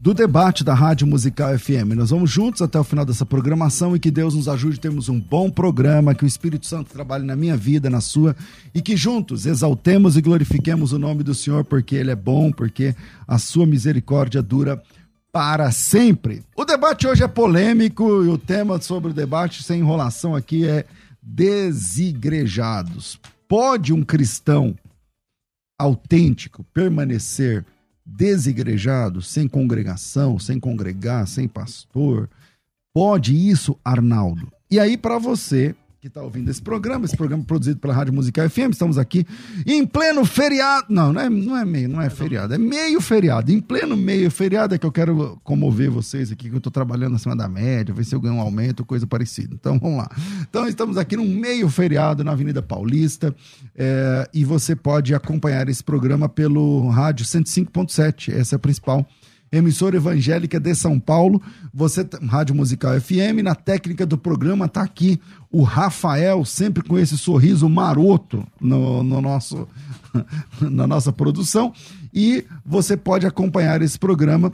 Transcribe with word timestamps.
do 0.00 0.14
debate 0.14 0.62
da 0.62 0.74
Rádio 0.74 1.08
Musical 1.08 1.58
FM. 1.58 1.94
Nós 1.96 2.10
vamos 2.10 2.30
juntos 2.30 2.62
até 2.62 2.78
o 2.78 2.84
final 2.84 3.04
dessa 3.04 3.26
programação 3.26 3.96
e 3.96 3.98
que 3.98 4.12
Deus 4.12 4.34
nos 4.34 4.48
ajude 4.48 4.78
a 4.78 4.82
termos 4.82 5.08
um 5.08 5.18
bom 5.18 5.50
programa, 5.50 6.14
que 6.14 6.24
o 6.24 6.26
Espírito 6.26 6.66
Santo 6.66 6.92
trabalhe 6.92 7.24
na 7.24 7.34
minha 7.34 7.56
vida, 7.56 7.90
na 7.90 8.00
sua, 8.00 8.36
e 8.72 8.80
que 8.80 8.96
juntos 8.96 9.44
exaltemos 9.44 10.16
e 10.16 10.22
glorifiquemos 10.22 10.92
o 10.92 10.98
nome 11.00 11.24
do 11.24 11.34
Senhor, 11.34 11.64
porque 11.64 11.96
Ele 11.96 12.12
é 12.12 12.16
bom, 12.16 12.52
porque 12.52 12.94
a 13.26 13.38
sua 13.38 13.66
misericórdia 13.66 14.40
dura 14.40 14.80
para 15.32 15.72
sempre. 15.72 16.44
O 16.56 16.64
debate 16.64 17.08
hoje 17.08 17.24
é 17.24 17.28
polêmico 17.28 18.24
e 18.24 18.28
o 18.28 18.38
tema 18.38 18.80
sobre 18.80 19.10
o 19.10 19.14
debate 19.14 19.64
sem 19.64 19.80
enrolação 19.80 20.36
aqui 20.36 20.64
é 20.64 20.84
desigrejados. 21.20 23.18
Pode 23.48 23.92
um 23.92 24.04
cristão 24.04 24.76
autêntico 25.76 26.64
permanecer 26.72 27.64
desigrejado, 28.08 29.20
sem 29.20 29.46
congregação, 29.46 30.38
sem 30.38 30.58
congregar, 30.58 31.26
sem 31.28 31.46
pastor? 31.46 32.28
Pode 32.92 33.36
isso, 33.36 33.78
Arnaldo? 33.84 34.50
E 34.70 34.80
aí, 34.80 34.96
para 34.96 35.18
você 35.18 35.74
que 36.00 36.06
está 36.06 36.22
ouvindo 36.22 36.48
esse 36.48 36.62
programa, 36.62 37.06
esse 37.06 37.16
programa 37.16 37.42
produzido 37.42 37.80
pela 37.80 37.92
Rádio 37.92 38.14
Musical 38.14 38.48
FM. 38.48 38.70
Estamos 38.70 38.96
aqui 38.96 39.26
em 39.66 39.84
pleno 39.84 40.24
feriado. 40.24 40.86
Não, 40.88 41.12
não 41.12 41.20
é, 41.20 41.28
não 41.28 41.56
é 41.56 41.64
meio, 41.64 41.88
não 41.88 42.00
é 42.00 42.08
feriado, 42.08 42.54
é 42.54 42.58
meio 42.58 43.00
feriado. 43.00 43.50
Em 43.50 43.60
pleno 43.60 43.96
meio 43.96 44.30
feriado 44.30 44.76
é 44.76 44.78
que 44.78 44.86
eu 44.86 44.92
quero 44.92 45.40
comover 45.42 45.90
vocês 45.90 46.30
aqui, 46.30 46.48
que 46.48 46.54
eu 46.54 46.58
estou 46.58 46.70
trabalhando 46.70 47.16
acima 47.16 47.34
da 47.34 47.48
média, 47.48 47.92
ver 47.92 48.04
se 48.04 48.14
eu 48.14 48.20
ganho 48.20 48.34
um 48.34 48.40
aumento, 48.40 48.84
coisa 48.84 49.08
parecida. 49.08 49.56
Então 49.58 49.76
vamos 49.76 49.98
lá. 49.98 50.08
Então 50.48 50.68
estamos 50.68 50.96
aqui 50.96 51.16
no 51.16 51.24
meio 51.24 51.68
feriado 51.68 52.22
na 52.22 52.30
Avenida 52.30 52.62
Paulista 52.62 53.34
é, 53.74 54.30
e 54.32 54.44
você 54.44 54.76
pode 54.76 55.16
acompanhar 55.16 55.68
esse 55.68 55.82
programa 55.82 56.28
pelo 56.28 56.88
rádio 56.90 57.26
105.7, 57.26 58.32
essa 58.32 58.54
é 58.54 58.56
a 58.56 58.60
principal 58.60 59.04
emissora 59.50 59.96
evangélica 59.96 60.58
de 60.60 60.74
São 60.74 60.98
Paulo. 60.98 61.40
Você, 61.72 62.06
Rádio 62.26 62.54
Musical 62.54 63.00
FM, 63.00 63.42
na 63.42 63.54
técnica 63.54 64.04
do 64.04 64.18
programa 64.18 64.66
está 64.66 64.82
aqui 64.82 65.20
o 65.50 65.62
Rafael, 65.62 66.44
sempre 66.44 66.82
com 66.82 66.98
esse 66.98 67.16
sorriso 67.16 67.68
maroto 67.68 68.46
no, 68.60 69.02
no 69.02 69.20
nosso, 69.20 69.66
na 70.60 70.86
nossa 70.86 71.12
produção. 71.12 71.72
E 72.12 72.44
você 72.64 72.96
pode 72.96 73.26
acompanhar 73.26 73.80
esse 73.82 73.98
programa 73.98 74.52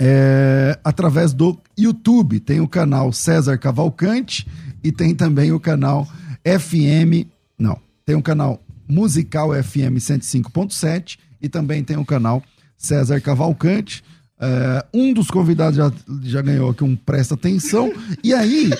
é, 0.00 0.78
através 0.84 1.32
do 1.32 1.58
YouTube. 1.76 2.40
Tem 2.40 2.60
o 2.60 2.68
canal 2.68 3.12
César 3.12 3.58
Cavalcante 3.58 4.46
e 4.82 4.92
tem 4.92 5.14
também 5.14 5.52
o 5.52 5.60
canal 5.60 6.06
FM. 6.44 7.28
Não, 7.58 7.78
tem 8.04 8.16
o 8.16 8.22
canal 8.22 8.62
Musical 8.88 9.50
FM 9.62 9.98
105.7 9.98 11.18
e 11.40 11.48
também 11.48 11.84
tem 11.84 11.96
o 11.96 12.04
canal 12.04 12.42
César 12.76 13.20
Cavalcante. 13.20 14.02
É, 14.40 14.86
um 14.94 15.12
dos 15.12 15.28
convidados 15.28 15.76
já, 15.76 15.92
já 16.22 16.40
ganhou 16.40 16.70
aqui 16.70 16.84
um 16.84 16.94
presta 16.94 17.34
atenção. 17.34 17.92
E 18.22 18.32
aí. 18.32 18.70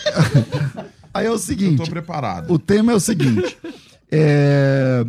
aí 1.12 1.26
é 1.26 1.30
o 1.30 1.38
seguinte. 1.38 1.80
Eu 1.80 1.84
tô 1.84 1.90
preparado. 1.90 2.52
O 2.52 2.58
tema 2.58 2.92
é 2.92 2.94
o 2.94 3.00
seguinte. 3.00 3.56
É, 4.10 5.04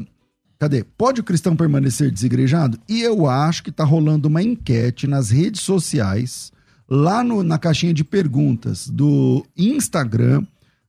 cadê? 0.57 0.83
Pode 0.97 1.21
o 1.21 1.23
cristão 1.23 1.55
permanecer 1.55 2.11
desigrejado? 2.11 2.79
E 2.87 3.01
eu 3.01 3.27
acho 3.27 3.63
que 3.63 3.71
tá 3.71 3.83
rolando 3.83 4.27
uma 4.27 4.41
enquete 4.41 5.07
nas 5.07 5.29
redes 5.29 5.61
sociais, 5.61 6.51
lá 6.89 7.23
no, 7.23 7.43
na 7.43 7.57
caixinha 7.57 7.93
de 7.93 8.03
perguntas 8.03 8.87
do 8.87 9.45
Instagram 9.55 10.43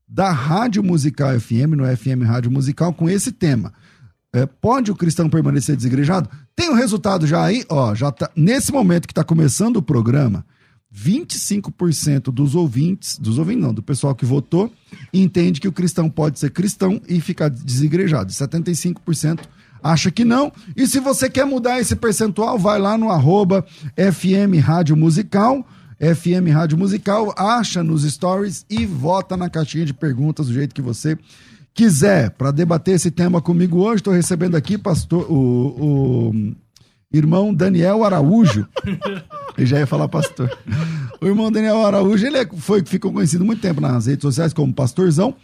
da 0.08 0.32
Rádio 0.32 0.82
Musical 0.82 1.38
FM, 1.38 1.76
no 1.76 1.96
FM 1.96 2.24
Rádio 2.24 2.50
Musical, 2.50 2.92
com 2.92 3.08
esse 3.08 3.30
tema. 3.30 3.72
É, 4.32 4.46
pode 4.46 4.90
o 4.90 4.96
cristão 4.96 5.28
permanecer 5.28 5.76
desigrejado? 5.76 6.28
Tem 6.60 6.68
o 6.68 6.72
um 6.72 6.76
resultado 6.76 7.26
já 7.26 7.42
aí, 7.42 7.64
ó, 7.70 7.94
já 7.94 8.12
tá, 8.12 8.30
nesse 8.36 8.70
momento 8.70 9.08
que 9.08 9.12
está 9.12 9.24
começando 9.24 9.78
o 9.78 9.82
programa, 9.82 10.44
25% 10.94 12.24
dos 12.24 12.54
ouvintes, 12.54 13.18
dos 13.18 13.38
ouvintes 13.38 13.62
não, 13.62 13.72
do 13.72 13.82
pessoal 13.82 14.14
que 14.14 14.26
votou, 14.26 14.70
entende 15.10 15.58
que 15.58 15.66
o 15.66 15.72
cristão 15.72 16.10
pode 16.10 16.38
ser 16.38 16.50
cristão 16.50 17.00
e 17.08 17.18
ficar 17.18 17.48
desigrejado. 17.48 18.30
75% 18.30 19.40
acha 19.82 20.10
que 20.10 20.22
não. 20.22 20.52
E 20.76 20.86
se 20.86 21.00
você 21.00 21.30
quer 21.30 21.46
mudar 21.46 21.80
esse 21.80 21.96
percentual, 21.96 22.58
vai 22.58 22.78
lá 22.78 22.98
no 22.98 23.08
arroba 23.08 23.64
FM 23.96 24.62
Rádio 24.62 24.94
Musical, 24.94 25.66
FM 25.98 26.52
Rádio 26.52 26.76
Musical, 26.76 27.32
acha 27.38 27.82
nos 27.82 28.02
stories 28.02 28.66
e 28.68 28.84
vota 28.84 29.34
na 29.34 29.48
caixinha 29.48 29.86
de 29.86 29.94
perguntas 29.94 30.48
do 30.48 30.52
jeito 30.52 30.74
que 30.74 30.82
você 30.82 31.16
quiser, 31.74 32.30
para 32.30 32.50
debater 32.50 32.94
esse 32.94 33.10
tema 33.10 33.40
comigo 33.40 33.78
hoje, 33.78 33.96
estou 33.96 34.12
recebendo 34.12 34.56
aqui 34.56 34.76
pastor, 34.76 35.30
o, 35.30 36.30
o 36.30 36.34
irmão 37.12 37.54
Daniel 37.54 38.04
Araújo. 38.04 38.66
Eu 39.56 39.66
já 39.66 39.78
ia 39.78 39.86
falar 39.86 40.08
pastor. 40.08 40.50
O 41.20 41.26
irmão 41.26 41.52
Daniel 41.52 41.84
Araújo, 41.84 42.24
ele 42.26 42.38
é, 42.38 42.46
foi, 42.56 42.82
ficou 42.84 43.12
conhecido 43.12 43.44
muito 43.44 43.60
tempo 43.60 43.80
nas 43.80 44.06
redes 44.06 44.22
sociais 44.22 44.54
como 44.54 44.72
pastorzão. 44.72 45.34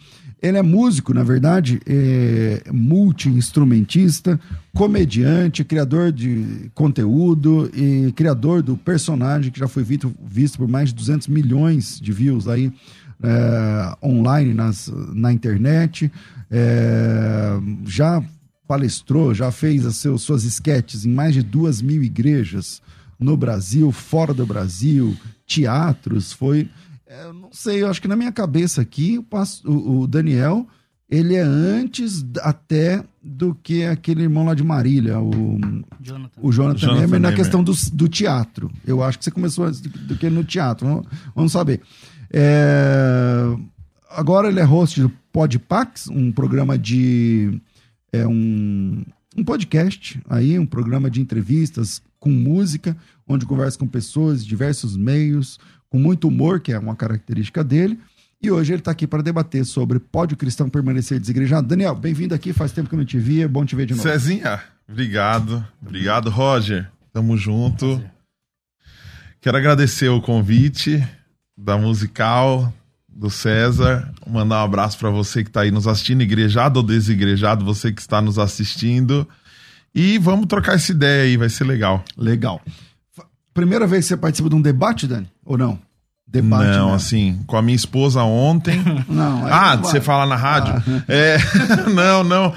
Ele 0.40 0.56
é 0.56 0.62
músico, 0.62 1.12
na 1.12 1.22
verdade, 1.22 1.80
é 1.86 2.62
multi-instrumentista, 2.72 4.38
comediante, 4.74 5.64
criador 5.64 6.12
de 6.12 6.70
conteúdo 6.74 7.70
e 7.74 8.12
criador 8.12 8.62
do 8.62 8.76
personagem 8.76 9.50
que 9.50 9.58
já 9.58 9.68
foi 9.68 9.82
visto, 9.82 10.14
visto 10.24 10.58
por 10.58 10.68
mais 10.68 10.90
de 10.90 10.94
200 10.94 11.28
milhões 11.28 12.00
de 12.00 12.12
views 12.12 12.48
aí 12.48 12.72
é, 13.22 13.96
online 14.02 14.54
nas, 14.54 14.92
na 15.12 15.32
internet, 15.32 16.10
é, 16.50 17.58
já 17.84 18.22
palestrou, 18.66 19.32
já 19.32 19.50
fez 19.50 19.86
as 19.86 19.96
seus, 19.96 20.22
suas 20.22 20.44
esquetes 20.44 21.04
em 21.04 21.12
mais 21.12 21.34
de 21.34 21.42
duas 21.42 21.80
mil 21.80 22.02
igrejas 22.02 22.82
no 23.18 23.36
Brasil, 23.36 23.90
fora 23.92 24.34
do 24.34 24.44
Brasil, 24.44 25.16
teatros, 25.46 26.32
foi. 26.32 26.68
É, 27.06 27.32
não 27.32 27.50
sei, 27.52 27.82
eu 27.82 27.88
acho 27.88 28.02
que 28.02 28.08
na 28.08 28.16
minha 28.16 28.32
cabeça 28.32 28.82
aqui, 28.82 29.18
o, 29.18 29.70
o, 29.70 30.00
o 30.00 30.06
Daniel, 30.06 30.66
ele 31.08 31.34
é 31.34 31.40
antes 31.40 32.26
até 32.40 33.02
do 33.22 33.54
que 33.54 33.84
aquele 33.84 34.22
irmão 34.22 34.44
lá 34.44 34.54
de 34.54 34.64
Marília, 34.64 35.18
o 35.20 35.58
Jonathan, 36.00 36.40
o 36.42 36.52
Jonathan, 36.52 36.78
Jonathan 36.78 37.18
na 37.20 37.32
questão 37.32 37.62
do, 37.62 37.72
do 37.92 38.08
teatro. 38.08 38.70
Eu 38.84 39.02
acho 39.02 39.18
que 39.18 39.24
você 39.24 39.30
começou 39.30 39.64
antes 39.64 39.80
do, 39.80 39.88
do 39.88 40.16
que 40.16 40.28
no 40.28 40.42
teatro, 40.42 40.86
vamos, 40.86 41.06
vamos 41.34 41.52
saber. 41.52 41.80
É... 42.32 43.44
Agora 44.10 44.48
ele 44.48 44.60
é 44.60 44.64
host 44.64 45.00
do 45.00 45.10
Podpax, 45.32 46.08
um 46.08 46.32
programa 46.32 46.78
de. 46.78 47.60
É 48.12 48.26
um, 48.26 49.04
um 49.36 49.44
podcast 49.44 50.20
aí, 50.28 50.58
um 50.58 50.64
programa 50.64 51.10
de 51.10 51.20
entrevistas 51.20 52.00
com 52.18 52.30
música, 52.30 52.96
onde 53.28 53.44
conversa 53.44 53.78
com 53.78 53.86
pessoas 53.86 54.42
de 54.42 54.48
diversos 54.48 54.96
meios, 54.96 55.58
com 55.90 55.98
muito 55.98 56.28
humor, 56.28 56.60
que 56.60 56.72
é 56.72 56.78
uma 56.78 56.96
característica 56.96 57.62
dele. 57.62 57.98
E 58.42 58.50
hoje 58.50 58.72
ele 58.72 58.80
está 58.80 58.90
aqui 58.90 59.06
para 59.06 59.22
debater 59.22 59.64
sobre 59.64 59.98
pode 59.98 60.34
o 60.34 60.36
cristão 60.36 60.68
permanecer 60.68 61.18
desigrejado. 61.18 61.66
Daniel, 61.66 61.94
bem-vindo 61.94 62.34
aqui, 62.34 62.52
faz 62.52 62.72
tempo 62.72 62.88
que 62.88 62.94
eu 62.94 62.98
não 62.98 63.04
te 63.04 63.18
via, 63.18 63.44
é 63.44 63.48
bom 63.48 63.64
te 63.64 63.74
ver 63.74 63.86
de 63.86 63.94
novo. 63.94 64.02
Cezinha, 64.02 64.62
obrigado. 64.88 65.66
Obrigado, 65.82 66.30
Roger. 66.30 66.90
Tamo 67.12 67.36
junto. 67.36 68.02
Quero 69.40 69.56
agradecer 69.56 70.08
o 70.08 70.20
convite 70.20 71.06
da 71.56 71.78
Musical, 71.78 72.72
do 73.08 73.30
César. 73.30 74.12
Mandar 74.26 74.60
um 74.60 74.64
abraço 74.64 74.98
para 74.98 75.10
você 75.10 75.42
que 75.42 75.50
está 75.50 75.62
aí 75.62 75.70
nos 75.70 75.86
assistindo, 75.86 76.22
igrejado 76.22 76.80
ou 76.80 76.86
desigrejado, 76.86 77.64
você 77.64 77.92
que 77.92 78.00
está 78.00 78.20
nos 78.20 78.38
assistindo. 78.38 79.26
E 79.94 80.18
vamos 80.18 80.46
trocar 80.46 80.74
essa 80.74 80.92
ideia 80.92 81.22
aí, 81.22 81.36
vai 81.36 81.48
ser 81.48 81.64
legal. 81.64 82.04
Legal. 82.16 82.60
Primeira 83.54 83.86
vez 83.86 84.04
que 84.04 84.08
você 84.08 84.16
participa 84.16 84.50
de 84.50 84.54
um 84.54 84.60
debate, 84.60 85.06
Dani? 85.06 85.30
Ou 85.44 85.56
não? 85.56 85.78
debate. 86.26 86.76
não, 86.76 86.88
né? 86.90 86.94
assim, 86.94 87.40
com 87.46 87.56
a 87.56 87.62
minha 87.62 87.76
esposa 87.76 88.22
ontem. 88.22 88.82
Não, 89.08 89.46
ah, 89.46 89.76
não 89.76 89.84
você 89.84 90.00
fala 90.00 90.26
na 90.26 90.36
rádio? 90.36 90.74
É, 91.08 91.38
não, 91.94 92.24
não. 92.24 92.52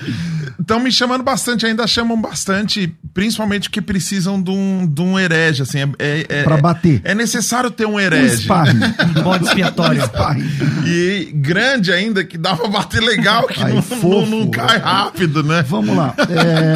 Estão 0.59 0.79
me 0.79 0.91
chamando 0.91 1.23
bastante, 1.23 1.65
ainda 1.65 1.87
chamam 1.87 2.19
bastante, 2.19 2.93
principalmente 3.13 3.69
porque 3.69 3.81
precisam 3.81 4.41
de 4.41 4.51
um, 4.51 4.85
de 4.85 5.01
um 5.01 5.17
herege, 5.17 5.61
assim. 5.61 5.79
É, 5.79 5.87
é, 5.97 6.25
é- 6.29 6.43
Pra 6.43 6.57
bater. 6.57 7.01
É 7.05 7.15
necessário 7.15 7.71
ter 7.71 7.85
um 7.85 7.93
Um 7.93 7.99
herege. 7.99 8.43
sparring. 8.43 8.79
Bode 9.23 9.45
expiatório. 9.45 10.01
Sparring. 10.03 10.43
E 10.85 11.31
grande 11.33 11.91
ainda, 11.93 12.23
que 12.25 12.37
dá 12.37 12.55
pra 12.57 12.67
bater 12.67 13.01
legal, 13.01 13.47
que 13.47 13.63
Aí, 13.63 13.73
não, 13.73 14.09
não, 14.09 14.25
não 14.25 14.51
cai 14.51 14.77
rápido, 14.79 15.43
né? 15.43 15.61
Vamos 15.63 15.95
lá. 15.95 16.13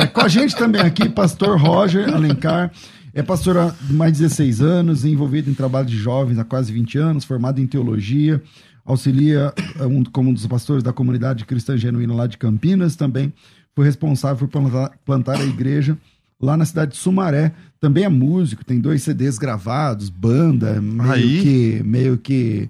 É, 0.02 0.08
com 0.08 0.22
a 0.22 0.28
gente 0.28 0.56
também 0.56 0.82
aqui, 0.82 1.10
pastor 1.10 1.60
Roger 1.60 2.08
Alencar. 2.14 2.72
É 3.14 3.22
pastor 3.22 3.58
há 3.58 3.76
mais 3.92 4.14
de 4.14 4.20
16 4.24 4.62
anos, 4.62 5.06
envolvido 5.06 5.50
em 5.50 5.54
trabalho 5.54 5.86
de 5.86 5.98
jovens 5.98 6.40
há 6.40 6.44
quase 6.44 6.72
20 6.74 6.98
anos, 6.98 7.24
formado 7.24 7.62
em 7.62 7.68
teologia, 7.68 8.42
auxilia 8.86 9.54
é, 9.80 9.86
um, 9.86 10.04
como 10.04 10.30
um 10.30 10.34
dos 10.34 10.48
pastores 10.48 10.82
da 10.82 10.92
comunidade 10.92 11.46
cristã 11.46 11.78
genuína 11.78 12.14
lá 12.16 12.26
de 12.28 12.38
Campinas 12.38 12.96
também. 12.96 13.32
Foi 13.76 13.86
responsável 13.86 14.48
por 14.48 14.62
plantar, 14.62 14.92
plantar 15.06 15.38
a 15.40 15.44
igreja 15.46 15.98
lá 16.42 16.56
na 16.56 16.66
cidade 16.66 16.92
de 16.92 16.98
Sumaré. 16.98 17.52
Também 17.80 18.04
é 18.04 18.10
músico, 18.10 18.64
tem 18.64 18.80
dois 18.80 19.04
CDs 19.04 19.38
gravados, 19.38 20.10
banda, 20.10 20.80
meio 20.82 21.12
Aí. 21.12 21.42
que. 21.42 21.84
meio 21.84 22.18
que. 22.18 22.70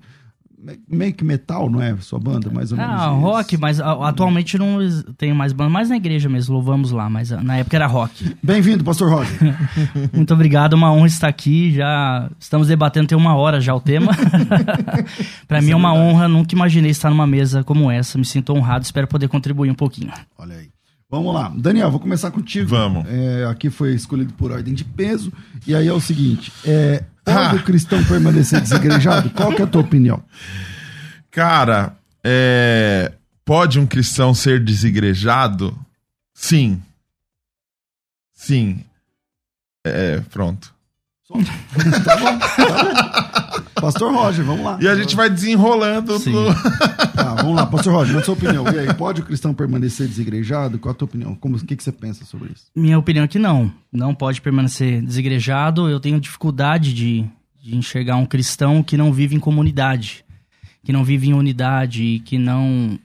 me- 0.57 0.79
meio 0.87 1.13
que 1.13 1.23
metal, 1.25 1.69
não 1.69 1.81
é? 1.81 1.95
Sua 1.97 2.17
banda, 2.19 2.49
mais 2.49 2.71
ou 2.71 2.77
menos. 2.77 2.93
Ah, 2.95 3.07
isso. 3.11 3.19
rock, 3.19 3.57
mas 3.57 3.79
a- 3.81 4.07
atualmente 4.07 4.57
não 4.57 4.77
tem 5.17 5.33
mais 5.33 5.51
banda, 5.51 5.69
mais 5.69 5.89
na 5.89 5.97
igreja 5.97 6.29
mesmo, 6.29 6.53
louvamos 6.55 6.91
lá, 6.91 7.09
mas 7.09 7.31
ah, 7.33 7.43
na 7.43 7.57
época 7.57 7.75
era 7.75 7.85
rock. 7.85 8.33
Bem-vindo, 8.41 8.81
pastor 8.83 9.09
Roger. 9.11 9.37
Muito 10.13 10.33
obrigado, 10.33 10.73
uma 10.73 10.91
honra 10.93 11.07
estar 11.07 11.27
aqui. 11.27 11.73
Já 11.73 12.29
estamos 12.39 12.69
debatendo 12.69 13.07
tem 13.09 13.17
uma 13.17 13.35
hora 13.35 13.59
já 13.59 13.75
o 13.75 13.81
tema. 13.81 14.13
Pra 15.47 15.61
mim 15.61 15.71
é 15.71 15.75
uma 15.75 15.93
honra, 15.93 16.27
nunca 16.27 16.55
imaginei 16.55 16.91
estar 16.91 17.09
numa 17.09 17.27
mesa 17.27 17.63
como 17.63 17.91
essa. 17.91 18.17
Me 18.17 18.25
sinto 18.25 18.53
honrado, 18.53 18.85
espero 18.85 19.05
poder 19.07 19.27
contribuir 19.27 19.69
um 19.69 19.75
pouquinho. 19.75 20.11
Olha 20.37 20.55
aí. 20.55 20.72
Vamos 21.13 21.31
lá. 21.31 21.53
Daniel, 21.55 21.91
vou 21.91 21.99
começar 21.99 22.31
contigo. 22.31 22.67
Vamos. 22.67 23.05
É, 23.07 23.45
aqui 23.45 23.69
foi 23.69 23.93
escolhido 23.93 24.33
por 24.33 24.51
ordem 24.51 24.73
de 24.73 24.83
peso. 24.83 25.31
E 25.67 25.75
aí 25.75 25.87
é 25.87 25.93
o 25.93 26.01
seguinte: 26.01 26.51
é, 26.65 27.03
pode 27.23 27.37
Ah. 27.37 27.53
o 27.55 27.61
cristão 27.63 28.03
permanecer 28.05 28.59
desigrejado? 28.59 29.29
Qual 29.29 29.53
que 29.53 29.61
é 29.61 29.65
a 29.65 29.67
tua 29.67 29.81
opinião? 29.81 30.23
Cara, 31.29 31.95
é, 32.23 33.11
pode 33.45 33.79
um 33.79 33.85
cristão 33.85 34.33
ser 34.33 34.59
desigrejado? 34.59 35.77
Sim. 36.33 36.81
Sim. 38.33 38.83
É, 39.85 40.19
pronto. 40.31 40.73
Tá 42.03 42.17
bom, 42.17 42.39
tá 42.39 42.53
bom. 42.73 43.12
Pastor 43.83 44.13
Roger, 44.13 44.45
vamos 44.45 44.63
lá. 44.65 44.77
E 44.81 44.87
a 44.87 44.95
gente 44.95 45.15
vai 45.15 45.29
desenrolando. 45.29 46.17
Sim. 46.19 46.31
no- 46.31 46.53
Tá, 47.13 47.35
vamos 47.35 47.55
lá, 47.55 47.65
Pastor 47.67 47.93
Roger, 47.93 48.15
na 48.15 48.23
sua 48.23 48.33
opinião. 48.33 48.65
E 48.73 48.79
aí, 48.79 48.93
pode 48.95 49.21
o 49.21 49.23
cristão 49.23 49.53
permanecer 49.53 50.07
desigrejado? 50.07 50.79
Qual 50.79 50.91
a 50.91 50.95
tua 50.95 51.05
opinião? 51.05 51.35
Como, 51.35 51.55
o 51.57 51.59
que, 51.65 51.75
que 51.75 51.83
você 51.83 51.91
pensa 51.91 52.25
sobre 52.25 52.51
isso? 52.53 52.65
Minha 52.75 52.97
opinião 52.97 53.23
é 53.25 53.27
que 53.27 53.37
não. 53.37 53.71
Não 53.91 54.15
pode 54.15 54.41
permanecer 54.41 55.01
desigrejado. 55.01 55.87
Eu 55.89 55.99
tenho 55.99 56.19
dificuldade 56.19 56.91
de, 56.93 57.23
de 57.61 57.75
enxergar 57.75 58.15
um 58.15 58.25
cristão 58.25 58.81
que 58.81 58.97
não 58.97 59.13
vive 59.13 59.35
em 59.35 59.39
comunidade, 59.39 60.25
que 60.83 60.91
não 60.91 61.03
vive 61.03 61.29
em 61.29 61.33
unidade, 61.33 62.21
que 62.25 62.37
não. 62.39 62.97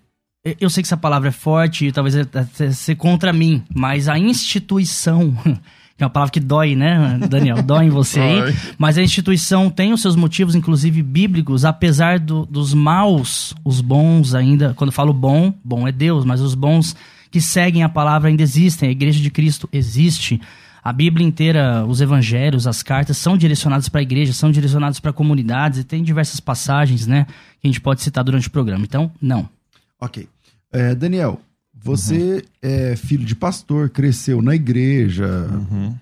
Eu- 0.59 0.71
sei 0.71 0.83
que 0.83 0.87
essa 0.87 0.97
palavra 0.97 1.29
é 1.29 1.33
forte 1.33 1.87
e 1.87 1.93
talvez 1.93 2.17
até 2.17 2.71
ser 2.73 2.95
contra 2.95 3.31
mim, 3.33 3.63
mas 3.75 4.09
a 4.09 4.19
instituição, 4.19 5.37
é 5.99 6.05
uma 6.05 6.11
palavra 6.11 6.33
que 6.33 6.41
dói, 6.41 6.75
né, 6.77 7.19
Daniel? 7.29 7.63
Dói 7.63 7.87
em 7.87 7.91
você 7.91 8.21
aí. 8.21 8.57
Mas 8.79 8.97
a 8.99 9.03
instituição 9.03 9.69
tem 9.71 9.93
os 9.93 10.01
seus 10.01 10.15
motivos, 10.17 10.55
inclusive 10.55 11.03
bíblicos, 11.03 11.65
apesar 11.65 12.19
do- 12.21 12.47
dos 12.47 12.73
maus, 12.75 13.55
os 13.65 13.81
bons 13.81 14.35
ainda. 14.35 14.75
Quando 14.75 14.93
falo 14.93 15.13
bom, 15.13 15.53
bom 15.65 15.87
é 15.89 15.93
Deus, 15.93 16.25
mas 16.25 16.41
os 16.41 16.55
bons 16.55 16.95
que 17.31 17.41
seguem 17.41 17.83
a 17.83 17.89
palavra 17.89 18.29
ainda 18.29 18.43
existem. 18.43 18.89
A 18.89 18.93
igreja 18.93 19.21
de 19.21 19.31
Cristo 19.31 19.69
existe. 19.73 20.41
A 20.85 20.93
Bíblia 20.93 21.27
inteira, 21.27 21.85
os 21.87 22.01
evangelhos, 22.01 22.67
as 22.67 22.83
cartas 22.83 23.19
são 23.19 23.37
direcionados 23.37 23.89
para 23.89 24.01
a 24.01 24.03
igreja, 24.03 24.33
são 24.33 24.51
direcionados 24.51 25.01
para 25.01 25.13
comunidades 25.13 25.81
e 25.81 25.85
tem 25.85 26.03
diversas 26.03 26.41
passagens, 26.41 27.07
né, 27.07 27.27
que 27.61 27.67
a 27.67 27.69
gente 27.69 27.81
pode 27.81 28.01
citar 28.01 28.25
durante 28.25 28.49
o 28.49 28.51
programa. 28.51 28.85
Então, 28.85 29.11
não. 29.21 29.47
Ok. 30.01 30.27
É, 30.73 30.95
Daniel, 30.95 31.41
você 31.83 32.45
é 32.61 32.97
filho 32.97 33.25
de 33.25 33.35
pastor, 33.35 33.89
cresceu 33.91 34.43
na 34.43 34.55
igreja, 34.55 35.49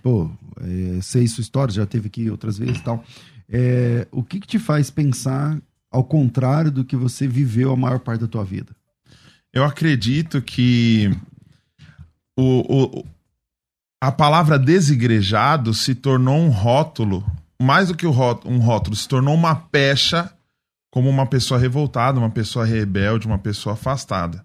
pô, 0.02 0.30
é, 0.60 1.00
sei 1.02 1.26
sua 1.28 1.42
história, 1.42 1.72
já 1.72 1.86
teve 1.86 2.06
aqui 2.08 2.30
outras 2.30 2.58
vezes 2.58 2.78
e 2.78 2.82
tal. 2.82 3.04
É, 3.48 4.06
o 4.10 4.22
que, 4.22 4.40
que 4.40 4.46
te 4.46 4.58
faz 4.58 4.90
pensar 4.90 5.58
ao 5.90 6.02
contrário 6.02 6.70
do 6.70 6.84
que 6.84 6.96
você 6.96 7.26
viveu 7.28 7.72
a 7.72 7.76
maior 7.76 7.98
parte 8.00 8.20
da 8.22 8.26
tua 8.26 8.44
vida? 8.44 8.74
Eu 9.52 9.64
acredito 9.64 10.42
que 10.42 11.10
o, 12.38 13.00
o- 13.00 13.06
a 14.02 14.12
palavra 14.12 14.58
desigrejado 14.58 15.72
se 15.72 15.94
tornou 15.94 16.38
um 16.38 16.48
rótulo, 16.50 17.24
mais 17.60 17.88
do 17.88 17.94
que 17.94 18.06
um 18.06 18.10
rótulo, 18.10 18.94
se 18.94 19.08
tornou 19.08 19.34
uma 19.34 19.54
pecha 19.54 20.30
como 20.90 21.08
uma 21.08 21.26
pessoa 21.26 21.58
revoltada, 21.58 22.18
uma 22.18 22.30
pessoa 22.30 22.64
rebelde, 22.64 23.26
uma 23.26 23.38
pessoa 23.38 23.72
afastada. 23.74 24.44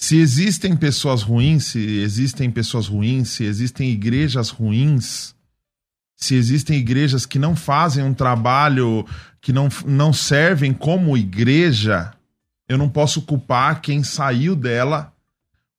Se 0.00 0.16
existem 0.16 0.76
pessoas 0.76 1.22
ruins, 1.22 1.64
se 1.64 1.80
existem 1.80 2.48
pessoas 2.52 2.86
ruins, 2.86 3.30
se 3.30 3.42
existem 3.42 3.90
igrejas 3.90 4.48
ruins, 4.48 5.34
se 6.14 6.36
existem 6.36 6.78
igrejas 6.78 7.26
que 7.26 7.36
não 7.36 7.56
fazem 7.56 8.04
um 8.04 8.14
trabalho, 8.14 9.04
que 9.40 9.52
não, 9.52 9.68
não 9.84 10.12
servem 10.12 10.72
como 10.72 11.18
igreja, 11.18 12.12
eu 12.68 12.78
não 12.78 12.88
posso 12.88 13.22
culpar 13.22 13.80
quem 13.80 14.04
saiu 14.04 14.54
dela 14.54 15.12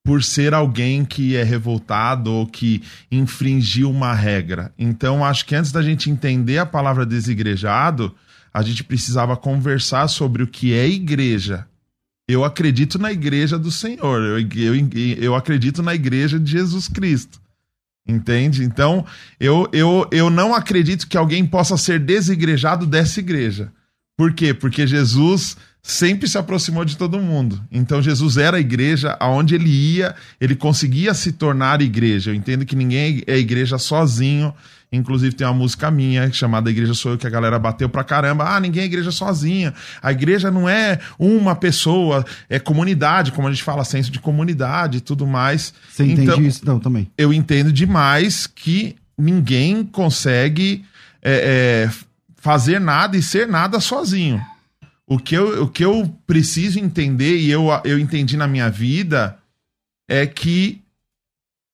por 0.03 0.21
ser 0.21 0.53
alguém 0.53 1.05
que 1.05 1.37
é 1.37 1.43
revoltado 1.43 2.29
ou 2.29 2.45
que 2.45 2.83
infringiu 3.09 3.89
uma 3.89 4.13
regra. 4.13 4.73
Então, 4.77 5.23
acho 5.23 5.45
que 5.45 5.55
antes 5.55 5.71
da 5.71 5.81
gente 5.81 6.09
entender 6.09 6.57
a 6.57 6.65
palavra 6.65 7.05
desigrejado, 7.05 8.13
a 8.53 8.61
gente 8.63 8.83
precisava 8.83 9.37
conversar 9.37 10.09
sobre 10.09 10.43
o 10.43 10.47
que 10.47 10.73
é 10.73 10.85
igreja. 10.85 11.68
Eu 12.31 12.45
acredito 12.45 12.99
na 12.99 13.11
igreja 13.11 13.57
do 13.57 13.71
Senhor, 13.71 14.21
eu, 14.21 14.39
eu, 14.39 14.89
eu 15.19 15.33
acredito 15.33 15.81
na 15.81 15.95
igreja 15.95 16.39
de 16.39 16.51
Jesus 16.51 16.87
Cristo. 16.87 17.41
Entende? 18.07 18.63
Então, 18.63 19.03
eu, 19.39 19.67
eu, 19.73 20.07
eu 20.11 20.29
não 20.29 20.53
acredito 20.53 21.07
que 21.07 21.17
alguém 21.17 21.43
possa 21.43 21.75
ser 21.75 21.99
desigrejado 21.99 22.85
dessa 22.85 23.19
igreja. 23.19 23.71
Por 24.15 24.31
quê? 24.31 24.53
Porque 24.53 24.85
Jesus 24.85 25.57
sempre 25.81 26.27
se 26.27 26.37
aproximou 26.37 26.85
de 26.85 26.95
todo 26.97 27.19
mundo. 27.19 27.59
Então 27.71 27.99
Jesus 27.99 28.37
era 28.37 28.57
a 28.57 28.59
igreja, 28.59 29.17
aonde 29.19 29.55
ele 29.55 29.69
ia, 29.69 30.13
ele 30.39 30.55
conseguia 30.55 31.15
se 31.15 31.31
tornar 31.31 31.81
igreja. 31.81 32.29
Eu 32.29 32.35
entendo 32.35 32.63
que 32.63 32.75
ninguém 32.75 33.23
é 33.25 33.39
igreja 33.39 33.79
sozinho. 33.79 34.53
Inclusive 34.91 35.35
tem 35.35 35.45
uma 35.45 35.53
música 35.53 35.91
minha 35.91 36.31
chamada 36.31 36.69
Igreja 36.69 36.95
Sou 36.95 37.11
Eu, 37.11 37.17
que 37.17 37.27
a 37.27 37.29
galera 37.29 37.59
bateu 37.59 37.87
pra 37.87 38.03
caramba. 38.03 38.55
Ah, 38.55 38.59
ninguém 38.59 38.81
é 38.81 38.85
igreja 38.85 39.11
sozinha. 39.11 39.73
A 40.01 40.11
igreja 40.11 40.49
não 40.49 40.67
é 40.67 40.99
uma 41.19 41.55
pessoa, 41.55 42.25
é 42.49 42.57
comunidade, 42.57 43.31
como 43.31 43.47
a 43.47 43.51
gente 43.51 43.63
fala, 43.63 43.83
senso 43.85 44.09
de 44.11 44.19
comunidade 44.19 44.97
e 44.97 45.01
tudo 45.01 45.27
mais. 45.27 45.73
Você 45.91 46.03
entende 46.03 46.21
Então, 46.23 46.41
isso? 46.41 46.65
Não, 46.65 46.79
também. 46.79 47.07
eu 47.17 47.31
entendo 47.31 47.71
demais 47.71 48.47
que 48.47 48.95
ninguém 49.15 49.83
consegue 49.83 50.83
é, 51.21 51.85
é, 51.87 51.91
fazer 52.37 52.79
nada 52.79 53.15
e 53.15 53.21
ser 53.21 53.47
nada 53.47 53.79
sozinho. 53.79 54.41
O 55.05 55.19
que 55.19 55.35
eu, 55.35 55.63
o 55.63 55.67
que 55.67 55.85
eu 55.85 56.11
preciso 56.25 56.79
entender, 56.79 57.37
e 57.37 57.49
eu, 57.51 57.67
eu 57.83 57.99
entendi 57.99 58.37
na 58.37 58.47
minha 58.47 58.69
vida, 58.69 59.37
é 60.07 60.25
que 60.25 60.81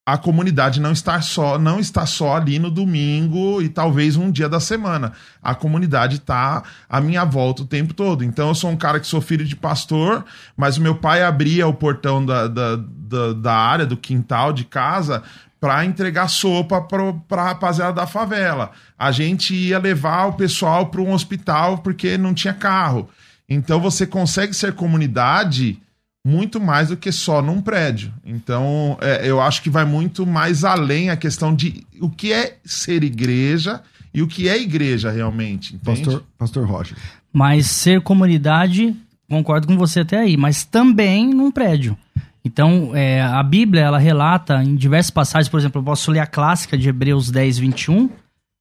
a 0.06 0.18
comunidade 0.18 0.80
não 0.80 0.92
está 0.92 1.20
só 1.20 1.58
não 1.58 1.80
está 1.80 2.06
só 2.06 2.36
ali 2.36 2.60
no 2.60 2.70
domingo 2.70 3.60
e 3.60 3.68
talvez 3.68 4.16
um 4.16 4.30
dia 4.30 4.48
da 4.48 4.60
semana. 4.60 5.14
A 5.42 5.56
comunidade 5.56 6.18
está 6.18 6.62
à 6.88 7.02
minha 7.02 7.26
volta 7.26 7.64
o 7.64 7.66
tempo 7.66 7.92
todo. 7.92 8.24
Então 8.24 8.50
eu 8.50 8.56
sou 8.56 8.70
um 8.70 8.78
cara 8.78 9.00
que 9.00 9.08
sou 9.08 9.20
filho 9.20 9.44
de 9.44 9.56
pastor, 9.56 10.24
mas 10.56 10.78
o 10.78 10.82
meu 10.82 10.94
pai 10.96 11.24
abria 11.24 11.68
o 11.68 11.74
portão 11.74 12.24
da, 12.24 12.48
da, 12.48 12.76
da, 12.76 13.34
da 13.34 13.54
área, 13.56 13.86
do 13.86 13.98
quintal 13.98 14.54
de 14.54 14.64
casa, 14.66 15.24
para 15.60 15.84
entregar 15.84 16.28
sopa 16.28 16.80
para 16.80 17.42
a 17.42 17.46
rapaziada 17.46 17.94
da 17.94 18.06
favela. 18.06 18.72
A 19.00 19.12
gente 19.12 19.56
ia 19.56 19.80
levar 19.80 20.28
o 20.28 20.34
pessoal 20.34 20.86
para 20.86 21.02
um 21.02 21.14
hospital 21.14 21.80
porque 21.80 22.16
não 22.16 22.36
tinha 22.36 22.54
carro. 22.54 23.10
Então 23.50 23.80
você 23.80 24.06
consegue 24.06 24.54
ser 24.54 24.74
comunidade 24.74 25.82
muito 26.26 26.60
mais 26.60 26.88
do 26.88 26.98
que 26.98 27.12
só 27.12 27.40
num 27.40 27.62
prédio. 27.62 28.12
Então, 28.26 28.98
é, 29.00 29.30
eu 29.30 29.40
acho 29.40 29.62
que 29.62 29.70
vai 29.70 29.86
muito 29.86 30.26
mais 30.26 30.64
além 30.64 31.12
a 31.12 31.16
questão 31.16 31.56
de 31.56 31.86
o 32.02 32.10
que 32.10 32.34
é 32.34 32.58
ser 32.66 33.04
igreja 33.04 33.84
e 34.12 34.24
o 34.24 34.28
que 34.28 34.50
é 34.50 34.60
igreja 34.60 35.12
realmente. 35.12 35.76
Entende? 35.76 36.02
Pastor, 36.02 36.24
Pastor 36.36 36.66
Roger. 36.66 36.98
Mas 37.32 37.68
ser 37.68 38.02
comunidade, 38.02 38.96
concordo 39.30 39.68
com 39.68 39.78
você 39.78 40.00
até 40.00 40.18
aí, 40.18 40.36
mas 40.36 40.64
também 40.64 41.32
num 41.32 41.52
prédio. 41.52 41.96
Então, 42.44 42.92
é, 42.96 43.22
a 43.22 43.44
Bíblia, 43.44 43.84
ela 43.84 44.00
relata 44.00 44.64
em 44.64 44.76
diversas 44.76 45.12
passagens, 45.12 45.50
por 45.50 45.60
exemplo, 45.60 45.80
eu 45.80 45.86
posso 45.86 46.10
ler 46.10 46.20
a 46.20 46.28
clássica 46.28 46.76
de 46.76 46.90
Hebreus 46.90 47.30
10, 47.30 47.60
21, 47.60 48.10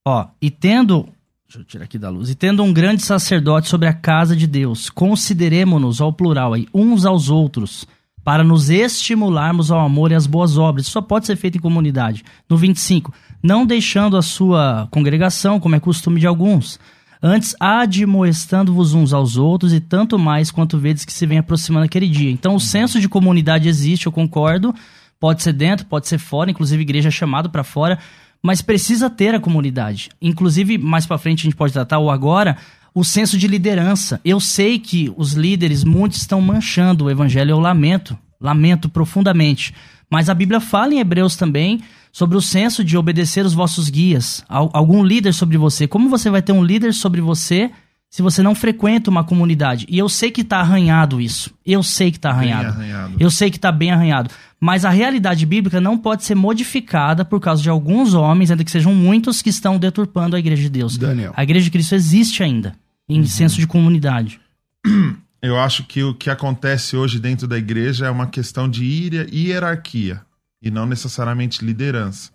ó, 0.07 0.27
e 0.41 0.51
tendo 0.51 1.09
Deixa 1.55 1.61
eu 1.61 1.65
tirar 1.65 1.85
aqui 1.85 1.99
da 1.99 2.11
luz. 2.11 2.31
E 2.31 2.35
tendo 2.35 2.65
um 2.65 2.73
grande 2.73 3.03
sacerdote 3.03 3.69
sobre 3.69 3.87
a 3.87 3.93
casa 3.93 4.35
de 4.35 4.45
Deus, 4.45 4.91
consideremos-nos 4.91 6.01
ao 6.01 6.13
plural 6.13 6.53
aí, 6.53 6.67
uns 6.75 7.07
aos 7.07 7.31
outros, 7.31 7.87
para 8.25 8.43
nos 8.43 8.71
estimularmos 8.71 9.71
ao 9.71 9.79
amor 9.79 10.11
e 10.11 10.17
às 10.17 10.27
boas 10.27 10.59
obras. 10.59 10.87
Isso 10.87 10.93
só 10.95 11.01
pode 11.01 11.27
ser 11.27 11.37
feito 11.37 11.57
em 11.57 11.61
comunidade. 11.61 12.25
No 12.49 12.57
25, 12.57 13.15
não 13.41 13.65
deixando 13.65 14.17
a 14.17 14.23
sua 14.23 14.89
congregação, 14.91 15.61
como 15.61 15.77
é 15.77 15.81
costume 15.81 16.19
de 16.19 16.27
alguns, 16.27 16.81
antes 17.23 17.55
admoestando-vos 17.61 18.93
uns 18.93 19.13
aos 19.13 19.37
outros, 19.37 19.73
e 19.73 19.79
tanto 19.79 20.19
mais 20.19 20.51
quanto 20.51 20.77
vedes 20.77 21.05
que 21.05 21.13
se 21.13 21.25
vem 21.25 21.39
aproximando 21.39 21.85
aquele 21.85 22.09
dia. 22.09 22.33
Então, 22.33 22.57
o 22.57 22.61
senso 22.61 22.99
de 22.99 23.09
comunidade 23.09 23.69
existe, 23.69 24.07
eu 24.07 24.13
concordo. 24.13 24.75
Pode 25.21 25.41
ser 25.41 25.53
dentro, 25.53 25.87
pode 25.87 26.09
ser 26.09 26.19
fora, 26.19 26.51
inclusive 26.51 26.83
igreja 26.83 27.09
é 27.09 27.13
chamado 27.13 27.49
para 27.49 27.63
fora, 27.63 27.99
mas 28.45 28.61
precisa 28.61 29.09
ter 29.09 29.35
a 29.35 29.41
comunidade. 29.41 30.11
Inclusive, 30.21 30.77
mais 30.77 31.07
para 31.07 31.17
frente 31.17 31.41
a 31.41 31.45
gente 31.45 31.57
pode 31.57 31.73
tratar, 31.73 31.99
ou 31.99 32.11
agora, 32.11 32.59
o 32.95 33.03
senso 33.03 33.39
de 33.39 33.49
liderança. 33.49 34.21
Eu 34.23 34.39
sei 34.39 34.79
que 34.79 35.11
os 35.17 35.33
líderes, 35.33 35.83
muitos 35.83 36.19
estão 36.19 36.43
manchando 36.43 37.07
o 37.07 37.11
evangelho, 37.11 37.53
eu 37.53 37.59
lamento, 37.59 38.19
lamento 38.39 38.91
profundamente. 38.91 39.73
Mas 40.11 40.29
a 40.29 40.35
Bíblia 40.35 40.61
fala 40.61 40.93
em 40.93 40.99
Hebreus 40.99 41.37
também 41.37 41.81
sobre 42.13 42.37
o 42.37 42.43
senso 42.43 42.85
de 42.85 42.99
obedecer 42.99 43.47
os 43.47 43.55
vossos 43.55 43.89
guias, 43.89 44.45
algum 44.47 45.03
líder 45.03 45.33
sobre 45.33 45.57
você. 45.57 45.89
Como 45.89 46.11
você 46.11 46.29
vai 46.29 46.43
ter 46.43 46.53
um 46.53 46.63
líder 46.63 46.93
sobre 46.93 47.23
você 47.23 47.71
se 48.15 48.23
você 48.23 48.45
não 48.45 48.55
frequenta 48.55 49.11
uma 49.11 49.25
comunidade? 49.25 49.87
E 49.89 49.99
eu 49.99 50.09
sei 50.09 50.31
que 50.31 50.43
está 50.43 50.61
arranhado 50.61 51.21
isso. 51.21 51.53
Eu 51.67 51.83
sei 51.83 52.13
que 52.13 52.17
está 52.17 52.31
arranhado. 52.31 52.69
arranhado. 52.69 53.17
Eu 53.19 53.29
sei 53.29 53.51
que 53.51 53.57
está 53.57 53.73
bem 53.73 53.91
arranhado. 53.91 54.31
Mas 54.61 54.85
a 54.85 54.91
realidade 54.91 55.45
bíblica 55.45 55.81
não 55.81 55.99
pode 55.99 56.23
ser 56.23 56.37
modificada 56.37 57.25
por 57.25 57.41
causa 57.41 57.61
de 57.61 57.69
alguns 57.69 58.15
homens, 58.15 58.53
ainda 58.53 58.63
que 58.63 58.71
sejam 58.71 58.95
muitos, 58.95 59.43
que 59.43 59.51
estão 59.51 59.79
deturpando 59.79 60.37
a 60.37 60.39
igreja 60.39 60.63
de 60.63 60.69
Deus. 60.69 60.97
Daniel. 60.97 61.33
A 61.37 61.43
igreja 61.43 61.65
de 61.65 61.73
Cristo 61.73 61.97
existe 61.97 62.41
ainda, 62.41 62.77
em 63.09 63.19
uhum. 63.19 63.27
senso 63.27 63.59
de 63.59 63.67
comunidade. 63.67 64.41
Eu 65.43 65.59
acho 65.59 65.83
que 65.83 66.05
o 66.05 66.15
que 66.15 66.31
acontece 66.31 66.97
hoje 66.97 67.19
dentro 67.19 67.49
da 67.49 67.59
igreja 67.59 68.07
é 68.07 68.11
uma 68.11 68.29
questão 68.29 68.71
de 68.71 68.85
hierarquia 69.33 70.21
e 70.63 70.71
não 70.71 70.87
necessariamente 70.87 71.65
liderança. 71.65 72.31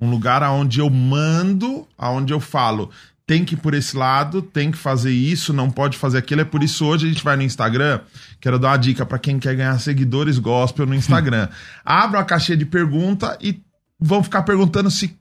Um 0.00 0.10
lugar 0.10 0.42
onde 0.50 0.80
eu 0.80 0.90
mando, 0.90 1.86
aonde 1.96 2.32
eu 2.32 2.40
falo, 2.40 2.90
tem 3.30 3.44
que 3.44 3.54
ir 3.54 3.58
por 3.58 3.74
esse 3.74 3.96
lado, 3.96 4.42
tem 4.42 4.72
que 4.72 4.76
fazer 4.76 5.12
isso, 5.12 5.52
não 5.52 5.70
pode 5.70 5.96
fazer 5.96 6.18
aquilo. 6.18 6.40
É 6.40 6.44
por 6.44 6.64
isso 6.64 6.84
hoje 6.84 7.06
a 7.06 7.08
gente 7.08 7.22
vai 7.22 7.36
no 7.36 7.44
Instagram. 7.44 8.00
Quero 8.40 8.58
dar 8.58 8.70
uma 8.70 8.76
dica 8.76 9.06
para 9.06 9.20
quem 9.20 9.38
quer 9.38 9.54
ganhar 9.54 9.78
seguidores 9.78 10.36
gospel 10.36 10.84
no 10.84 10.96
Instagram. 10.96 11.48
Abra 11.86 12.18
uma 12.18 12.24
caixinha 12.24 12.58
de 12.58 12.66
pergunta 12.66 13.38
e 13.40 13.60
vão 14.00 14.20
ficar 14.20 14.42
perguntando 14.42 14.90
se 14.90 15.16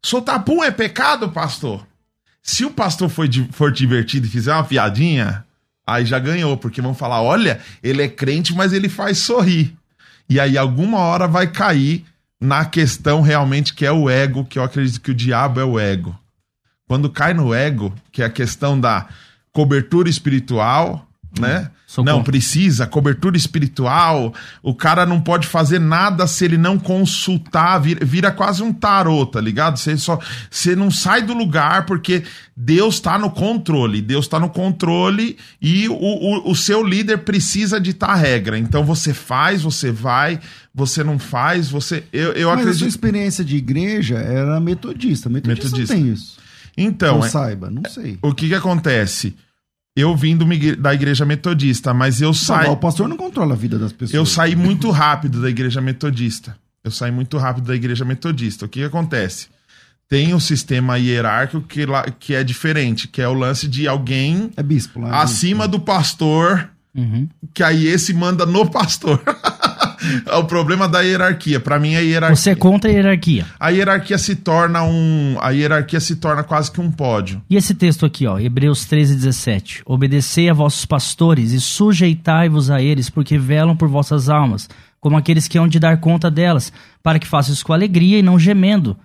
soltar 0.00 0.44
pum 0.44 0.62
é 0.62 0.70
pecado, 0.70 1.28
pastor. 1.28 1.84
Se 2.40 2.64
o 2.64 2.70
pastor 2.70 3.08
for, 3.08 3.26
for 3.50 3.72
divertido 3.72 4.28
e 4.28 4.30
fizer 4.30 4.52
uma 4.52 4.62
piadinha, 4.62 5.44
aí 5.84 6.06
já 6.06 6.20
ganhou, 6.20 6.56
porque 6.56 6.80
vão 6.80 6.94
falar: 6.94 7.20
olha, 7.20 7.58
ele 7.82 8.00
é 8.00 8.08
crente, 8.08 8.54
mas 8.54 8.72
ele 8.72 8.88
faz 8.88 9.18
sorrir. 9.18 9.74
E 10.30 10.38
aí 10.38 10.56
alguma 10.56 10.98
hora 11.00 11.26
vai 11.26 11.48
cair 11.48 12.04
na 12.40 12.64
questão 12.64 13.22
realmente 13.22 13.74
que 13.74 13.84
é 13.84 13.90
o 13.90 14.08
ego, 14.08 14.44
que 14.44 14.56
eu 14.56 14.62
acredito 14.62 15.00
que 15.00 15.10
o 15.10 15.14
diabo 15.14 15.58
é 15.58 15.64
o 15.64 15.80
ego. 15.80 16.16
Quando 16.86 17.10
cai 17.10 17.32
no 17.34 17.54
ego, 17.54 17.92
que 18.12 18.22
é 18.22 18.26
a 18.26 18.30
questão 18.30 18.78
da 18.78 19.08
cobertura 19.52 20.08
espiritual, 20.08 21.08
né? 21.38 21.70
Sou 21.86 22.04
não, 22.04 22.24
precisa, 22.24 22.88
cobertura 22.88 23.36
espiritual. 23.36 24.34
O 24.62 24.74
cara 24.74 25.06
não 25.06 25.20
pode 25.20 25.46
fazer 25.46 25.78
nada 25.78 26.26
se 26.26 26.44
ele 26.44 26.58
não 26.58 26.76
consultar, 26.76 27.78
vira, 27.78 28.04
vira 28.04 28.32
quase 28.32 28.64
um 28.64 28.72
tarô, 28.72 29.24
tá 29.24 29.40
ligado? 29.40 29.78
Você 29.78 29.96
só 29.96 30.18
você 30.50 30.74
não 30.74 30.90
sai 30.90 31.22
do 31.22 31.32
lugar 31.32 31.86
porque 31.86 32.24
Deus 32.56 32.98
tá 32.98 33.16
no 33.16 33.30
controle. 33.30 34.02
Deus 34.02 34.26
tá 34.26 34.40
no 34.40 34.50
controle 34.50 35.36
e 35.62 35.88
o, 35.88 35.94
o, 35.94 36.50
o 36.50 36.56
seu 36.56 36.84
líder 36.84 37.18
precisa 37.18 37.80
ditar 37.80 38.10
a 38.10 38.16
regra. 38.16 38.58
Então 38.58 38.84
você 38.84 39.14
faz, 39.14 39.62
você 39.62 39.92
vai, 39.92 40.40
você 40.74 41.04
não 41.04 41.18
faz, 41.18 41.68
você. 41.68 42.02
Eu, 42.12 42.32
eu 42.32 42.48
Mas 42.48 42.60
acredito. 42.60 42.74
a 42.74 42.78
sua 42.80 42.88
experiência 42.88 43.44
de 43.44 43.56
igreja 43.56 44.16
era 44.16 44.58
metodista. 44.58 45.28
Metodista, 45.28 45.64
metodista. 45.64 45.94
tem 45.94 46.08
isso. 46.08 46.43
Então. 46.76 47.18
Não 47.18 47.24
é, 47.24 47.28
saiba, 47.28 47.70
não 47.70 47.82
sei. 47.88 48.18
O 48.22 48.34
que 48.34 48.48
que 48.48 48.54
acontece? 48.54 49.34
Eu 49.96 50.16
vim 50.16 50.36
do, 50.36 50.44
da 50.76 50.92
igreja 50.92 51.24
metodista, 51.24 51.94
mas 51.94 52.20
eu 52.20 52.34
saí. 52.34 52.68
O 52.68 52.76
pastor 52.76 53.08
não 53.08 53.16
controla 53.16 53.54
a 53.54 53.56
vida 53.56 53.78
das 53.78 53.92
pessoas. 53.92 54.14
Eu 54.14 54.26
saí 54.26 54.56
muito 54.56 54.90
rápido 54.90 55.40
da 55.40 55.48
igreja 55.48 55.80
metodista. 55.80 56.56
Eu 56.82 56.90
saí 56.90 57.12
muito 57.12 57.38
rápido 57.38 57.66
da 57.66 57.74
igreja 57.74 58.04
metodista. 58.04 58.66
O 58.66 58.68
que, 58.68 58.80
que 58.80 58.86
acontece? 58.86 59.46
Tem 60.08 60.34
um 60.34 60.40
sistema 60.40 60.98
hierárquico 60.98 61.66
que, 61.66 61.86
lá, 61.86 62.02
que 62.10 62.34
é 62.34 62.44
diferente, 62.44 63.08
que 63.08 63.22
é 63.22 63.28
o 63.28 63.32
lance 63.32 63.66
de 63.66 63.88
alguém 63.88 64.50
é 64.56 64.62
bispo, 64.62 65.00
lá, 65.00 65.08
é 65.08 65.22
acima 65.22 65.66
bispo. 65.66 65.78
do 65.78 65.84
pastor, 65.84 66.70
uhum. 66.94 67.26
que 67.54 67.62
aí 67.62 67.86
esse 67.86 68.12
manda 68.12 68.44
no 68.44 68.68
pastor. 68.70 69.22
é 70.26 70.36
o 70.36 70.44
problema 70.44 70.88
da 70.88 71.00
hierarquia. 71.00 71.60
Para 71.60 71.78
mim 71.78 71.94
é 71.94 72.02
hierarquia. 72.02 72.36
Você 72.36 72.50
é 72.50 72.54
contra 72.54 72.90
a 72.90 72.92
hierarquia. 72.92 73.46
A 73.58 73.70
hierarquia 73.70 74.18
se 74.18 74.36
torna 74.36 74.82
um, 74.82 75.36
a 75.40 75.50
hierarquia 75.50 76.00
se 76.00 76.16
torna 76.16 76.42
quase 76.42 76.70
que 76.70 76.80
um 76.80 76.90
pódio. 76.90 77.42
E 77.48 77.56
esse 77.56 77.74
texto 77.74 78.04
aqui, 78.06 78.26
ó, 78.26 78.38
Hebreus 78.38 78.84
13, 78.84 79.14
17. 79.14 79.82
Obedecei 79.86 80.48
a 80.48 80.54
vossos 80.54 80.84
pastores 80.84 81.52
e 81.52 81.60
sujeitai-vos 81.60 82.70
a 82.70 82.80
eles, 82.80 83.10
porque 83.10 83.38
velam 83.38 83.76
por 83.76 83.88
vossas 83.88 84.28
almas, 84.28 84.68
como 85.00 85.16
aqueles 85.16 85.48
que 85.48 85.58
hão 85.58 85.68
de 85.68 85.78
dar 85.78 85.98
conta 86.00 86.30
delas, 86.30 86.72
para 87.02 87.18
que 87.18 87.26
façam 87.26 87.52
isso 87.52 87.64
com 87.64 87.72
alegria 87.72 88.18
e 88.18 88.22
não 88.22 88.38
gemendo 88.38 88.96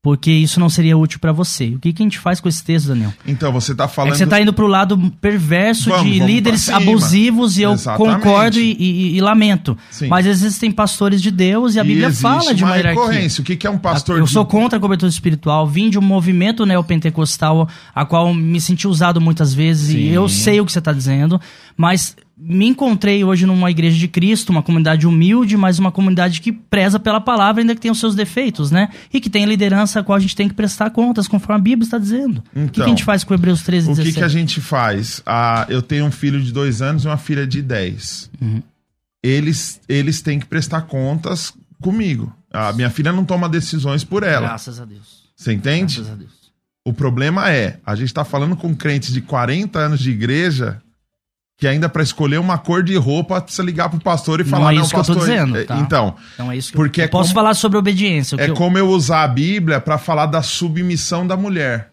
porque 0.00 0.30
isso 0.30 0.60
não 0.60 0.68
seria 0.68 0.96
útil 0.96 1.18
para 1.18 1.32
você. 1.32 1.74
O 1.74 1.78
que, 1.80 1.92
que 1.92 2.02
a 2.02 2.06
gente 2.06 2.18
faz 2.18 2.40
com 2.40 2.48
esse 2.48 2.62
texto, 2.62 2.88
Daniel? 2.88 3.12
Então, 3.26 3.52
você 3.52 3.74
tá 3.74 3.88
falando. 3.88 4.14
É 4.14 4.16
você 4.16 4.26
tá 4.26 4.40
indo 4.40 4.52
pro 4.52 4.68
lado 4.68 4.96
perverso 5.20 5.90
vamos, 5.90 6.04
de 6.04 6.18
vamos 6.18 6.32
líderes 6.32 6.68
abusivos 6.68 7.58
e 7.58 7.62
eu 7.62 7.72
Exatamente. 7.72 8.22
concordo 8.22 8.60
e, 8.60 8.76
e, 8.78 9.16
e 9.16 9.20
lamento. 9.20 9.76
Sim. 9.90 10.06
Mas 10.06 10.24
existem 10.24 10.70
pastores 10.70 11.20
de 11.20 11.32
Deus 11.32 11.74
e 11.74 11.80
a 11.80 11.84
Bíblia 11.84 12.12
fala 12.12 12.54
de 12.54 12.62
uma, 12.62 12.70
uma 12.70 12.76
hierarquia. 12.76 13.28
O 13.40 13.42
que, 13.42 13.56
que 13.56 13.66
é 13.66 13.70
um 13.70 13.78
pastor 13.78 14.18
Eu 14.18 14.24
de... 14.24 14.30
sou 14.30 14.46
contra 14.46 14.78
a 14.78 14.80
cobertura 14.80 15.10
espiritual, 15.10 15.66
vim 15.66 15.90
de 15.90 15.98
um 15.98 16.02
movimento 16.02 16.64
neopentecostal 16.64 17.68
a 17.92 18.04
qual 18.04 18.32
me 18.32 18.60
senti 18.60 18.86
usado 18.86 19.20
muitas 19.20 19.52
vezes 19.52 19.88
Sim. 19.88 19.98
e 19.98 20.14
eu 20.14 20.28
sei 20.28 20.60
o 20.60 20.66
que 20.66 20.72
você 20.72 20.80
tá 20.80 20.92
dizendo, 20.92 21.40
mas 21.76 22.16
me 22.40 22.68
encontrei 22.68 23.24
hoje 23.24 23.44
numa 23.44 23.70
igreja 23.70 23.98
de 23.98 24.06
Cristo, 24.06 24.50
uma 24.50 24.62
comunidade 24.62 25.06
humilde, 25.06 25.56
mas 25.56 25.78
uma 25.78 25.90
comunidade 25.90 26.40
que 26.40 26.52
preza 26.52 27.00
pela 27.00 27.20
palavra, 27.20 27.60
ainda 27.62 27.74
que 27.74 27.80
tem 27.80 27.90
os 27.90 27.98
seus 27.98 28.14
defeitos, 28.14 28.70
né? 28.70 28.90
E 29.12 29.20
que 29.20 29.28
tem 29.28 29.44
liderança 29.44 29.98
a 29.98 30.04
qual 30.04 30.16
a 30.16 30.20
gente 30.20 30.36
tem 30.36 30.48
que 30.48 30.54
prestar 30.54 30.90
contas, 30.90 31.26
conforme 31.26 31.56
a 31.56 31.62
Bíblia 31.62 31.84
está 31.84 31.98
dizendo. 31.98 32.42
Então, 32.52 32.64
o 32.64 32.68
que, 32.68 32.80
que, 32.80 32.82
a 32.82 32.88
gente 32.88 33.04
faz 33.04 33.24
com 33.24 33.34
Hebreus 33.34 33.62
13, 33.62 33.90
O 33.90 33.96
que, 33.96 34.12
que 34.12 34.22
a 34.22 34.28
gente 34.28 34.60
faz? 34.60 35.20
Ah, 35.26 35.66
eu 35.68 35.82
tenho 35.82 36.04
um 36.04 36.12
filho 36.12 36.40
de 36.40 36.52
dois 36.52 36.80
anos 36.80 37.04
e 37.04 37.08
uma 37.08 37.16
filha 37.16 37.46
de 37.46 37.60
dez. 37.60 38.30
Uhum. 38.40 38.62
Eles, 39.22 39.80
eles 39.88 40.22
têm 40.22 40.38
que 40.38 40.46
prestar 40.46 40.82
contas 40.82 41.52
comigo. 41.82 42.32
A 42.52 42.72
minha 42.72 42.88
filha 42.88 43.12
não 43.12 43.24
toma 43.24 43.48
decisões 43.48 44.04
por 44.04 44.22
ela. 44.22 44.48
Graças 44.48 44.80
a 44.80 44.84
Deus. 44.84 45.28
Você 45.36 45.52
entende? 45.52 45.96
Graças 45.96 46.12
a 46.12 46.16
Deus. 46.16 46.38
O 46.84 46.92
problema 46.92 47.50
é, 47.50 47.78
a 47.84 47.94
gente 47.94 48.06
está 48.06 48.24
falando 48.24 48.56
com 48.56 48.74
crentes 48.74 49.12
de 49.12 49.20
40 49.20 49.78
anos 49.78 50.00
de 50.00 50.10
igreja 50.10 50.80
que 51.58 51.66
ainda 51.66 51.88
para 51.88 52.04
escolher 52.04 52.38
uma 52.38 52.56
cor 52.56 52.84
de 52.84 52.96
roupa 52.96 53.40
precisa 53.40 53.64
ligar 53.64 53.90
pro 53.90 54.00
pastor 54.00 54.40
e 54.40 54.44
falar 54.44 54.66
não 54.66 54.70
é 54.70 54.74
isso 54.74 54.82
não, 54.84 54.88
que 54.90 54.96
pastor, 54.96 55.16
eu 55.16 55.20
tô 55.20 55.26
dizendo, 55.26 55.56
é, 55.58 55.64
tá? 55.64 55.78
então 55.78 56.14
então 56.34 56.52
é 56.52 56.56
isso 56.56 56.70
que 56.70 56.76
porque 56.76 57.00
eu, 57.00 57.04
é 57.04 57.08
posso 57.08 57.30
como, 57.30 57.34
falar 57.34 57.54
sobre 57.54 57.76
obediência 57.76 58.36
é 58.38 58.48
eu... 58.48 58.54
como 58.54 58.78
eu 58.78 58.88
usar 58.88 59.24
a 59.24 59.28
Bíblia 59.28 59.80
para 59.80 59.98
falar 59.98 60.26
da 60.26 60.40
submissão 60.40 61.26
da 61.26 61.36
mulher 61.36 61.90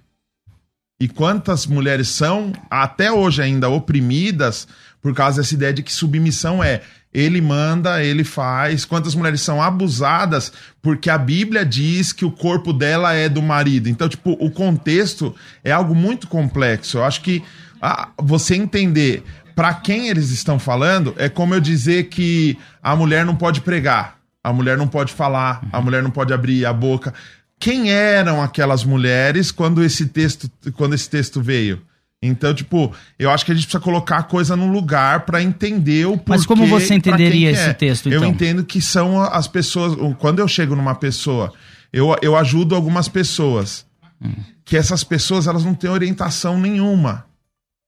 e 1.01 1.07
quantas 1.09 1.65
mulheres 1.65 2.07
são 2.07 2.53
até 2.69 3.11
hoje 3.11 3.41
ainda 3.41 3.67
oprimidas 3.67 4.67
por 5.01 5.13
causa 5.13 5.41
dessa 5.41 5.53
ideia 5.53 5.73
de 5.73 5.83
que 5.83 5.91
submissão 5.91 6.63
é 6.63 6.81
ele 7.15 7.39
manda, 7.39 8.03
ele 8.03 8.25
faz. 8.25 8.83
Quantas 8.83 9.15
mulheres 9.15 9.39
são 9.39 9.61
abusadas 9.61 10.51
porque 10.81 11.09
a 11.09 11.17
Bíblia 11.17 11.65
diz 11.65 12.11
que 12.11 12.25
o 12.25 12.31
corpo 12.31 12.73
dela 12.73 13.13
é 13.13 13.29
do 13.29 13.41
marido. 13.41 13.87
Então, 13.87 14.09
tipo, 14.09 14.31
o 14.37 14.51
contexto 14.51 15.33
é 15.63 15.71
algo 15.71 15.95
muito 15.95 16.27
complexo. 16.27 16.97
Eu 16.97 17.05
acho 17.05 17.21
que 17.21 17.41
ah, 17.81 18.09
você 18.21 18.55
entender 18.55 19.23
para 19.55 19.73
quem 19.73 20.09
eles 20.09 20.31
estão 20.31 20.59
falando, 20.59 21.15
é 21.17 21.29
como 21.29 21.55
eu 21.55 21.61
dizer 21.61 22.09
que 22.09 22.57
a 22.83 22.95
mulher 22.95 23.25
não 23.25 23.35
pode 23.35 23.61
pregar, 23.61 24.17
a 24.43 24.51
mulher 24.51 24.77
não 24.77 24.87
pode 24.87 25.13
falar, 25.13 25.65
a 25.71 25.81
mulher 25.81 26.03
não 26.03 26.11
pode 26.11 26.33
abrir 26.33 26.65
a 26.65 26.73
boca. 26.73 27.13
Quem 27.57 27.89
eram 27.89 28.41
aquelas 28.41 28.83
mulheres 28.83 29.51
quando 29.51 29.81
esse 29.81 30.07
texto, 30.07 30.51
quando 30.73 30.93
esse 30.93 31.09
texto 31.09 31.41
veio? 31.41 31.81
Então, 32.21 32.53
tipo, 32.53 32.93
eu 33.17 33.29
acho 33.29 33.45
que 33.45 33.51
a 33.51 33.55
gente 33.55 33.65
precisa 33.65 33.81
colocar 33.81 34.17
a 34.17 34.23
coisa 34.23 34.55
no 34.55 34.67
lugar 34.67 35.21
para 35.21 35.41
entender 35.41 36.05
o 36.05 36.17
porquê. 36.17 36.29
Mas 36.29 36.45
como 36.45 36.65
você 36.65 36.93
entenderia 36.93 37.51
esse 37.51 37.69
é. 37.69 37.73
texto, 37.73 38.09
então? 38.09 38.23
Eu 38.23 38.29
entendo 38.29 38.63
que 38.63 38.81
são 38.81 39.21
as 39.21 39.47
pessoas. 39.47 39.95
Quando 40.17 40.39
eu 40.39 40.47
chego 40.47 40.75
numa 40.75 40.95
pessoa, 40.95 41.53
eu, 41.93 42.15
eu 42.21 42.35
ajudo 42.35 42.75
algumas 42.75 43.07
pessoas. 43.07 43.85
Hum. 44.21 44.33
Que 44.65 44.75
essas 44.75 45.03
pessoas 45.03 45.45
elas 45.45 45.63
não 45.63 45.75
têm 45.75 45.89
orientação 45.89 46.59
nenhuma 46.59 47.25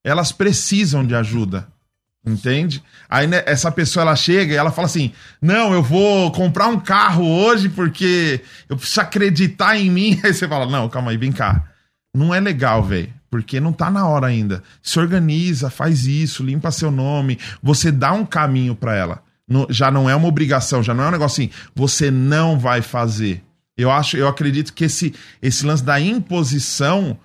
elas 0.07 0.31
precisam 0.31 1.05
de 1.05 1.13
ajuda. 1.15 1.67
Entende? 2.25 2.83
Aí 3.09 3.25
né, 3.25 3.41
essa 3.45 3.71
pessoa 3.71 4.01
ela 4.01 4.15
chega 4.15 4.53
e 4.53 4.57
ela 4.57 4.71
fala 4.71 4.85
assim: 4.87 5.13
Não, 5.41 5.73
eu 5.73 5.81
vou 5.81 6.29
comprar 6.31 6.67
um 6.67 6.77
carro 6.79 7.25
hoje 7.25 7.69
porque 7.69 8.41
eu 8.67 8.75
preciso 8.75 8.99
acreditar 8.99 9.77
em 9.77 9.89
mim. 9.89 10.19
Aí 10.23 10.33
você 10.33 10.45
fala: 10.47 10.65
Não, 10.65 10.89
calma 10.89 11.11
aí, 11.11 11.17
vem 11.17 11.31
cá. 11.31 11.63
Não 12.13 12.35
é 12.35 12.39
legal, 12.39 12.83
velho. 12.83 13.13
porque 13.29 13.59
não 13.61 13.71
tá 13.71 13.89
na 13.89 14.05
hora 14.07 14.27
ainda. 14.27 14.61
Se 14.81 14.99
organiza, 14.99 15.69
faz 15.69 16.05
isso, 16.05 16.43
limpa 16.43 16.69
seu 16.71 16.91
nome, 16.91 17.39
você 17.63 17.91
dá 17.93 18.11
um 18.11 18.25
caminho 18.25 18.75
para 18.75 18.93
ela. 18.95 19.21
No- 19.47 19.67
já 19.69 19.89
não 19.89 20.09
é 20.09 20.15
uma 20.15 20.27
obrigação, 20.27 20.83
já 20.83 20.93
não 20.93 21.05
é 21.05 21.07
um 21.07 21.11
negócio 21.11 21.43
assim, 21.45 21.53
você 21.73 22.11
não 22.11 22.59
vai 22.59 22.81
fazer. 22.81 23.41
Eu 23.77 23.89
acho, 23.89 24.17
eu 24.17 24.27
acredito 24.27 24.73
que 24.73 24.83
esse, 24.85 25.13
esse 25.41 25.65
lance 25.65 25.83
da 25.83 25.97
imposição 26.01 27.17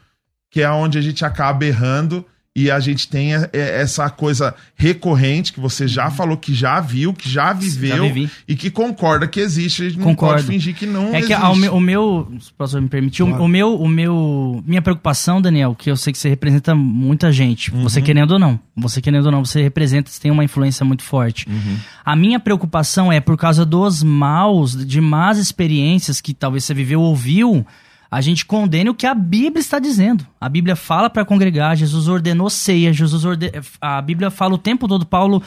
que 0.50 0.60
é 0.60 0.70
onde 0.70 0.98
a 0.98 1.00
gente 1.00 1.24
acaba 1.24 1.64
errando 1.64 2.24
e 2.54 2.70
a 2.70 2.78
gente 2.80 3.08
tem 3.08 3.34
é, 3.34 3.48
é, 3.52 3.80
essa 3.80 4.10
coisa 4.10 4.54
recorrente 4.76 5.54
que 5.54 5.58
você 5.60 5.88
já 5.88 6.10
falou, 6.10 6.36
que 6.36 6.52
já 6.52 6.80
viu, 6.80 7.14
que 7.14 7.26
já 7.26 7.50
viveu 7.54 8.02
vivi. 8.12 8.30
e 8.46 8.54
que 8.54 8.70
concorda 8.70 9.26
que 9.26 9.40
existe. 9.40 9.82
A 9.82 9.88
gente 9.88 9.98
não 9.98 10.04
Concordo. 10.08 10.34
pode 10.42 10.46
fingir 10.48 10.74
que 10.74 10.84
não 10.84 11.08
É 11.08 11.12
que 11.22 11.32
existe. 11.32 11.32
ao 11.34 11.56
meu, 11.56 11.74
o 11.74 11.80
meu, 11.80 12.32
se 12.40 12.50
o 12.50 12.54
pastor 12.54 12.82
me 12.82 12.88
permitir, 12.88 13.22
o- 13.22 13.28
Claro. 13.28 13.42
o 13.44 13.48
meu, 13.48 13.74
o 13.80 13.88
meu, 13.88 14.62
minha 14.66 14.82
preocupação, 14.82 15.40
Daniel, 15.40 15.74
que 15.74 15.90
eu 15.90 15.96
sei 15.96 16.12
que 16.12 16.18
você 16.18 16.28
representa 16.28 16.74
muita 16.74 17.32
gente, 17.32 17.70
você 17.70 18.00
Uhum. 18.00 18.04
querendo 18.04 18.32
ou 18.32 18.38
não, 18.38 18.60
você 18.76 19.00
querendo 19.00 19.24
ou 19.26 19.32
não, 19.32 19.42
você 19.44 19.62
representa, 19.62 20.10
você 20.10 20.20
tem 20.20 20.30
uma 20.30 20.44
influência 20.44 20.84
muito 20.84 21.02
forte. 21.02 21.48
Uhum. 21.48 21.76
A 22.04 22.14
minha 22.14 22.38
preocupação 22.38 23.10
é 23.10 23.18
por 23.18 23.38
causa 23.38 23.64
dos 23.64 24.02
maus, 24.02 24.76
de 24.86 25.00
más 25.00 25.38
experiências 25.38 26.20
que 26.20 26.34
talvez 26.34 26.64
você 26.64 26.74
viveu 26.74 27.00
ou 27.00 27.06
ouviu, 27.08 27.66
a 28.12 28.20
gente 28.20 28.44
condene 28.44 28.90
o 28.90 28.94
que 28.94 29.06
a 29.06 29.14
Bíblia 29.14 29.58
está 29.58 29.78
dizendo. 29.78 30.26
A 30.38 30.46
Bíblia 30.46 30.76
fala 30.76 31.08
para 31.08 31.24
congregar, 31.24 31.74
Jesus 31.74 32.08
ordenou 32.08 32.50
ceia, 32.50 32.92
Jesus 32.92 33.24
orde... 33.24 33.50
a 33.80 34.02
Bíblia 34.02 34.30
fala 34.30 34.52
o 34.54 34.58
tempo 34.58 34.86
todo, 34.86 35.06
Paulo 35.06 35.42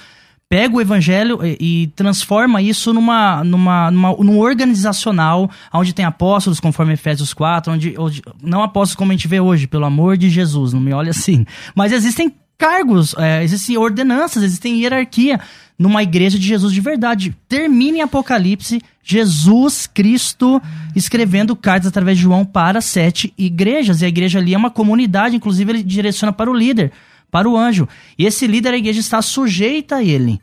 pega 0.50 0.75
o 0.75 0.81
evangelho 0.81 1.39
e, 1.45 1.84
e 1.84 1.88
transforma 1.89 2.63
isso 2.63 2.91
numa, 2.91 3.43
numa, 3.43 3.91
numa, 3.91 4.15
num 4.17 4.39
organizacional, 4.39 5.48
onde 5.72 5.93
tem 5.93 6.05
apóstolos, 6.05 6.60
conforme 6.60 6.93
Efésios 6.93 7.36
4, 7.36 7.72
onde, 7.72 7.93
onde- 8.00 8.24
não 8.41 8.63
apóstolos 8.63 8.95
como 8.95 9.12
a 9.12 9.15
gente 9.15 9.27
vê 9.27 9.39
hoje, 9.39 9.67
pelo 9.67 9.86
amor 9.86 10.17
de 10.17 10.27
Jesus, 10.31 10.74
não 10.74 10.81
me 10.81 10.91
olhe 10.91 11.12
assim. 11.12 11.45
Mas 11.75 11.91
existem 11.91 12.34
cargos, 12.57 13.13
é, 13.19 13.43
existem 13.43 13.77
ordenanças, 13.77 14.41
existem 14.41 14.79
hierarquia 14.79 15.39
numa 15.77 16.01
igreja 16.01 16.39
de 16.39 16.46
Jesus 16.46 16.74
de 16.74 16.82
verdade. 16.82 17.36
Termina 17.48 17.98
em 17.98 18.01
Apocalipse, 18.01 18.82
Jesus 19.03 19.88
Cristo 19.88 20.62
escrevendo 20.96 21.55
cartas 21.55 21.88
através 21.88 22.17
de 22.17 22.24
João 22.24 22.46
para 22.46 22.82
sete 22.82 23.34
igrejas. 23.38 24.01
E 24.01 24.05
a 24.05 24.08
igreja 24.08 24.39
ali 24.39 24.53
é 24.53 24.58
uma 24.58 24.72
comunidade, 24.72 25.36
inclusive 25.36 25.72
ele 25.72 25.84
direciona 25.84 26.32
para 26.32 26.50
o 26.50 26.53
líder, 26.53 26.91
para 27.29 27.50
o 27.50 27.58
anjo. 27.58 27.88
E 28.17 28.25
esse 28.25 28.48
líder, 28.48 28.74
a 28.74 28.77
igreja 28.77 29.00
está 29.00 29.22
sujeita 29.22 29.98
a 29.98 30.03
ele. 30.03 30.39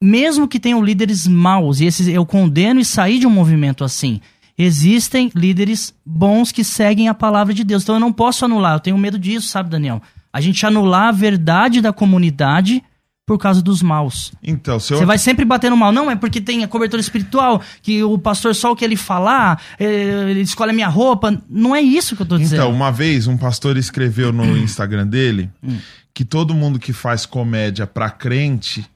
Mesmo 0.00 0.46
que 0.46 0.60
tenham 0.60 0.84
líderes 0.84 1.26
maus, 1.26 1.80
e 1.80 1.86
esses 1.86 2.06
eu 2.06 2.26
condeno 2.26 2.78
e 2.78 2.84
saí 2.84 3.18
de 3.18 3.26
um 3.26 3.30
movimento 3.30 3.82
assim. 3.82 4.20
Existem 4.58 5.30
líderes 5.34 5.94
bons 6.04 6.52
que 6.52 6.62
seguem 6.62 7.08
a 7.08 7.14
palavra 7.14 7.52
de 7.52 7.64
Deus. 7.64 7.82
Então 7.82 7.96
eu 7.96 8.00
não 8.00 8.12
posso 8.12 8.44
anular, 8.44 8.74
eu 8.74 8.80
tenho 8.80 8.98
medo 8.98 9.18
disso, 9.18 9.48
sabe, 9.48 9.70
Daniel? 9.70 10.02
A 10.32 10.40
gente 10.40 10.64
anular 10.66 11.08
a 11.08 11.12
verdade 11.12 11.80
da 11.80 11.92
comunidade 11.92 12.82
por 13.26 13.38
causa 13.38 13.60
dos 13.60 13.82
maus. 13.82 14.32
Então, 14.40 14.78
Você 14.78 15.04
vai 15.04 15.18
sempre 15.18 15.44
bater 15.44 15.68
no 15.68 15.76
mal. 15.76 15.90
Não, 15.90 16.08
é 16.08 16.14
porque 16.14 16.40
tem 16.40 16.62
a 16.62 16.68
cobertura 16.68 17.00
espiritual, 17.00 17.60
que 17.82 18.02
o 18.04 18.16
pastor 18.16 18.54
só 18.54 18.70
o 18.70 18.76
que 18.76 18.84
ele 18.84 18.94
falar, 18.96 19.60
eh, 19.80 20.30
ele 20.30 20.42
escolhe 20.42 20.70
a 20.70 20.74
minha 20.74 20.86
roupa. 20.86 21.42
Não 21.50 21.74
é 21.74 21.82
isso 21.82 22.14
que 22.14 22.22
eu 22.22 22.26
tô 22.26 22.38
dizendo. 22.38 22.60
Então, 22.62 22.72
uma 22.72 22.92
vez 22.92 23.26
um 23.26 23.36
pastor 23.36 23.76
escreveu 23.76 24.32
no 24.32 24.56
Instagram 24.56 25.08
dele 25.08 25.50
Hum. 25.62 25.76
que 26.14 26.24
todo 26.24 26.54
mundo 26.54 26.78
que 26.78 26.92
faz 26.92 27.26
comédia 27.26 27.84
pra 27.84 28.08
crente 28.10 28.86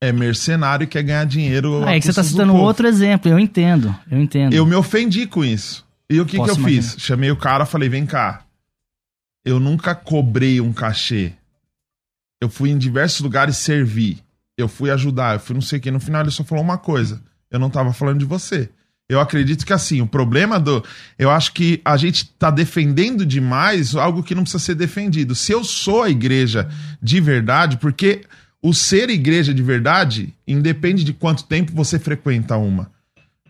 é 0.00 0.10
mercenário 0.10 0.84
e 0.84 0.86
quer 0.86 1.02
ganhar 1.02 1.26
dinheiro. 1.26 1.84
Ah, 1.84 1.94
é 1.96 2.00
que 2.00 2.06
você 2.06 2.14
tá 2.14 2.22
citando 2.24 2.54
outro 2.54 2.86
exemplo. 2.88 3.30
Eu 3.30 3.38
entendo, 3.38 3.94
eu 4.10 4.18
entendo. 4.18 4.54
Eu 4.54 4.64
me 4.64 4.74
ofendi 4.74 5.26
com 5.26 5.44
isso. 5.44 5.84
E 6.08 6.18
o 6.18 6.24
que, 6.24 6.32
que 6.32 6.40
eu 6.40 6.44
imaginar. 6.46 6.68
fiz? 6.68 6.96
Chamei 6.98 7.30
o 7.30 7.36
cara 7.36 7.66
falei: 7.66 7.90
vem 7.90 8.06
cá. 8.06 8.40
Eu 9.44 9.60
nunca 9.60 9.94
cobrei 9.94 10.60
um 10.62 10.72
cachê. 10.72 11.32
Eu 12.40 12.48
fui 12.48 12.70
em 12.70 12.78
diversos 12.78 13.20
lugares 13.20 13.56
servir. 13.56 14.18
Eu 14.56 14.68
fui 14.68 14.90
ajudar, 14.90 15.34
eu 15.34 15.40
fui 15.40 15.54
não 15.54 15.60
sei 15.60 15.78
o 15.78 15.82
que. 15.82 15.90
No 15.90 16.00
final 16.00 16.22
ele 16.22 16.30
só 16.30 16.44
falou 16.44 16.64
uma 16.64 16.78
coisa. 16.78 17.22
Eu 17.50 17.58
não 17.58 17.70
tava 17.70 17.92
falando 17.92 18.18
de 18.18 18.24
você. 18.24 18.70
Eu 19.08 19.20
acredito 19.20 19.64
que 19.64 19.72
assim, 19.72 20.00
o 20.00 20.06
problema 20.06 20.58
do. 20.58 20.82
Eu 21.18 21.30
acho 21.30 21.52
que 21.52 21.80
a 21.84 21.96
gente 21.96 22.28
tá 22.38 22.50
defendendo 22.50 23.24
demais 23.24 23.94
algo 23.94 24.22
que 24.22 24.34
não 24.34 24.42
precisa 24.42 24.62
ser 24.62 24.74
defendido. 24.74 25.34
Se 25.34 25.52
eu 25.52 25.62
sou 25.62 26.02
a 26.02 26.10
igreja 26.10 26.68
de 27.00 27.20
verdade, 27.20 27.76
porque 27.76 28.22
o 28.60 28.74
ser 28.74 29.08
igreja 29.10 29.54
de 29.54 29.62
verdade 29.62 30.34
independe 30.46 31.04
de 31.04 31.12
quanto 31.12 31.44
tempo 31.44 31.72
você 31.72 31.98
frequenta 31.98 32.56
uma. 32.56 32.90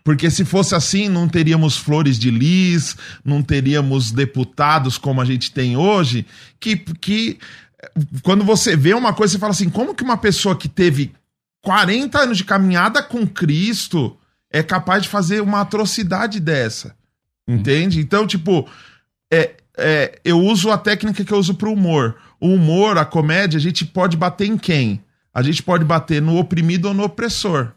Porque 0.05 0.31
se 0.31 0.45
fosse 0.45 0.75
assim, 0.75 1.09
não 1.09 1.27
teríamos 1.27 1.77
flores 1.77 2.19
de 2.19 2.31
lis, 2.31 2.97
não 3.25 3.43
teríamos 3.43 4.13
deputados 4.13 4.99
como 4.99 5.21
a 5.21 5.25
gente 5.25 5.51
tem 5.51 5.77
hoje, 5.77 6.27
que, 6.61 6.77
que 6.77 7.39
quando 8.23 8.45
você 8.45 8.77
vê 8.77 8.95
uma 8.95 9.13
coisa, 9.13 9.33
você 9.33 9.39
fala 9.39 9.53
assim: 9.53 9.71
como 9.71 9.95
que 9.95 10.03
uma 10.03 10.17
pessoa 10.17 10.57
que 10.57 10.69
teve 10.69 11.15
40 11.63 12.19
anos 12.19 12.39
de 12.39 12.45
caminhada 12.45 13.03
com 13.03 13.27
Cristo 13.27 14.17
é 14.51 14.63
capaz 14.63 15.03
de 15.03 15.09
fazer 15.09 15.41
uma 15.41 15.61
atrocidade 15.61 16.41
dessa? 16.41 16.97
Entende? 17.49 18.01
Então, 18.01 18.27
tipo, 18.27 18.69
é, 19.33 19.55
é, 19.77 20.19
eu 20.25 20.41
uso 20.41 20.71
a 20.71 20.79
técnica 20.79 21.25
que 21.25 21.33
eu 21.33 21.39
uso 21.39 21.55
pro 21.55 21.73
humor. 21.73 22.17
O 22.41 22.49
humor, 22.49 22.99
a 22.99 23.05
comédia, 23.05 23.57
a 23.57 23.61
gente 23.61 23.85
pode 23.85 24.17
bater 24.17 24.47
em 24.47 24.59
quem? 24.59 25.03
A 25.33 25.43
gente 25.43 25.63
pode 25.63 25.85
bater 25.85 26.21
no 26.21 26.39
oprimido 26.39 26.89
ou 26.89 26.95
no 26.95 27.05
opressor. 27.05 27.73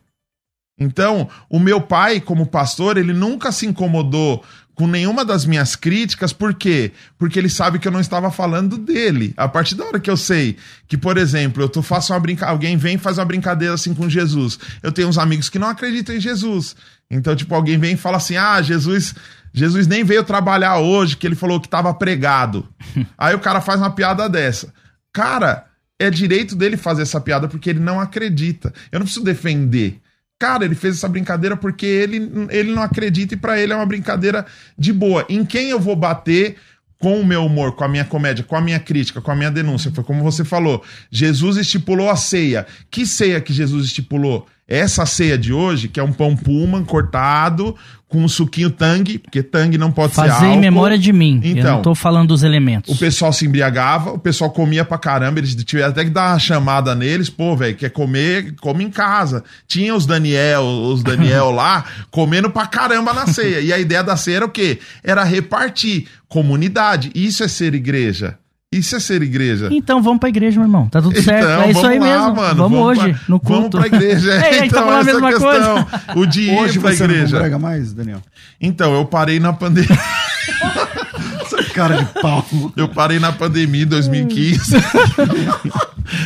Então, 0.80 1.30
o 1.50 1.60
meu 1.60 1.82
pai, 1.82 2.22
como 2.22 2.46
pastor, 2.46 2.98
ele 2.98 3.12
nunca 3.14 3.52
se 3.52 3.66
incomodou 3.66 4.44
com 4.80 4.88
nenhuma 4.88 5.26
das 5.26 5.46
minhas 5.46 5.76
críticas, 5.76 6.32
por 6.32 6.54
quê? 6.54 6.94
Porque 7.18 7.38
ele 7.38 7.50
sabe 7.50 7.80
que 7.80 7.86
eu 7.86 7.92
não 7.92 8.00
estava 8.00 8.32
falando 8.32 8.78
dele. 8.78 9.34
A 9.36 9.46
partir 9.46 9.76
da 9.76 9.84
hora 9.84 10.00
que 10.00 10.10
eu 10.10 10.16
sei 10.16 10.56
que, 10.88 10.98
por 10.98 11.18
exemplo, 11.18 11.62
eu 11.62 11.68
tô, 11.68 11.82
faço 11.82 12.14
uma 12.14 12.20
brincadeira, 12.22 12.54
alguém 12.54 12.78
vem 12.78 12.96
e 12.96 12.98
faz 12.98 13.18
uma 13.18 13.26
brincadeira 13.26 13.74
assim 13.74 13.94
com 13.94 14.10
Jesus. 14.10 14.58
Eu 14.82 14.90
tenho 14.94 15.10
uns 15.10 15.18
amigos 15.18 15.50
que 15.50 15.60
não 15.60 15.68
acreditam 15.68 16.16
em 16.16 16.22
Jesus. 16.22 16.78
Então, 17.12 17.36
tipo, 17.36 17.54
alguém 17.54 17.78
vem 17.78 17.96
e 17.96 17.98
fala 17.98 18.16
assim: 18.16 18.38
ah, 18.38 18.62
Jesus. 18.62 19.14
Jesus 19.52 19.86
nem 19.86 20.06
veio 20.06 20.24
trabalhar 20.24 20.78
hoje, 20.78 21.18
que 21.18 21.28
ele 21.28 21.36
falou 21.36 21.60
que 21.60 21.68
estava 21.68 21.94
pregado. 21.94 22.66
Aí 23.18 23.36
o 23.36 23.40
cara 23.40 23.60
faz 23.60 23.82
uma 23.82 23.92
piada 23.92 24.30
dessa. 24.30 24.74
Cara, 25.12 25.66
é 26.00 26.10
direito 26.10 26.56
dele 26.56 26.78
fazer 26.78 27.02
essa 27.02 27.20
piada 27.20 27.50
porque 27.50 27.70
ele 27.70 27.82
não 27.82 28.00
acredita. 28.00 28.74
Eu 28.94 29.00
não 29.00 29.06
preciso 29.06 29.26
defender. 29.26 30.00
Cara, 30.40 30.64
ele 30.64 30.74
fez 30.74 30.96
essa 30.96 31.10
brincadeira 31.10 31.58
porque 31.58 31.86
ele, 31.86 32.48
ele 32.50 32.72
não 32.72 32.82
acredita 32.82 33.34
e 33.34 33.38
pra 33.38 33.60
ele 33.60 33.74
é 33.74 33.76
uma 33.76 33.86
brincadeira 33.86 34.46
de 34.78 34.94
boa. 34.94 35.26
Em 35.28 35.44
quem 35.44 35.70
eu 35.70 35.80
vou 35.80 35.98
bater 35.98 36.56
com 36.98 37.20
o 37.20 37.26
meu 37.26 37.46
humor, 37.46 37.76
com 37.76 37.84
a 37.84 37.90
minha 37.90 38.06
comédia, 38.06 38.44
com 38.44 38.56
a 38.56 38.62
minha 38.62 38.80
crítica, 38.80 39.22
com 39.22 39.32
a 39.32 39.36
minha 39.36 39.52
denúncia? 39.52 39.92
Foi 39.92 40.04
como 40.04 40.24
você 40.24 40.46
falou. 40.46 40.82
Jesus 41.12 41.58
estipulou 41.58 42.10
a 42.10 42.16
ceia. 42.16 42.66
Que 42.90 43.06
ceia 43.06 43.42
que 43.42 43.52
Jesus 43.52 43.86
estipulou? 43.86 44.48
Essa 44.70 45.04
ceia 45.06 45.36
de 45.38 45.52
hoje, 45.52 45.88
que 45.88 46.00
é 46.00 46.04
um 46.04 46.14
pão 46.14 46.36
pullman 46.36 46.86
cortado 46.86 47.76
com 48.08 48.24
um 48.24 48.28
suquinho 48.28 48.70
tangue, 48.72 49.18
porque 49.20 49.42
tangue 49.44 49.78
não 49.78 49.92
pode 49.92 50.14
ser 50.14 50.22
Fazer 50.22 50.46
álcool. 50.46 50.58
em 50.58 50.60
memória 50.60 50.98
de 50.98 51.12
mim. 51.14 51.40
eu 51.44 51.52
Então, 51.58 51.76
não 51.78 51.82
tô 51.82 51.94
falando 51.96 52.30
dos 52.30 52.42
elementos. 52.44 52.94
o 52.96 52.98
pessoal 52.98 53.32
se 53.34 53.46
embriagava, 53.46 54.12
o 54.12 54.18
pessoal 54.20 54.50
comia 54.52 54.84
pra 54.86 54.98
caramba, 54.98 55.40
eles 55.40 55.54
tiveram 55.64 55.90
até 55.90 56.04
que 56.04 56.10
dar 56.10 56.32
uma 56.34 56.40
chamada 56.40 56.94
neles, 56.96 57.30
pô, 57.30 57.56
velho, 57.56 57.76
quer 57.76 57.90
comer, 57.90 58.56
come 58.62 58.84
em 58.84 58.90
casa. 58.90 59.44
Tinha 59.68 59.94
os 59.96 60.06
Daniel, 60.08 60.64
os 60.64 61.04
Daniel 61.04 61.50
lá, 61.52 61.84
comendo 62.12 62.50
pra 62.50 62.66
caramba 62.68 63.14
na 63.14 63.28
ceia. 63.28 63.60
E 63.62 63.72
a 63.74 63.78
ideia 63.80 64.04
da 64.04 64.16
ceia 64.18 64.38
era 64.38 64.46
o 64.46 64.50
quê? 64.50 64.80
Era 65.04 65.24
repartir 65.24 66.08
comunidade. 66.28 67.12
Isso 67.14 67.44
é 67.44 67.48
ser 67.48 67.74
igreja. 67.76 68.38
Isso 68.72 68.96
é 68.96 69.00
ser 69.00 69.24
igreja. 69.24 69.68
Então 69.72 70.00
vamos 70.04 70.20
pra 70.20 70.30
igreja, 70.30 70.60
meu 70.60 70.68
irmão. 70.68 70.88
Tá 70.90 71.02
tudo 71.02 71.20
certo. 71.20 71.44
Então, 71.44 71.62
é 71.64 71.72
isso 71.72 71.82
vamos 71.82 71.90
aí 71.92 72.00
lá, 72.00 72.06
mesmo. 72.06 72.36
mano, 72.36 72.56
vamos, 72.56 72.80
hoje, 72.80 73.00
pra- 73.14 73.20
no 73.28 73.40
culto. 73.40 73.78
Vamos 73.78 73.90
pra 73.90 73.98
igreja. 73.98 74.32
É, 74.40 74.50
a 74.50 74.54
gente 74.54 74.60
tá 74.60 74.66
então, 74.68 74.84
falando 74.86 74.96
a 74.98 75.02
essa 75.02 75.14
mesma 75.14 75.30
questão. 75.32 75.84
coisa. 75.86 76.04
O 76.20 76.26
de 76.28 76.42
ir 76.42 76.60
Hoje 76.60 76.80
pra 76.80 76.92
você 76.92 77.08
não 77.08 77.14
igreja. 77.16 77.32
congrega 77.38 77.58
mais, 77.60 77.94
Daniel? 77.94 78.22
Então, 78.62 78.94
eu 78.94 79.06
parei 79.06 79.40
na 79.40 79.54
pandemia. 79.54 79.90
Cara 81.74 81.98
de 81.98 82.06
pau. 82.22 82.46
Eu 82.76 82.88
parei 82.90 83.18
na 83.20 83.32
pandemia 83.32 83.84
em 83.84 83.88
2015. 83.88 84.76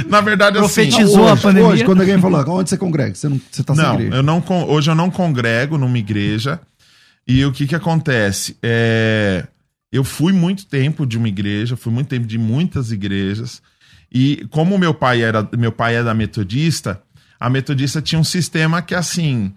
na 0.10 0.22
verdade, 0.22 0.58
assim. 0.58 0.90
Profetizou. 0.90 1.28
a 1.28 1.34
hoje, 1.34 1.42
pandemia. 1.42 1.70
hoje, 1.70 1.86
quando 1.86 2.02
alguém 2.02 2.20
falou, 2.20 2.44
onde 2.60 2.70
você 2.70 2.78
congrega? 2.78 3.16
Você, 3.16 3.30
não, 3.30 3.40
você 3.52 3.64
tá 3.64 3.74
sem 3.76 3.84
Não, 3.84 3.94
igreja. 3.96 4.16
eu 4.16 4.24
não, 4.24 4.44
hoje 4.68 4.92
eu 4.92 4.96
não 4.96 5.10
congrego 5.10 5.78
numa 5.78 5.98
igreja. 5.98 6.60
E 7.28 7.46
o 7.46 7.52
que 7.54 7.66
que 7.68 7.76
acontece? 7.76 8.58
É, 8.62 9.46
eu 9.94 10.04
fui 10.04 10.34
muito 10.34 10.66
tempo 10.66 11.06
de 11.06 11.18
uma 11.18 11.28
igreja, 11.30 11.78
fui 11.78 11.94
muito 11.94 12.08
tempo 12.08 12.26
de 12.28 12.38
muitas 12.38 12.92
igrejas. 12.92 13.62
E 14.12 14.46
como 14.50 14.78
meu 14.78 14.94
pai 14.94 15.22
era 15.22 15.48
meu 15.58 15.72
pai 15.72 16.04
da 16.04 16.14
metodista, 16.14 17.02
a 17.40 17.50
metodista 17.50 18.02
tinha 18.02 18.20
um 18.20 18.24
sistema 18.24 18.82
que 18.82 18.94
assim, 18.96 19.54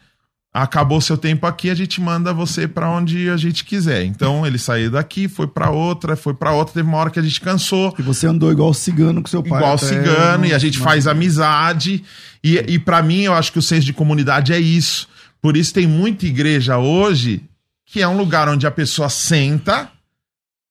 acabou 0.53 1.01
seu 1.01 1.17
tempo 1.19 1.47
aqui, 1.47 1.69
a 1.71 1.75
gente 1.75 2.01
manda 2.01 2.33
você 2.33 2.67
pra 2.69 2.89
onde 2.91 3.29
a 3.29 3.37
gente 3.37 3.65
quiser. 3.65 4.05
Então 4.05 4.47
ele 4.47 4.59
saiu 4.59 4.91
daqui, 4.91 5.29
foi 5.29 5.47
pra 5.47 5.71
outra, 5.71 6.17
foi 6.17 6.33
pra 6.35 6.53
outra, 6.53 6.75
teve 6.75 6.89
uma 6.89 6.97
hora 6.99 7.11
que 7.11 7.19
a 7.19 7.23
gente 7.23 7.41
cansou 7.41 7.95
E 7.99 8.03
você 8.03 8.27
andou 8.27 8.51
igual 8.53 8.73
cigano 8.73 9.21
com 9.23 9.29
seu 9.29 9.43
pai. 9.43 9.59
igual 9.59 9.77
cigano, 9.79 10.39
no- 10.45 10.47
e 10.47 10.55
a 10.55 10.59
gente 10.59 10.79
faz 10.79 11.07
amizade. 11.07 12.03
E, 12.43 12.57
e 12.69 12.79
para 12.79 13.03
mim, 13.03 13.23
eu 13.23 13.35
acho 13.35 13.53
que 13.53 13.59
o 13.59 13.63
senso 13.63 13.85
de 13.87 13.93
comunidade 13.93 14.53
é 14.53 14.59
isso. 14.61 15.09
Por 15.43 15.57
isso 15.57 15.73
tem 15.75 15.87
muita 15.87 16.27
igreja 16.27 16.79
hoje 16.79 17.43
que 17.85 18.01
é 18.03 18.09
um 18.09 18.17
lugar 18.17 18.49
onde 18.49 18.67
a 18.67 18.71
pessoa 18.71 19.09
senta 19.09 19.91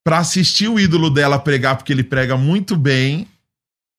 pra 0.06 0.18
assistir 0.18 0.68
o 0.68 0.78
ídolo 0.78 1.10
dela 1.10 1.36
pregar, 1.36 1.74
porque 1.74 1.92
ele 1.92 2.04
prega 2.04 2.36
muito 2.36 2.76
bem. 2.76 3.26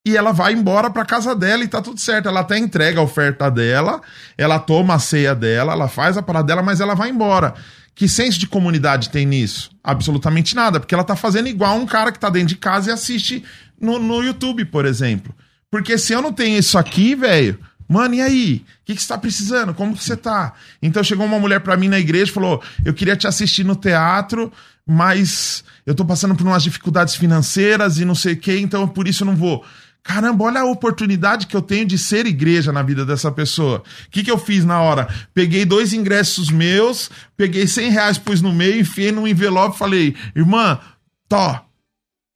E 0.07 0.15
ela 0.15 0.31
vai 0.31 0.53
embora 0.53 0.89
pra 0.89 1.03
casa 1.03 1.35
dela 1.35 1.65
e 1.65 1.67
tá 1.67 1.81
tudo 1.81 1.99
certo. 1.99 2.29
Ela 2.29 2.39
até 2.39 2.57
entrega 2.57 3.01
a 3.01 3.03
oferta 3.03 3.51
dela, 3.51 3.99
ela 4.37 4.57
toma 4.57 4.93
a 4.93 4.99
ceia 4.99 5.35
dela, 5.35 5.73
ela 5.73 5.89
faz 5.89 6.15
a 6.15 6.21
parada 6.21 6.47
dela, 6.47 6.63
mas 6.63 6.79
ela 6.79 6.95
vai 6.95 7.09
embora. 7.09 7.55
Que 7.93 8.07
senso 8.07 8.39
de 8.39 8.47
comunidade 8.47 9.09
tem 9.09 9.25
nisso? 9.25 9.69
Absolutamente 9.83 10.55
nada, 10.55 10.79
porque 10.79 10.95
ela 10.95 11.03
tá 11.03 11.17
fazendo 11.17 11.49
igual 11.49 11.75
um 11.75 11.85
cara 11.85 12.09
que 12.09 12.19
tá 12.19 12.29
dentro 12.29 12.47
de 12.47 12.55
casa 12.55 12.89
e 12.89 12.93
assiste 12.93 13.43
no, 13.77 13.99
no 13.99 14.23
YouTube, 14.23 14.63
por 14.63 14.85
exemplo. 14.85 15.35
Porque 15.69 15.97
se 15.97 16.13
eu 16.13 16.21
não 16.21 16.31
tenho 16.31 16.57
isso 16.57 16.77
aqui, 16.77 17.15
velho, 17.15 17.59
mano, 17.85 18.15
e 18.15 18.21
aí? 18.21 18.65
O 18.81 18.93
que, 18.93 18.97
você 18.97 19.09
tá 19.09 19.17
precisando? 19.17 19.73
Como 19.73 19.93
que 19.93 20.05
você 20.05 20.15
tá? 20.15 20.53
Então 20.81 21.03
chegou 21.03 21.25
uma 21.25 21.37
mulher 21.37 21.59
pra 21.59 21.75
mim 21.75 21.89
na 21.89 21.99
igreja 21.99 22.31
e 22.31 22.33
falou: 22.33 22.63
Eu 22.85 22.93
queria 22.93 23.17
te 23.17 23.27
assistir 23.27 23.65
no 23.65 23.75
teatro, 23.75 24.53
mas 24.87 25.63
eu 25.85 25.93
tô 25.93 26.05
passando 26.05 26.35
por 26.35 26.47
umas 26.47 26.63
dificuldades 26.63 27.15
financeiras 27.15 27.99
e 27.99 28.05
não 28.05 28.15
sei 28.15 28.33
o 28.33 28.37
que, 28.37 28.57
então 28.57 28.87
por 28.87 29.07
isso 29.07 29.23
eu 29.23 29.27
não 29.27 29.35
vou. 29.35 29.65
Caramba, 30.07 30.45
olha 30.45 30.61
a 30.61 30.65
oportunidade 30.65 31.47
que 31.47 31.55
eu 31.55 31.61
tenho 31.61 31.85
de 31.85 31.97
ser 31.97 32.25
igreja 32.25 32.71
na 32.71 32.81
vida 32.81 33.05
dessa 33.05 33.29
pessoa. 33.29 33.83
O 34.07 34.09
que, 34.09 34.23
que 34.23 34.31
eu 34.31 34.37
fiz 34.37 34.63
na 34.63 34.79
hora? 34.79 35.09
Peguei 35.33 35.65
dois 35.65 35.91
ingressos 35.91 36.49
meus, 36.49 37.11
peguei 37.35 37.67
100 37.67 37.91
reais, 37.91 38.17
pus 38.17 38.41
no 38.41 38.53
meio, 38.53 38.79
enfiei 38.79 39.11
num 39.11 39.27
envelope 39.27 39.75
e 39.75 39.79
falei, 39.79 40.15
irmã, 40.33 40.79
tó. 41.27 41.65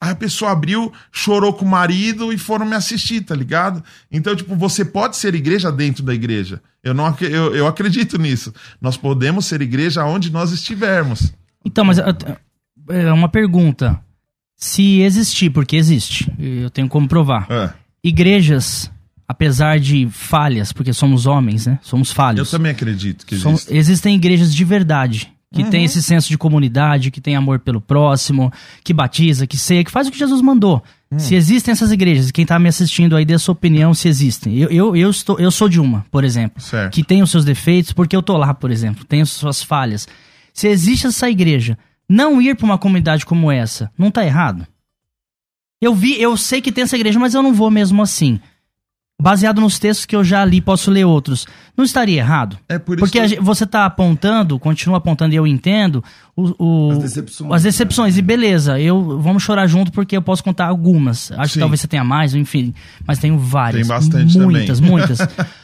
Aí 0.02 0.10
a 0.10 0.14
pessoa 0.14 0.50
abriu, 0.50 0.92
chorou 1.10 1.54
com 1.54 1.64
o 1.64 1.68
marido 1.68 2.30
e 2.30 2.36
foram 2.36 2.66
me 2.66 2.74
assistir, 2.74 3.22
tá 3.22 3.34
ligado? 3.34 3.82
Então, 4.10 4.36
tipo, 4.36 4.54
você 4.54 4.84
pode 4.84 5.16
ser 5.16 5.34
igreja 5.34 5.72
dentro 5.72 6.02
da 6.02 6.12
igreja. 6.12 6.60
Eu, 6.84 6.92
não, 6.92 7.16
eu, 7.20 7.54
eu 7.54 7.66
acredito 7.66 8.18
nisso. 8.18 8.52
Nós 8.80 8.98
podemos 8.98 9.46
ser 9.46 9.62
igreja 9.62 10.04
onde 10.04 10.30
nós 10.30 10.50
estivermos. 10.52 11.32
Então, 11.64 11.84
mas 11.84 11.98
uh, 11.98 12.02
é 12.90 13.12
uma 13.12 13.28
pergunta. 13.28 14.00
Se 14.56 15.00
existir, 15.00 15.50
porque 15.50 15.76
existe, 15.76 16.30
eu 16.38 16.70
tenho 16.70 16.88
como 16.88 17.08
provar. 17.08 17.46
É. 17.50 17.70
Igrejas, 18.04 18.90
apesar 19.26 19.80
de 19.80 20.08
falhas, 20.10 20.72
porque 20.72 20.92
somos 20.92 21.26
homens, 21.26 21.66
né? 21.66 21.78
Somos 21.82 22.10
Eu 22.10 22.14
falhos. 22.14 22.50
também 22.50 22.70
acredito 22.70 23.26
que 23.26 23.36
São- 23.36 23.52
existe. 23.52 23.74
existem 23.74 24.14
igrejas 24.14 24.54
de 24.54 24.64
verdade. 24.64 25.32
Que 25.54 25.64
tem 25.64 25.84
esse 25.84 26.02
senso 26.02 26.30
de 26.30 26.38
comunidade, 26.38 27.10
que 27.10 27.20
tem 27.20 27.36
amor 27.36 27.58
pelo 27.58 27.78
próximo, 27.78 28.50
que 28.82 28.94
batiza, 28.94 29.46
que 29.46 29.58
ceia, 29.58 29.84
que 29.84 29.90
faz 29.90 30.08
o 30.08 30.10
que 30.10 30.18
Jesus 30.18 30.40
mandou. 30.40 30.82
Se 31.18 31.34
existem 31.34 31.72
essas 31.72 31.92
igrejas, 31.92 32.30
quem 32.30 32.46
tá 32.46 32.58
me 32.58 32.70
assistindo 32.70 33.14
aí 33.14 33.22
dê 33.26 33.34
a 33.34 33.38
sua 33.38 33.52
opinião 33.52 33.92
se 33.92 34.08
existem. 34.08 34.56
Eu, 34.56 34.70
eu, 34.70 34.96
eu, 34.96 35.10
estou, 35.10 35.38
eu 35.38 35.50
sou 35.50 35.68
de 35.68 35.78
uma, 35.78 36.06
por 36.10 36.24
exemplo, 36.24 36.62
Certo. 36.62 36.94
que 36.94 37.04
tem 37.04 37.22
os 37.22 37.30
seus 37.30 37.44
defeitos, 37.44 37.92
porque 37.92 38.16
eu 38.16 38.22
tô 38.22 38.34
lá, 38.38 38.54
por 38.54 38.70
exemplo, 38.70 39.04
as 39.20 39.28
suas 39.28 39.62
falhas. 39.62 40.08
Se 40.52 40.68
existe 40.68 41.06
essa 41.06 41.28
igreja, 41.30 41.76
não 42.08 42.40
ir 42.40 42.56
pra 42.56 42.66
uma 42.66 42.78
comunidade 42.78 43.24
como 43.24 43.50
essa, 43.50 43.90
não 43.96 44.10
tá 44.10 44.24
errado? 44.24 44.66
Eu 45.80 45.94
vi, 45.94 46.20
eu 46.20 46.36
sei 46.36 46.60
que 46.60 46.70
tem 46.70 46.84
essa 46.84 46.96
igreja, 46.96 47.18
mas 47.18 47.34
eu 47.34 47.42
não 47.42 47.52
vou 47.54 47.70
mesmo 47.70 48.02
assim. 48.02 48.38
Baseado 49.20 49.60
nos 49.60 49.78
textos 49.78 50.04
que 50.04 50.16
eu 50.16 50.24
já 50.24 50.44
li, 50.44 50.60
posso 50.60 50.90
ler 50.90 51.04
outros. 51.04 51.46
Não 51.76 51.84
estaria 51.84 52.18
errado? 52.18 52.58
É 52.68 52.76
por 52.78 52.96
isso 52.96 53.04
Porque 53.04 53.36
que 53.36 53.40
você 53.40 53.64
tá 53.64 53.84
apontando, 53.86 54.58
continua 54.58 54.98
apontando 54.98 55.32
e 55.32 55.36
eu 55.36 55.46
entendo 55.46 56.02
o, 56.34 56.88
o- 56.88 56.90
As 56.92 56.98
decepções. 56.98 57.52
as 57.52 57.62
decepções. 57.62 58.18
E 58.18 58.22
beleza, 58.22 58.80
eu 58.80 59.20
vamos 59.20 59.42
chorar 59.44 59.66
junto 59.68 59.92
porque 59.92 60.16
eu 60.16 60.22
posso 60.22 60.42
contar 60.42 60.66
algumas. 60.66 61.30
Acho 61.32 61.50
Sim. 61.50 61.52
que 61.54 61.58
talvez 61.60 61.80
você 61.80 61.86
tenha 61.88 62.02
mais, 62.02 62.34
enfim. 62.34 62.74
Mas 63.06 63.18
tenho 63.18 63.38
várias. 63.38 63.86
Tem 63.86 63.96
bastante 63.96 64.38
Muitas, 64.38 64.78
também. 64.80 64.90
muitas. 64.90 65.18
muitas. 65.20 65.28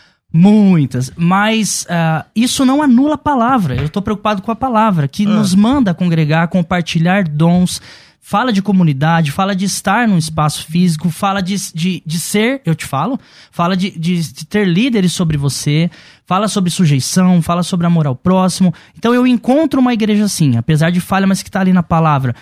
Mas 1.16 1.86
ah, 1.88 2.26
isso 2.36 2.64
não 2.64 2.82
anula 2.82 3.14
a 3.14 3.18
palavra. 3.18 3.74
Eu 3.76 3.88
tô 3.88 4.02
preocupado 4.02 4.42
com 4.42 4.50
a 4.50 4.56
palavra, 4.56 5.08
que 5.08 5.24
Ah. 5.24 5.28
nos 5.30 5.54
manda 5.54 5.94
congregar, 5.94 6.48
compartilhar 6.48 7.24
dons. 7.26 7.80
Fala 8.20 8.52
de 8.52 8.60
comunidade, 8.60 9.32
fala 9.32 9.56
de 9.56 9.64
estar 9.64 10.06
num 10.06 10.18
espaço 10.18 10.66
físico, 10.66 11.08
fala 11.08 11.40
de, 11.40 11.56
de, 11.72 12.02
de 12.04 12.20
ser, 12.20 12.60
eu 12.62 12.74
te 12.74 12.84
falo, 12.84 13.18
fala 13.50 13.74
de, 13.74 13.90
de, 13.98 14.20
de 14.34 14.44
ter 14.44 14.68
líderes 14.68 15.14
sobre 15.14 15.38
você, 15.38 15.90
fala 16.26 16.46
sobre 16.46 16.68
sujeição, 16.68 17.40
fala 17.40 17.62
sobre 17.62 17.86
amor 17.86 18.06
ao 18.06 18.14
próximo. 18.14 18.74
Então 18.98 19.14
eu 19.14 19.26
encontro 19.26 19.80
uma 19.80 19.94
igreja 19.94 20.24
assim, 20.24 20.58
apesar 20.58 20.90
de 20.90 21.00
falha, 21.00 21.26
mas 21.26 21.42
que 21.42 21.50
tá 21.50 21.60
ali 21.60 21.72
na 21.72 21.82
palavra. 21.82 22.34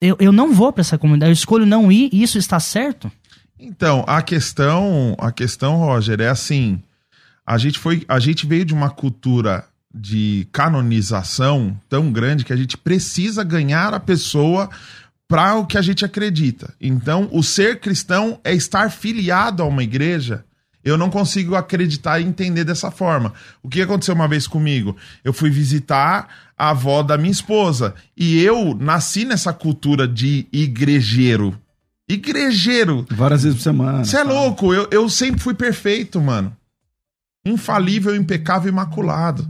Eu, 0.00 0.16
eu 0.18 0.32
não 0.32 0.54
vou 0.54 0.72
para 0.72 0.80
essa 0.80 0.96
comunidade, 0.96 1.28
eu 1.28 1.34
escolho 1.34 1.66
não 1.66 1.92
ir, 1.92 2.08
e 2.10 2.22
isso 2.22 2.38
está 2.38 2.58
certo? 2.58 3.12
Então, 3.60 4.04
a 4.06 4.22
questão, 4.22 5.14
a 5.18 5.30
questão, 5.30 5.76
Roger, 5.76 6.22
é 6.22 6.28
assim: 6.28 6.80
a 7.48 7.56
gente 7.56 7.78
foi, 7.78 8.04
a 8.06 8.18
gente 8.18 8.46
veio 8.46 8.62
de 8.62 8.74
uma 8.74 8.90
cultura 8.90 9.64
de 9.92 10.46
canonização 10.52 11.80
tão 11.88 12.12
grande 12.12 12.44
que 12.44 12.52
a 12.52 12.56
gente 12.56 12.76
precisa 12.76 13.42
ganhar 13.42 13.94
a 13.94 13.98
pessoa 13.98 14.68
para 15.26 15.54
o 15.54 15.64
que 15.64 15.78
a 15.78 15.80
gente 15.80 16.04
acredita. 16.04 16.74
Então, 16.78 17.26
o 17.32 17.42
ser 17.42 17.80
cristão 17.80 18.38
é 18.44 18.52
estar 18.52 18.90
filiado 18.90 19.62
a 19.62 19.66
uma 19.66 19.82
igreja. 19.82 20.44
Eu 20.84 20.98
não 20.98 21.08
consigo 21.08 21.54
acreditar 21.54 22.20
e 22.20 22.24
entender 22.24 22.64
dessa 22.64 22.90
forma. 22.90 23.32
O 23.62 23.68
que 23.70 23.80
aconteceu 23.80 24.14
uma 24.14 24.28
vez 24.28 24.46
comigo? 24.46 24.94
Eu 25.24 25.32
fui 25.32 25.48
visitar 25.48 26.28
a 26.56 26.68
avó 26.68 27.02
da 27.02 27.16
minha 27.16 27.32
esposa 27.32 27.94
e 28.14 28.42
eu 28.44 28.76
nasci 28.78 29.24
nessa 29.24 29.54
cultura 29.54 30.06
de 30.06 30.46
igrejeiro. 30.52 31.58
Igrejeiro. 32.06 33.06
Várias 33.10 33.42
vezes 33.42 33.56
por 33.56 33.62
semana. 33.62 34.04
Você 34.04 34.18
é 34.18 34.22
louco, 34.22 34.74
eu, 34.74 34.86
eu 34.90 35.08
sempre 35.08 35.40
fui 35.40 35.54
perfeito, 35.54 36.20
mano. 36.20 36.54
Infalível, 37.48 38.14
impecável, 38.14 38.68
imaculado. 38.68 39.48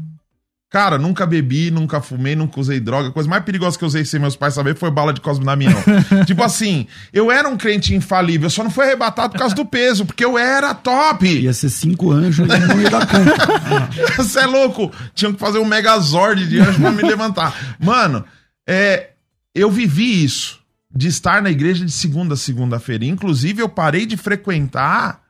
Cara, 0.70 0.98
nunca 0.98 1.24
bebi, 1.24 1.70
nunca 1.70 1.98
fumei, 2.02 2.36
nunca 2.36 2.60
usei 2.60 2.78
droga. 2.78 3.08
A 3.08 3.12
coisa 3.12 3.26
mais 3.26 3.42
perigosa 3.42 3.78
que 3.78 3.84
eu 3.84 3.88
usei 3.88 4.04
sem 4.04 4.20
meus 4.20 4.36
pais 4.36 4.52
saber 4.52 4.76
foi 4.76 4.90
bala 4.90 5.14
de 5.14 5.20
Cosmo 5.20 5.42
Damião. 5.42 5.82
tipo 6.26 6.42
assim, 6.42 6.86
eu 7.10 7.32
era 7.32 7.48
um 7.48 7.56
crente 7.56 7.94
infalível, 7.94 8.50
só 8.50 8.62
não 8.62 8.70
foi 8.70 8.84
arrebatado 8.84 9.32
por 9.32 9.38
causa 9.38 9.54
do 9.54 9.64
peso, 9.64 10.04
porque 10.04 10.22
eu 10.22 10.36
era 10.36 10.74
top. 10.74 11.26
Ia 11.26 11.54
ser 11.54 11.70
cinco 11.70 12.12
anjos 12.12 12.46
e 12.46 12.58
não 12.66 12.82
ia 12.82 12.90
dar 12.90 13.06
conta. 13.06 14.12
Você 14.22 14.40
é 14.40 14.46
louco? 14.46 14.92
Tinham 15.14 15.32
que 15.32 15.40
fazer 15.40 15.58
um 15.58 15.64
megazord 15.64 16.46
de 16.46 16.60
anjo 16.60 16.78
pra 16.78 16.90
me 16.90 17.02
levantar. 17.02 17.54
Mano, 17.78 18.22
é, 18.68 19.12
eu 19.54 19.70
vivi 19.70 20.22
isso. 20.22 20.58
De 20.94 21.08
estar 21.08 21.40
na 21.40 21.50
igreja 21.50 21.84
de 21.84 21.92
segunda 21.92 22.34
a 22.34 22.36
segunda-feira. 22.36 23.04
Inclusive, 23.04 23.62
eu 23.62 23.68
parei 23.68 24.04
de 24.04 24.16
frequentar. 24.16 25.22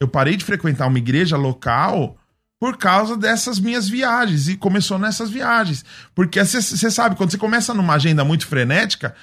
Eu 0.00 0.08
parei 0.08 0.36
de 0.36 0.44
frequentar 0.44 0.86
uma 0.86 0.98
igreja 0.98 1.36
local 1.36 2.18
por 2.58 2.76
causa 2.76 3.16
dessas 3.16 3.58
minhas 3.58 3.88
viagens. 3.88 4.48
E 4.48 4.56
começou 4.56 4.98
nessas 4.98 5.30
viagens. 5.30 5.84
Porque 6.14 6.42
você 6.44 6.90
sabe, 6.90 7.16
quando 7.16 7.30
você 7.30 7.38
começa 7.38 7.74
numa 7.74 7.94
agenda 7.94 8.24
muito 8.24 8.46
frenética, 8.46 9.14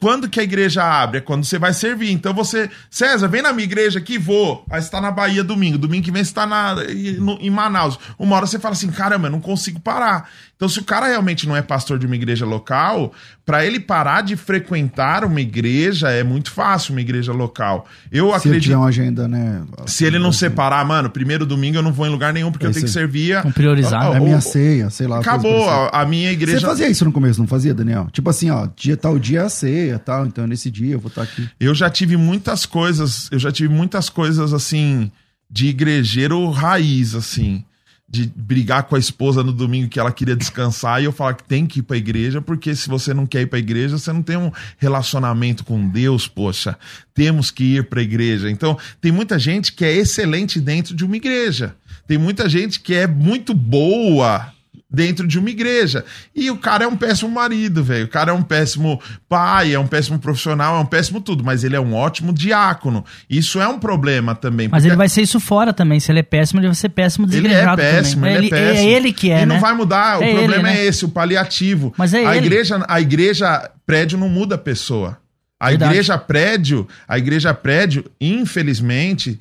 quando 0.00 0.28
que 0.28 0.40
a 0.40 0.42
igreja 0.42 0.82
abre? 0.82 1.18
É 1.18 1.20
quando 1.20 1.44
você 1.44 1.58
vai 1.58 1.72
servir. 1.72 2.10
Então 2.10 2.34
você, 2.34 2.68
César, 2.90 3.28
vem 3.28 3.42
na 3.42 3.52
minha 3.52 3.64
igreja 3.64 3.98
aqui, 3.98 4.18
vou. 4.18 4.64
Aí 4.70 4.82
você 4.82 4.90
tá 4.90 5.00
na 5.00 5.10
Bahia 5.10 5.44
domingo. 5.44 5.78
Domingo 5.78 6.04
que 6.04 6.10
vem 6.10 6.24
você 6.24 6.34
tá 6.34 6.46
na, 6.46 6.74
no- 6.74 7.38
em 7.40 7.50
Manaus. 7.50 7.98
Uma 8.18 8.36
hora 8.36 8.46
você 8.46 8.58
fala 8.58 8.74
assim: 8.74 8.88
caramba, 8.90 9.28
eu 9.28 9.32
não 9.32 9.40
consigo 9.40 9.78
parar. 9.80 10.28
Então, 10.56 10.68
se 10.68 10.80
o 10.80 10.84
cara 10.84 11.06
realmente 11.06 11.46
não 11.46 11.54
é 11.56 11.62
pastor 11.62 12.00
de 12.00 12.06
uma 12.06 12.16
igreja 12.16 12.44
local, 12.44 13.12
para 13.46 13.64
ele 13.64 13.78
parar 13.78 14.22
de 14.22 14.34
frequentar 14.34 15.24
uma 15.24 15.40
igreja 15.40 16.10
é 16.10 16.24
muito 16.24 16.50
fácil, 16.50 16.90
uma 16.92 17.00
igreja 17.00 17.32
local. 17.32 17.86
Eu 18.10 18.24
Se 18.26 18.30
ele 18.30 18.36
acredito. 18.36 18.62
tiver 18.64 18.76
uma 18.76 18.88
agenda, 18.88 19.28
né? 19.28 19.62
Se 19.86 20.04
ele 20.04 20.18
não 20.18 20.32
separar, 20.32 20.84
mano, 20.84 21.08
primeiro 21.08 21.46
domingo 21.46 21.76
eu 21.78 21.82
não 21.82 21.92
vou 21.92 22.04
em 22.06 22.10
lugar 22.10 22.32
nenhum, 22.32 22.50
porque 22.50 22.66
É 22.66 22.68
eu 22.70 22.72
tenho 22.72 22.84
que 22.86 22.90
servir. 22.90 23.36
Vamos 23.36 23.54
priorizar, 23.54 24.02
a- 24.02 24.10
né? 24.10 24.16
É 24.16 24.20
minha 24.20 24.40
ceia, 24.40 24.90
sei 24.90 25.06
lá. 25.06 25.20
Acabou, 25.20 25.70
a, 25.70 26.02
a 26.02 26.04
minha 26.04 26.32
igreja. 26.32 26.58
Você 26.58 26.66
fazia 26.66 26.88
isso 26.88 27.04
no 27.04 27.12
começo, 27.12 27.38
não 27.38 27.46
fazia, 27.46 27.72
Daniel? 27.72 28.08
Tipo 28.10 28.28
assim, 28.28 28.50
ó, 28.50 28.66
dia 28.74 28.96
tal 28.96 29.16
dia 29.16 29.38
é 29.42 29.44
a 29.44 29.48
ceia 29.48 29.67
tal, 30.04 30.26
então 30.26 30.46
nesse 30.46 30.70
dia 30.70 30.94
eu 30.94 31.00
vou 31.00 31.08
estar 31.08 31.22
aqui. 31.22 31.48
Eu 31.58 31.74
já 31.74 31.90
tive 31.90 32.16
muitas 32.16 32.66
coisas, 32.66 33.28
eu 33.30 33.38
já 33.38 33.52
tive 33.52 33.72
muitas 33.72 34.08
coisas 34.08 34.52
assim 34.52 35.10
de 35.50 35.68
igrejeiro 35.68 36.50
raiz, 36.50 37.14
assim, 37.14 37.64
de 38.08 38.30
brigar 38.34 38.84
com 38.84 38.96
a 38.96 38.98
esposa 38.98 39.42
no 39.42 39.52
domingo 39.52 39.88
que 39.88 40.00
ela 40.00 40.12
queria 40.12 40.34
descansar 40.34 41.00
e 41.00 41.04
eu 41.04 41.12
falar 41.12 41.34
que 41.34 41.44
tem 41.44 41.66
que 41.66 41.80
ir 41.80 41.82
pra 41.82 41.96
igreja, 41.96 42.40
porque 42.40 42.74
se 42.74 42.88
você 42.88 43.12
não 43.12 43.26
quer 43.26 43.42
ir 43.42 43.46
pra 43.46 43.58
igreja, 43.58 43.98
você 43.98 44.12
não 44.12 44.22
tem 44.22 44.36
um 44.36 44.50
relacionamento 44.78 45.64
com 45.64 45.88
Deus, 45.88 46.26
poxa. 46.26 46.78
Temos 47.12 47.50
que 47.50 47.76
ir 47.76 47.88
pra 47.88 48.02
igreja. 48.02 48.50
Então, 48.50 48.78
tem 49.00 49.12
muita 49.12 49.38
gente 49.38 49.72
que 49.72 49.84
é 49.84 49.94
excelente 49.94 50.58
dentro 50.60 50.94
de 50.94 51.04
uma 51.04 51.16
igreja. 51.16 51.74
Tem 52.06 52.16
muita 52.16 52.48
gente 52.48 52.80
que 52.80 52.94
é 52.94 53.06
muito 53.06 53.52
boa 53.52 54.52
dentro 54.90 55.26
de 55.26 55.38
uma 55.38 55.50
igreja. 55.50 56.04
E 56.34 56.50
o 56.50 56.56
cara 56.56 56.84
é 56.84 56.86
um 56.88 56.96
péssimo 56.96 57.30
marido, 57.30 57.84
velho. 57.84 58.06
O 58.06 58.08
cara 58.08 58.30
é 58.30 58.34
um 58.34 58.42
péssimo 58.42 58.98
pai, 59.28 59.74
é 59.74 59.78
um 59.78 59.86
péssimo 59.86 60.18
profissional, 60.18 60.78
é 60.78 60.80
um 60.80 60.86
péssimo 60.86 61.20
tudo, 61.20 61.44
mas 61.44 61.62
ele 61.62 61.76
é 61.76 61.80
um 61.80 61.94
ótimo 61.94 62.32
diácono. 62.32 63.04
Isso 63.28 63.60
é 63.60 63.68
um 63.68 63.78
problema 63.78 64.34
também. 64.34 64.66
Mas 64.68 64.84
ele 64.86 64.96
vai 64.96 65.08
ser 65.08 65.22
isso 65.22 65.38
fora 65.38 65.72
também. 65.74 66.00
Se 66.00 66.10
ele 66.10 66.20
é 66.20 66.22
péssimo, 66.22 66.60
ele 66.60 66.68
vai 66.68 66.74
ser 66.74 66.88
péssimo 66.88 67.26
ele 67.26 67.36
é 67.36 67.40
desigrejado 67.40 67.76
péssimo, 67.82 68.22
também. 68.22 68.36
ele, 68.38 68.46
é 68.46 68.50
péssimo. 68.50 68.88
É 68.88 68.90
ele 68.92 69.12
que 69.12 69.30
é, 69.30 69.36
E 69.36 69.40
né? 69.40 69.46
não 69.46 69.60
vai 69.60 69.74
mudar, 69.74 70.20
o 70.20 70.22
É 70.22 70.30
ele, 70.30 70.38
problema 70.38 70.62
né? 70.68 70.78
é 70.78 70.86
esse, 70.86 71.04
o 71.04 71.08
paliativo. 71.10 71.92
Mas 71.98 72.14
é 72.14 72.24
a 72.24 72.36
ele. 72.36 72.46
igreja, 72.46 72.82
a 72.88 73.00
igreja 73.00 73.70
prédio 73.86 74.16
não 74.18 74.28
muda 74.28 74.54
a 74.54 74.58
pessoa. 74.58 75.18
A 75.60 75.68
Verdade. 75.70 75.92
igreja 75.92 76.16
prédio, 76.16 76.88
a 77.06 77.18
igreja 77.18 77.52
prédio, 77.52 78.04
infelizmente, 78.20 79.38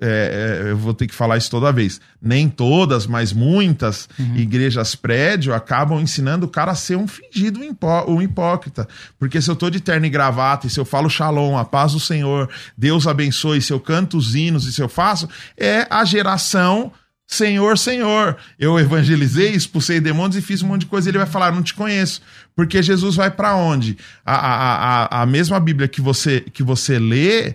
é, 0.00 0.62
é, 0.66 0.70
eu 0.70 0.76
vou 0.76 0.94
ter 0.94 1.06
que 1.06 1.14
falar 1.14 1.36
isso 1.36 1.50
toda 1.50 1.72
vez. 1.72 2.00
Nem 2.20 2.48
todas, 2.48 3.06
mas 3.06 3.32
muitas 3.32 4.08
igrejas 4.36 4.94
prédio 4.94 5.54
acabam 5.54 6.00
ensinando 6.00 6.46
o 6.46 6.48
cara 6.48 6.72
a 6.72 6.74
ser 6.74 6.96
um 6.96 7.06
fingido 7.06 7.62
hipó- 7.64 8.04
um 8.08 8.22
hipócrita. 8.22 8.88
Porque 9.18 9.40
se 9.40 9.50
eu 9.50 9.56
tô 9.56 9.70
de 9.70 9.80
terno 9.80 10.06
e 10.06 10.10
gravata, 10.10 10.66
e 10.66 10.70
se 10.70 10.78
eu 10.78 10.84
falo 10.84 11.08
shalom, 11.08 11.56
a 11.56 11.64
paz 11.64 11.92
do 11.92 12.00
Senhor, 12.00 12.48
Deus 12.76 13.06
abençoe, 13.06 13.60
se 13.60 13.72
eu 13.72 13.80
canto 13.80 14.16
os 14.16 14.34
hinos 14.34 14.66
e 14.66 14.72
se 14.72 14.80
eu 14.80 14.88
faço, 14.88 15.28
é 15.56 15.86
a 15.90 16.04
geração 16.04 16.92
Senhor, 17.30 17.76
Senhor. 17.76 18.38
Eu 18.58 18.78
evangelizei, 18.78 19.50
expulsei 19.50 20.00
demônios 20.00 20.36
e 20.36 20.40
fiz 20.40 20.62
um 20.62 20.68
monte 20.68 20.80
de 20.80 20.86
coisa. 20.86 21.10
Ele 21.10 21.18
vai 21.18 21.26
falar, 21.26 21.52
não 21.52 21.62
te 21.62 21.74
conheço. 21.74 22.22
Porque 22.56 22.82
Jesus 22.82 23.16
vai 23.16 23.30
para 23.30 23.54
onde? 23.54 23.98
A, 24.24 24.34
a, 24.34 25.04
a, 25.20 25.22
a 25.22 25.26
mesma 25.26 25.60
Bíblia 25.60 25.86
que 25.86 26.00
você, 26.00 26.40
que 26.40 26.62
você 26.62 26.98
lê, 26.98 27.54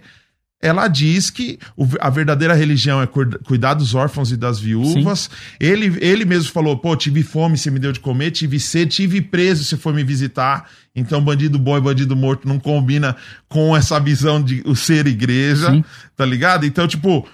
ela 0.63 0.88
diz 0.88 1.30
que 1.30 1.60
a 1.99 2.10
verdadeira 2.10 2.54
religião 2.54 3.02
é 3.02 3.06
cuida- 3.06 3.38
cuidar 3.39 3.73
dos 3.73 3.93
órfãos 3.93 4.32
e 4.32 4.38
das 4.38 4.60
viúvas. 4.60 5.30
Ele, 5.60 5.97
ele 5.99 6.26
mesmo 6.26 6.52
falou: 6.52 6.78
pô, 6.78 6.95
tive 6.95 7.21
fome, 7.21 7.58
você 7.58 7.69
me 7.69 7.80
deu 7.80 7.91
de 7.91 7.99
comer, 7.99 8.32
tive 8.32 8.60
sede, 8.60 8.95
tive 8.95 9.21
preso, 9.21 9.63
você 9.63 9.76
foi 9.78 9.93
me 9.93 10.04
visitar. 10.04 10.69
Então, 10.95 11.21
bandido 11.23 11.60
bom 11.60 11.78
e 11.78 11.82
bandido 11.82 12.15
morto 12.15 12.47
não 12.47 12.58
combina 12.60 13.15
com 13.49 13.76
essa 13.76 13.99
visão 13.99 14.41
de 14.41 14.63
o 14.65 14.76
ser 14.76 15.06
igreja, 15.06 15.69
Sim. 15.71 15.84
tá 16.15 16.26
ligado? 16.26 16.65
Então, 16.65 16.88
tipo, 16.88 17.28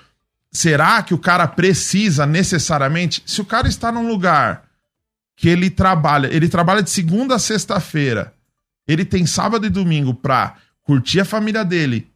será 0.52 1.04
que 1.04 1.14
o 1.14 1.18
cara 1.18 1.48
precisa 1.48 2.26
necessariamente? 2.26 3.22
Se 3.26 3.42
o 3.42 3.46
cara 3.46 3.68
está 3.68 3.92
num 3.92 4.08
lugar 4.08 4.64
que 5.36 5.48
ele 5.48 5.70
trabalha, 5.70 6.28
ele 6.34 6.50
trabalha 6.50 6.82
de 6.82 6.90
segunda 6.90 7.36
a 7.36 7.40
sexta-feira, 7.40 8.34
ele 8.88 9.06
tem 9.06 9.26
sábado 9.26 9.66
e 9.66 9.70
domingo 9.70 10.14
pra 10.14 10.56
curtir 10.84 11.20
a 11.20 11.26
família 11.26 11.64
dele, 11.64 12.08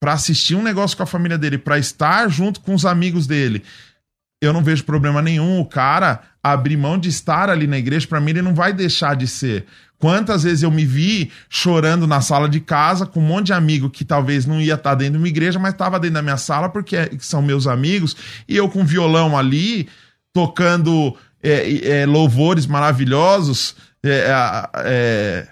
pra 0.00 0.12
assistir 0.12 0.54
um 0.54 0.62
negócio 0.62 0.96
com 0.96 1.02
a 1.02 1.06
família 1.06 1.38
dele, 1.38 1.58
pra 1.58 1.78
estar 1.78 2.28
junto 2.28 2.60
com 2.60 2.74
os 2.74 2.84
amigos 2.84 3.26
dele. 3.26 3.62
Eu 4.42 4.52
não 4.52 4.62
vejo 4.62 4.84
problema 4.84 5.22
nenhum 5.22 5.58
o 5.60 5.64
cara 5.66 6.20
abrir 6.42 6.76
mão 6.76 6.98
de 6.98 7.08
estar 7.08 7.48
ali 7.48 7.66
na 7.66 7.78
igreja, 7.78 8.06
pra 8.06 8.20
mim 8.20 8.30
ele 8.30 8.42
não 8.42 8.54
vai 8.54 8.72
deixar 8.72 9.16
de 9.16 9.26
ser. 9.26 9.64
Quantas 9.98 10.42
vezes 10.42 10.62
eu 10.62 10.70
me 10.70 10.84
vi 10.84 11.32
chorando 11.48 12.06
na 12.06 12.20
sala 12.20 12.48
de 12.48 12.60
casa 12.60 13.06
com 13.06 13.18
um 13.18 13.26
monte 13.26 13.46
de 13.46 13.52
amigo 13.54 13.88
que 13.88 14.04
talvez 14.04 14.44
não 14.44 14.60
ia 14.60 14.74
estar 14.74 14.94
dentro 14.94 15.14
de 15.14 15.18
uma 15.18 15.28
igreja, 15.28 15.58
mas 15.58 15.72
estava 15.72 15.98
dentro 15.98 16.14
da 16.16 16.22
minha 16.22 16.36
sala 16.36 16.68
porque 16.68 16.96
é- 16.96 17.10
são 17.18 17.40
meus 17.40 17.66
amigos, 17.66 18.14
e 18.46 18.54
eu 18.54 18.68
com 18.68 18.84
violão 18.84 19.36
ali, 19.36 19.88
tocando 20.34 21.16
é, 21.42 22.00
é, 22.00 22.06
louvores 22.06 22.66
maravilhosos, 22.66 23.74
é, 24.02 24.30
a- 24.30 24.68
é, 24.84 25.46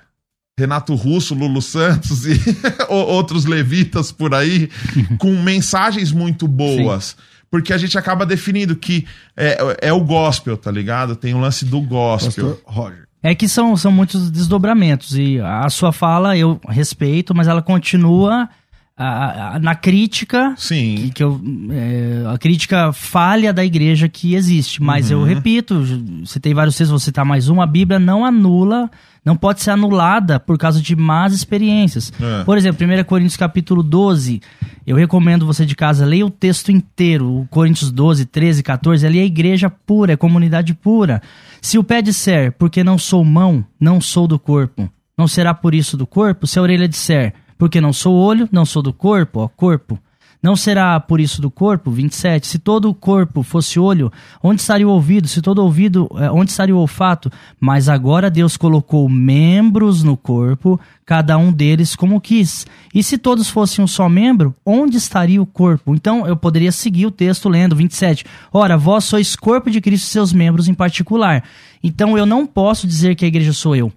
Renato 0.59 0.95
Russo, 0.95 1.35
Lulu 1.35 1.61
Santos 1.61 2.27
e 2.27 2.41
outros 2.89 3.45
levitas 3.45 4.13
por 4.13 4.35
aí, 4.35 4.71
com 5.19 5.35
mensagens 5.43 6.13
muito 6.13 6.47
boas. 6.47 7.17
Porque 7.51 7.73
a 7.73 7.79
gente 7.79 7.97
acaba 7.99 8.25
definindo 8.25 8.75
que 8.75 9.07
é, 9.37 9.79
é 9.83 9.93
o 9.93 10.01
gospel, 10.01 10.57
tá 10.57 10.71
ligado? 10.71 11.15
Tem 11.17 11.35
o 11.35 11.41
lance 11.41 11.65
do 11.65 11.81
gospel. 11.81 12.57
Pastor 12.57 12.63
Roger. 12.65 13.05
É 13.23 13.35
que 13.35 13.49
são, 13.49 13.77
são 13.77 13.91
muitos 13.91 14.31
desdobramentos. 14.31 15.17
E 15.17 15.41
a 15.41 15.69
sua 15.71 15.93
fala 15.93 16.37
eu 16.37 16.61
respeito, 16.69 17.35
mas 17.35 17.49
ela 17.49 17.63
continua 17.63 18.49
ah, 18.97 19.55
ah, 19.55 19.59
na 19.59 19.75
crítica. 19.75 20.55
Que, 20.55 20.63
Sim. 20.63 21.11
que 21.15 21.23
eu, 21.23 21.41
é, 21.71 22.33
a 22.33 22.39
crítica 22.39 22.93
falha 22.93 23.53
da 23.53 23.65
igreja 23.65 24.09
que 24.09 24.35
existe. 24.35 24.83
Mas 24.83 25.11
Uhum. 25.11 25.21
eu 25.21 25.25
repito, 25.25 25.85
citei 26.27 26.55
vários 26.55 26.77
textos, 26.77 26.91
vou 26.91 26.99
citar 26.99 27.25
mais 27.25 27.49
um. 27.49 27.61
A 27.61 27.67
Bíblia 27.67 27.99
não 27.99 28.25
anula, 28.25 28.89
não 29.25 29.37
pode 29.37 29.63
ser 29.63 29.71
anulada 29.73 30.39
por 30.39 30.57
causa 30.57 30.81
de 30.81 30.95
más 30.95 31.33
experiências. 31.35 32.13
É. 32.21 32.45
Por 32.45 32.57
exemplo, 32.57 32.87
1 32.87 33.05
Coríntios 33.05 33.37
capítulo 33.37 33.83
12. 33.83 34.41
Eu 34.87 34.97
recomendo 34.97 35.45
você 35.47 35.67
de 35.67 35.75
casa, 35.75 36.05
leia 36.07 36.27
o 36.27 36.31
texto 36.31 36.71
inteiro. 36.71 37.41
O 37.41 37.49
Coríntios 37.49 37.91
12, 37.91 38.27
13, 38.27 38.63
14. 38.63 39.05
Ali 39.07 39.19
é 39.19 39.25
igreja 39.25 39.69
pura, 39.69 40.13
é 40.13 40.17
comunidade 40.17 40.73
pura. 40.73 41.21
Se 41.61 41.79
o 41.79 41.83
pé 41.85 42.01
disser, 42.01 42.53
porque 42.53 42.85
não 42.85 42.97
sou 42.99 43.25
mão, 43.25 43.65
não 43.81 44.01
sou 44.01 44.29
do 44.29 44.39
corpo, 44.39 44.89
não 45.19 45.27
será 45.27 45.53
por 45.55 45.75
isso 45.75 45.97
do 45.97 46.07
corpo? 46.07 46.47
Se 46.47 46.59
a 46.59 46.63
orelha 46.63 46.87
disser, 46.87 47.33
porque 47.59 47.81
não 47.81 47.93
sou 47.93 48.15
olho, 48.15 48.49
não 48.51 48.65
sou 48.65 48.83
do 48.83 48.93
corpo, 48.93 49.41
ó, 49.41 49.49
corpo. 49.49 49.99
Não 50.45 50.57
será 50.57 51.01
por 51.01 51.21
isso 51.21 51.41
do 51.41 51.51
corpo? 51.51 51.91
27. 51.91 52.47
Se 52.47 52.59
todo 52.59 52.91
o 52.91 52.95
corpo 52.95 53.43
fosse 53.43 53.81
olho, 53.81 54.13
onde 54.43 54.61
estaria 54.61 54.87
o 54.87 54.91
ouvido? 54.91 55.27
Se 55.27 55.41
todo 55.41 55.63
ouvido, 55.63 56.07
eh, 56.19 56.31
onde 56.31 56.51
estaria 56.51 56.77
o 56.77 56.79
olfato? 56.79 57.33
Mas 57.59 57.89
agora 57.89 58.31
Deus 58.31 58.55
colocou 58.55 59.09
membros 59.09 60.03
no 60.03 60.19
corpo, 60.19 60.79
cada 61.07 61.39
um 61.39 61.51
deles 61.51 61.97
como 61.97 62.21
quis. 62.21 62.67
E 62.93 63.03
se 63.03 63.17
todos 63.17 63.49
fossem 63.49 63.83
um 63.83 63.89
só 63.89 64.07
membro, 64.07 64.55
onde 64.67 64.99
estaria 64.99 65.41
o 65.41 65.47
corpo? 65.47 65.95
Então 65.95 66.27
eu 66.27 66.37
poderia 66.37 66.73
seguir 66.73 67.07
o 67.07 67.11
texto 67.11 67.49
lendo 67.49 67.75
27. 67.75 68.27
Ora, 68.53 68.77
vós 68.77 69.05
sois 69.05 69.35
corpo 69.35 69.71
de 69.71 69.81
Cristo 69.81 70.05
e 70.05 70.11
seus 70.11 70.31
membros 70.31 70.69
em 70.69 70.75
particular. 70.75 71.43
Então 71.83 72.19
eu 72.19 72.27
não 72.27 72.47
posso 72.47 72.87
dizer 72.87 73.15
que 73.15 73.25
a 73.25 73.29
igreja 73.29 73.55
sou 73.55 73.75
eu. 73.75 73.91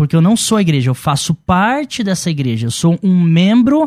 Porque 0.00 0.16
eu 0.16 0.22
não 0.22 0.34
sou 0.34 0.56
a 0.56 0.62
igreja, 0.62 0.88
eu 0.88 0.94
faço 0.94 1.34
parte 1.34 2.02
dessa 2.02 2.30
igreja. 2.30 2.66
Eu 2.66 2.70
sou 2.70 2.98
um 3.02 3.20
membro, 3.20 3.86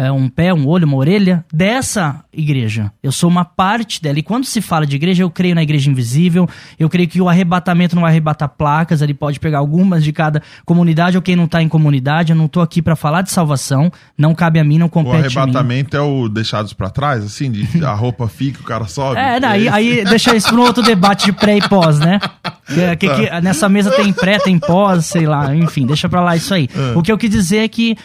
é, 0.00 0.12
um 0.12 0.28
pé, 0.28 0.54
um 0.54 0.64
olho, 0.68 0.86
uma 0.86 0.96
orelha 0.96 1.44
dessa 1.52 2.22
igreja. 2.32 2.92
Eu 3.02 3.10
sou 3.10 3.28
uma 3.28 3.44
parte 3.44 4.00
dela. 4.00 4.16
E 4.18 4.22
quando 4.22 4.44
se 4.44 4.60
fala 4.60 4.86
de 4.86 4.94
igreja, 4.94 5.24
eu 5.24 5.30
creio 5.30 5.56
na 5.56 5.62
igreja 5.64 5.90
invisível. 5.90 6.48
Eu 6.78 6.88
creio 6.88 7.08
que 7.08 7.20
o 7.20 7.28
arrebatamento 7.28 7.96
não 7.96 8.02
vai 8.02 8.12
arrebatar 8.12 8.48
placas. 8.50 9.02
Ele 9.02 9.12
pode 9.12 9.40
pegar 9.40 9.58
algumas 9.58 10.04
de 10.04 10.12
cada 10.12 10.40
comunidade 10.64 11.16
ou 11.16 11.22
quem 11.22 11.34
não 11.34 11.46
está 11.46 11.60
em 11.60 11.68
comunidade. 11.68 12.30
Eu 12.30 12.36
não 12.36 12.44
estou 12.46 12.62
aqui 12.62 12.80
para 12.80 12.94
falar 12.94 13.22
de 13.22 13.32
salvação. 13.32 13.90
Não 14.16 14.36
cabe 14.36 14.60
a 14.60 14.64
mim, 14.64 14.78
não 14.78 14.86
O 14.86 14.90
compete 14.90 15.16
a 15.16 15.28
mim. 15.30 15.36
arrebatamento 15.50 15.96
é 15.96 16.00
o 16.00 16.28
deixados 16.28 16.72
pra 16.72 16.90
trás, 16.90 17.24
assim, 17.24 17.50
de 17.50 17.84
a 17.84 17.92
roupa 17.92 18.28
fica, 18.28 18.60
o 18.60 18.64
cara 18.64 18.86
sobe. 18.86 19.18
É, 19.28 19.40
daí, 19.40 19.66
isso? 19.66 19.74
aí 19.74 20.04
deixa 20.04 20.36
isso 20.36 20.48
para 20.48 20.56
um 20.60 20.62
outro 20.62 20.80
debate 20.82 21.24
de 21.26 21.32
pré 21.32 21.56
e 21.58 21.68
pós, 21.68 21.98
né? 21.98 22.20
Que, 22.66 22.96
que- 22.96 23.14
que 23.14 23.40
nessa 23.40 23.68
mesa 23.68 23.90
tem 23.90 24.12
pré, 24.12 24.38
tem 24.38 24.58
pós, 24.60 25.06
sei 25.06 25.26
lá, 25.26 25.54
enfim, 25.56 25.86
deixa 25.86 26.08
pra 26.08 26.20
lá 26.20 26.36
isso 26.36 26.54
aí. 26.54 26.68
O 26.94 27.02
que 27.02 27.10
eu 27.10 27.18
quis 27.18 27.30
dizer 27.30 27.58
é 27.64 27.68
que 27.68 27.96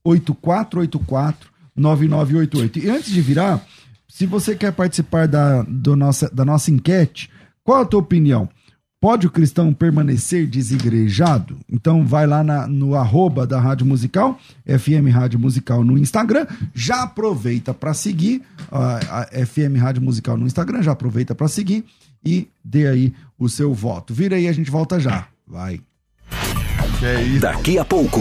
98484 0.05 1.49
9988. 1.77 2.79
E 2.79 2.89
antes 2.89 3.11
de 3.13 3.21
virar, 3.21 3.65
se 4.09 4.27
você 4.27 4.55
quer 4.55 4.73
participar 4.73 5.27
da, 5.27 5.63
do 5.63 5.97
nossa, 5.97 6.31
da 6.33 6.45
nossa 6.45 6.71
enquete, 6.71 7.31
qual 7.65 7.83
a 7.83 7.85
tua 7.87 8.01
opinião? 8.01 8.49
Pode 9.01 9.27
o 9.27 9.31
cristão 9.31 9.75
permanecer 9.75 10.47
desigrejado? 10.47 11.59
Então 11.71 12.07
vai 12.07 12.27
lá 12.27 12.43
na- 12.43 12.67
no 12.67 12.95
arroba 12.95 13.47
da 13.47 13.61
Rádio 13.61 13.85
Musical, 13.85 14.39
FM 14.67 15.13
Rádio 15.13 15.39
Musical 15.39 15.85
no 15.85 15.99
Instagram. 15.99 16.47
Já 16.75 17.03
aproveita 17.03 17.75
para 17.75 17.93
seguir 17.93 18.41
a, 18.71 19.21
a 19.21 19.47
FM 19.47 19.77
Rádio 19.79 20.01
Musical 20.01 20.39
no 20.39 20.47
Instagram, 20.47 20.83
já 20.83 20.93
aproveita 20.93 21.35
para 21.35 21.49
seguir 21.49 21.85
e 22.25 22.49
dê 22.65 22.87
aí 22.89 23.13
o 23.39 23.47
seu 23.49 23.75
voto. 23.75 24.15
Vira 24.15 24.37
aí, 24.37 24.49
a 24.49 24.53
gente 24.53 24.71
volta 24.71 24.99
já. 24.99 25.27
Vai. 25.47 25.81
É. 27.03 27.39
Daqui 27.39 27.79
a 27.79 27.85
pouco, 27.85 28.21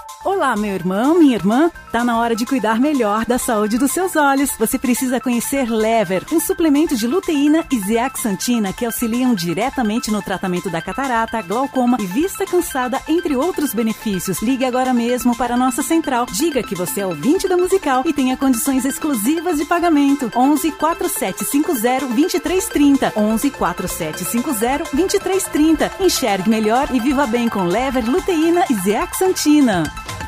Olá, 0.23 0.55
meu 0.55 0.75
irmão, 0.75 1.17
minha 1.17 1.33
irmã. 1.33 1.71
Tá 1.91 2.03
na 2.03 2.19
hora 2.19 2.35
de 2.35 2.45
cuidar 2.45 2.79
melhor 2.79 3.25
da 3.25 3.39
saúde 3.39 3.79
dos 3.79 3.91
seus 3.91 4.15
olhos. 4.15 4.51
Você 4.59 4.77
precisa 4.77 5.19
conhecer 5.19 5.67
Lever, 5.67 6.23
um 6.31 6.39
suplemento 6.39 6.95
de 6.95 7.07
luteína 7.07 7.65
e 7.71 7.79
zeaxantina 7.79 8.71
que 8.71 8.85
auxiliam 8.85 9.33
diretamente 9.33 10.11
no 10.11 10.21
tratamento 10.21 10.69
da 10.69 10.79
catarata, 10.79 11.41
glaucoma 11.41 11.97
e 11.99 12.05
vista 12.05 12.45
cansada, 12.45 13.01
entre 13.07 13.35
outros 13.35 13.73
benefícios. 13.73 14.43
Ligue 14.43 14.63
agora 14.63 14.93
mesmo 14.93 15.35
para 15.35 15.55
a 15.55 15.57
nossa 15.57 15.81
central. 15.81 16.27
Diga 16.31 16.61
que 16.61 16.75
você 16.75 17.01
é 17.01 17.07
ouvinte 17.07 17.47
da 17.47 17.57
musical 17.57 18.03
e 18.05 18.13
tenha 18.13 18.37
condições 18.37 18.85
exclusivas 18.85 19.57
de 19.57 19.65
pagamento. 19.65 20.31
11 20.35 20.71
4750 20.73 22.05
2330. 22.05 23.13
11 23.15 23.49
4750 23.49 24.95
2330. 24.95 25.91
Enxergue 25.99 26.47
melhor 26.47 26.87
e 26.93 26.99
viva 26.99 27.25
bem 27.25 27.49
com 27.49 27.63
Lever, 27.63 28.07
luteína 28.07 28.63
e 28.69 28.75
zeaxantina. 28.75 30.10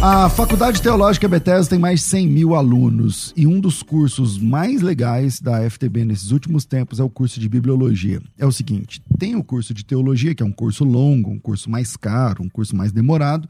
A 0.00 0.30
Faculdade 0.30 0.80
Teológica 0.80 1.26
Bethesda 1.26 1.70
tem 1.70 1.78
mais 1.78 1.98
de 1.98 2.06
100 2.06 2.28
mil 2.28 2.54
alunos 2.54 3.32
e 3.36 3.48
um 3.48 3.58
dos 3.58 3.82
cursos 3.82 4.38
mais 4.38 4.80
legais 4.80 5.40
da 5.40 5.68
FTB 5.68 6.04
nesses 6.04 6.30
últimos 6.30 6.64
tempos 6.64 7.00
é 7.00 7.02
o 7.02 7.10
curso 7.10 7.40
de 7.40 7.48
Bibliologia. 7.48 8.22
É 8.38 8.46
o 8.46 8.52
seguinte, 8.52 9.02
tem 9.18 9.34
o 9.34 9.42
curso 9.42 9.74
de 9.74 9.84
Teologia, 9.84 10.36
que 10.36 10.42
é 10.42 10.46
um 10.46 10.52
curso 10.52 10.84
longo, 10.84 11.32
um 11.32 11.38
curso 11.40 11.68
mais 11.68 11.96
caro, 11.96 12.44
um 12.44 12.48
curso 12.48 12.76
mais 12.76 12.92
demorado, 12.92 13.48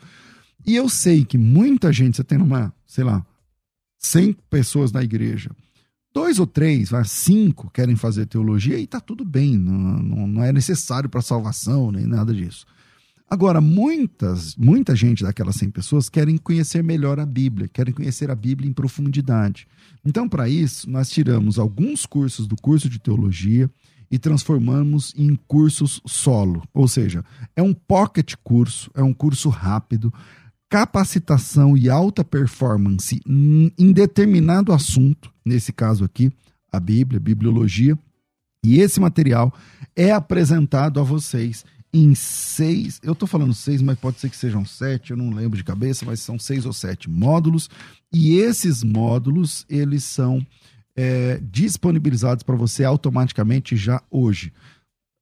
e 0.66 0.74
eu 0.74 0.88
sei 0.88 1.22
que 1.22 1.36
muita 1.36 1.92
gente, 1.92 2.16
você 2.16 2.24
tem 2.24 2.38
uma, 2.38 2.72
sei 2.86 3.04
lá, 3.04 3.24
100 3.98 4.34
pessoas 4.48 4.90
na 4.90 5.02
igreja, 5.02 5.50
dois 6.14 6.38
ou 6.38 6.46
três, 6.46 6.88
cinco 7.04 7.70
querem 7.70 7.94
fazer 7.94 8.24
teologia 8.24 8.78
e 8.78 8.86
tá 8.86 9.00
tudo 9.00 9.22
bem, 9.22 9.54
não, 9.58 9.74
não, 9.74 10.26
não 10.26 10.42
é 10.42 10.50
necessário 10.50 11.10
para 11.10 11.20
salvação 11.20 11.92
nem 11.92 12.06
nada 12.06 12.32
disso. 12.32 12.64
Agora, 13.30 13.60
muitas, 13.60 14.56
muita 14.56 14.96
gente 14.96 15.22
daquelas 15.22 15.56
100 15.56 15.70
pessoas 15.70 16.08
querem 16.08 16.38
conhecer 16.38 16.82
melhor 16.82 17.20
a 17.20 17.26
Bíblia, 17.26 17.68
querem 17.68 17.92
conhecer 17.92 18.30
a 18.30 18.34
Bíblia 18.34 18.70
em 18.70 18.72
profundidade. 18.72 19.66
Então, 20.02 20.26
para 20.26 20.48
isso, 20.48 20.88
nós 20.88 21.10
tiramos 21.10 21.58
alguns 21.58 22.06
cursos 22.06 22.46
do 22.46 22.56
curso 22.56 22.88
de 22.88 22.98
teologia 22.98 23.70
e 24.10 24.18
transformamos 24.18 25.12
em 25.14 25.36
cursos 25.46 26.00
solo. 26.06 26.62
Ou 26.72 26.88
seja, 26.88 27.22
é 27.54 27.62
um 27.62 27.74
pocket 27.74 28.34
curso, 28.42 28.90
é 28.94 29.02
um 29.02 29.12
curso 29.12 29.50
rápido, 29.50 30.10
capacitação 30.70 31.76
e 31.76 31.90
alta 31.90 32.24
performance 32.24 33.20
em 33.26 33.92
determinado 33.92 34.72
assunto, 34.72 35.30
nesse 35.44 35.70
caso 35.70 36.02
aqui, 36.02 36.32
a 36.72 36.80
Bíblia, 36.80 37.20
bibliologia. 37.20 37.98
E 38.64 38.80
esse 38.80 38.98
material 38.98 39.52
é 39.94 40.12
apresentado 40.12 40.98
a 40.98 41.02
vocês 41.02 41.64
em 41.92 42.14
seis, 42.14 43.00
eu 43.02 43.12
estou 43.12 43.26
falando 43.26 43.54
seis, 43.54 43.80
mas 43.80 43.98
pode 43.98 44.20
ser 44.20 44.28
que 44.28 44.36
sejam 44.36 44.64
sete, 44.64 45.10
eu 45.10 45.16
não 45.16 45.30
lembro 45.30 45.56
de 45.56 45.64
cabeça, 45.64 46.04
mas 46.04 46.20
são 46.20 46.38
seis 46.38 46.66
ou 46.66 46.72
sete 46.72 47.08
módulos. 47.08 47.70
E 48.12 48.36
esses 48.36 48.82
módulos, 48.82 49.64
eles 49.68 50.04
são 50.04 50.44
é, 50.94 51.40
disponibilizados 51.42 52.42
para 52.42 52.56
você 52.56 52.84
automaticamente 52.84 53.76
já 53.76 54.02
hoje. 54.10 54.52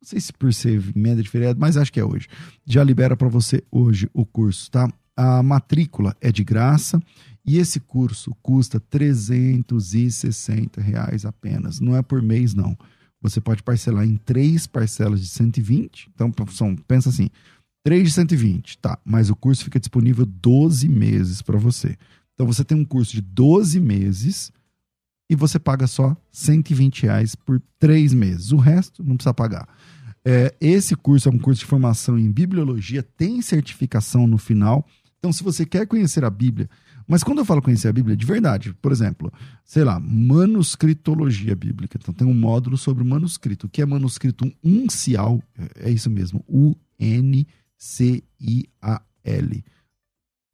Não 0.03 0.09
sei 0.09 0.21
se 0.21 0.33
por 0.33 0.53
ser 0.53 0.83
emenda 0.97 1.23
de 1.23 1.29
feriado, 1.29 1.61
mas 1.61 1.77
acho 1.77 1.93
que 1.93 2.01
é 2.01 2.05
hoje. 2.05 2.27
Já 2.65 2.83
libera 2.83 3.17
para 3.17 3.29
você 3.29 3.63
hoje 3.71 4.11
o 4.13 4.27
curso, 4.27 4.71
tá? 4.71 4.93
A 5.17 5.43
matrícula 5.43 6.17
é 6.21 6.33
de 6.33 6.45
graça 6.45 7.01
e 7.45 7.59
esse 7.59 7.79
curso 7.79 8.37
custa 8.43 8.81
360 8.81 10.81
reais 10.81 11.25
apenas. 11.25 11.81
Não 11.81 11.97
é 11.97 12.03
por 12.03 12.21
mês, 12.21 12.55
não 12.55 12.77
você 13.29 13.41
pode 13.41 13.63
parcelar 13.63 14.05
em 14.05 14.17
três 14.17 14.67
parcelas 14.67 15.21
de 15.21 15.27
120. 15.27 16.11
Então, 16.15 16.33
são, 16.51 16.77
pensa 16.77 17.09
assim, 17.09 17.29
três 17.83 18.05
de 18.05 18.13
120, 18.13 18.79
tá, 18.79 18.99
mas 19.05 19.31
o 19.31 19.37
curso 19.37 19.65
fica 19.65 19.81
disponível 19.81 20.25
12 20.25 20.89
meses 20.89 21.43
para 21.43 21.59
você. 21.59 21.97
Então, 22.35 22.47
você 22.47 22.65
tem 22.65 22.79
um 22.79 22.85
curso 22.85 23.13
de 23.13 23.21
12 23.21 23.81
meses 23.81 24.53
e 25.29 25.35
você 25.35 25.59
paga 25.59 25.87
só 25.87 26.17
120 26.31 27.03
reais 27.03 27.35
por 27.35 27.61
três 27.79 28.15
meses. 28.15 28.53
O 28.53 28.57
resto 28.57 29.03
não 29.03 29.17
precisa 29.17 29.35
pagar. 29.35 29.69
É, 30.25 30.55
esse 30.61 30.95
curso 30.95 31.29
é 31.29 31.33
um 31.33 31.39
curso 31.39 31.61
de 31.61 31.67
formação 31.67 32.19
em 32.19 32.31
bibliologia, 32.31 33.03
tem 33.03 33.41
certificação 33.43 34.27
no 34.27 34.39
final. 34.39 34.87
Então, 35.19 35.33
se 35.33 35.43
você 35.43 35.65
quer 35.65 35.87
conhecer 35.87 36.25
a 36.25 36.31
Bíblia 36.31 36.69
mas 37.07 37.23
quando 37.23 37.39
eu 37.39 37.45
falo 37.45 37.63
conhecer 37.63 37.89
a 37.89 37.93
Bíblia, 37.93 38.17
de 38.17 38.27
verdade, 38.27 38.75
por 38.83 38.91
exemplo, 38.91 39.33
sei 39.65 39.85
lá, 39.85 40.01
manuscritologia 40.01 41.55
bíblica. 41.55 41.99
Então 42.01 42.13
tem 42.13 42.27
um 42.27 42.35
módulo 42.35 42.77
sobre 42.77 43.03
o 43.03 43.07
manuscrito. 43.07 43.67
O 43.67 43.71
que 43.71 43.81
é 43.81 43.87
manuscrito 43.87 44.53
uncial? 44.63 45.43
É 45.77 45.91
isso 45.91 46.11
mesmo, 46.11 46.45
U-N-C-I-A-L. 46.49 47.45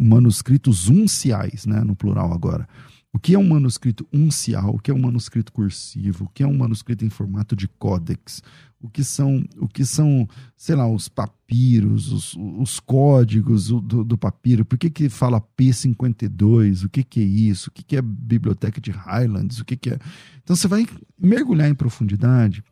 Manuscritos 0.00 0.88
unciais, 0.88 1.64
né, 1.64 1.82
no 1.84 1.94
plural 1.94 2.32
agora. 2.32 2.68
O 3.14 3.18
que 3.18 3.34
é 3.34 3.38
um 3.38 3.46
manuscrito 3.46 4.06
uncial? 4.12 4.74
O 4.74 4.78
que 4.78 4.90
é 4.90 4.94
um 4.94 4.98
manuscrito 4.98 5.52
cursivo? 5.52 6.24
O 6.24 6.28
que 6.28 6.42
é 6.42 6.46
um 6.46 6.56
manuscrito 6.56 7.04
em 7.04 7.10
formato 7.10 7.54
de 7.54 7.68
códex? 7.68 8.42
O 8.82 8.90
que 8.90 9.04
são, 9.04 9.44
o 9.58 9.68
que 9.68 9.84
são 9.84 10.28
sei 10.56 10.74
lá, 10.74 10.88
os 10.88 11.08
papiros, 11.08 12.10
os, 12.10 12.36
os 12.58 12.80
códigos 12.80 13.68
do, 13.68 14.04
do, 14.04 14.18
papiro? 14.18 14.64
Por 14.64 14.76
que, 14.76 14.90
que 14.90 15.08
fala 15.08 15.40
P52? 15.40 16.84
O 16.84 16.88
que, 16.88 17.04
que 17.04 17.20
é 17.20 17.24
isso? 17.24 17.70
O 17.70 17.72
que, 17.72 17.82
que 17.82 17.96
é 17.96 18.02
biblioteca 18.02 18.80
de 18.80 18.90
Highlands? 18.90 19.60
O 19.60 19.64
que, 19.64 19.76
que 19.76 19.90
é. 19.90 19.98
Então 20.42 20.56
você 20.56 20.66
vai 20.66 20.86
mergulhar 21.18 21.68
em 21.68 21.74
profundidade 21.74 22.64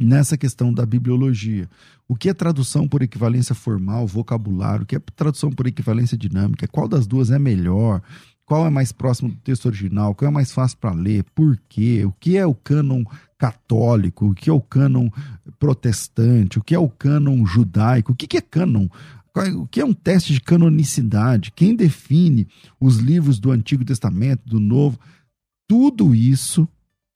nessa 0.00 0.36
questão 0.36 0.72
da 0.72 0.84
bibliologia. 0.84 1.68
O 2.08 2.14
que 2.14 2.28
é 2.28 2.34
tradução 2.34 2.86
por 2.86 3.02
equivalência 3.02 3.54
formal, 3.54 4.06
vocabulário? 4.06 4.84
O 4.84 4.86
que 4.86 4.96
é 4.96 5.00
tradução 5.16 5.50
por 5.50 5.66
equivalência 5.66 6.16
dinâmica? 6.16 6.68
Qual 6.68 6.88
das 6.88 7.06
duas 7.06 7.30
é 7.30 7.38
melhor? 7.38 8.02
Qual 8.52 8.66
é 8.66 8.70
mais 8.70 8.92
próximo 8.92 9.30
do 9.30 9.36
texto 9.36 9.64
original, 9.64 10.14
qual 10.14 10.30
é 10.30 10.34
mais 10.34 10.52
fácil 10.52 10.76
para 10.76 10.92
ler, 10.92 11.24
por 11.34 11.58
quê, 11.70 12.04
o 12.04 12.12
que 12.12 12.36
é 12.36 12.44
o 12.44 12.54
cânon 12.54 13.02
católico, 13.38 14.26
o 14.26 14.34
que 14.34 14.50
é 14.50 14.52
o 14.52 14.60
cânon 14.60 15.08
protestante, 15.58 16.58
o 16.58 16.62
que 16.62 16.74
é 16.74 16.78
o 16.78 16.90
cânon 16.90 17.46
judaico, 17.46 18.12
o 18.12 18.14
que 18.14 18.36
é 18.36 18.42
cânon, 18.42 18.88
é, 19.38 19.48
o 19.54 19.66
que 19.66 19.80
é 19.80 19.84
um 19.86 19.94
teste 19.94 20.34
de 20.34 20.40
canonicidade, 20.42 21.50
quem 21.56 21.74
define 21.74 22.46
os 22.78 22.98
livros 22.98 23.40
do 23.40 23.50
Antigo 23.50 23.86
Testamento, 23.86 24.42
do 24.44 24.60
Novo, 24.60 25.00
tudo 25.66 26.14
isso 26.14 26.68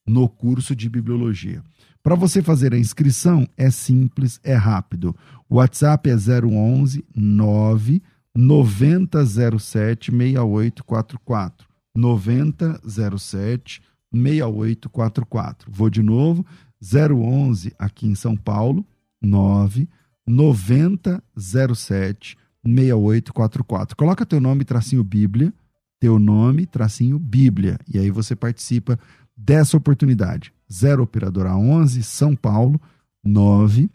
no 0.09 0.31
curso 0.31 0.75
de 0.75 0.89
bibliologia. 0.89 1.63
Para 2.03 2.15
você 2.15 2.41
fazer 2.41 2.73
a 2.73 2.79
inscrição 2.79 3.47
é 3.59 3.69
simples, 3.69 4.41
é 4.43 4.55
rápido. 4.55 5.15
O 5.51 5.57
WhatsApp 5.57 6.09
é 6.09 6.15
011 6.17 7.05
9 7.15 8.01
9007 8.37 10.11
6844. 10.11 11.67
9007 11.95 13.83
6844. 14.13 15.73
Vou 15.73 15.89
de 15.89 16.03
novo, 16.03 16.45
011 16.81 17.73
aqui 17.79 18.07
em 18.07 18.15
São 18.15 18.37
Paulo, 18.37 18.87
9 19.21 19.89
9007 20.27 22.37
6844. 22.65 23.97
Coloca 23.97 24.27
teu 24.27 24.41
nome, 24.41 24.65
tracinho 24.65 25.03
Bíblia, 25.03 25.53
teu 25.99 26.19
nome, 26.19 26.67
tracinho 26.67 27.19
Bíblia, 27.19 27.79
e 27.89 27.99
aí 27.99 28.11
você 28.11 28.37
participa 28.37 28.99
dessa 29.37 29.77
oportunidade. 29.77 30.53
0 30.73 31.03
operadora 31.03 31.57
11 31.57 32.03
São 32.03 32.35
Paulo 32.35 32.81
9 33.25 33.91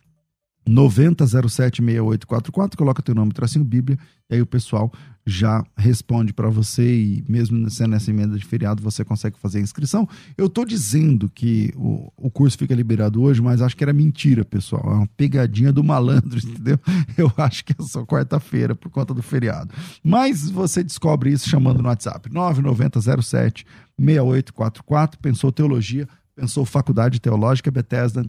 90076844, 0.67 2.75
coloca 2.75 3.01
teu 3.01 3.15
nome, 3.15 3.33
tracinho 3.33 3.65
Bíblia, 3.65 3.97
e 4.29 4.35
aí 4.35 4.41
o 4.41 4.45
pessoal 4.45 4.91
já 5.25 5.63
responde 5.77 6.33
para 6.33 6.49
você 6.49 6.95
e 6.95 7.23
mesmo 7.27 7.69
sendo 7.69 7.95
essa 7.95 8.09
emenda 8.09 8.37
de 8.37 8.45
feriado 8.45 8.81
você 8.81 9.03
consegue 9.03 9.37
fazer 9.39 9.59
a 9.59 9.61
inscrição. 9.61 10.07
Eu 10.37 10.49
tô 10.49 10.65
dizendo 10.65 11.29
que 11.29 11.71
o, 11.75 12.11
o 12.17 12.31
curso 12.31 12.57
fica 12.57 12.73
liberado 12.73 13.21
hoje, 13.21 13.41
mas 13.41 13.61
acho 13.61 13.77
que 13.77 13.83
era 13.83 13.93
mentira, 13.93 14.43
pessoal. 14.43 14.83
É 14.85 14.95
uma 14.95 15.07
pegadinha 15.15 15.71
do 15.71 15.83
malandro, 15.83 16.39
entendeu? 16.39 16.79
Eu 17.17 17.31
acho 17.37 17.65
que 17.65 17.73
é 17.73 17.83
só 17.83 18.05
quarta-feira 18.05 18.73
por 18.73 18.89
conta 18.89 19.13
do 19.13 19.21
feriado. 19.21 19.73
Mas 20.03 20.49
você 20.49 20.83
descobre 20.83 21.31
isso 21.31 21.49
chamando 21.49 21.81
no 21.81 21.87
WhatsApp 21.87 22.31
9907 22.31 23.65
6844. 23.99 25.19
Pensou 25.19 25.51
teologia, 25.51 26.07
pensou 26.35 26.65
faculdade 26.65 27.19
teológica 27.19 27.69
Bethesda, 27.69 28.25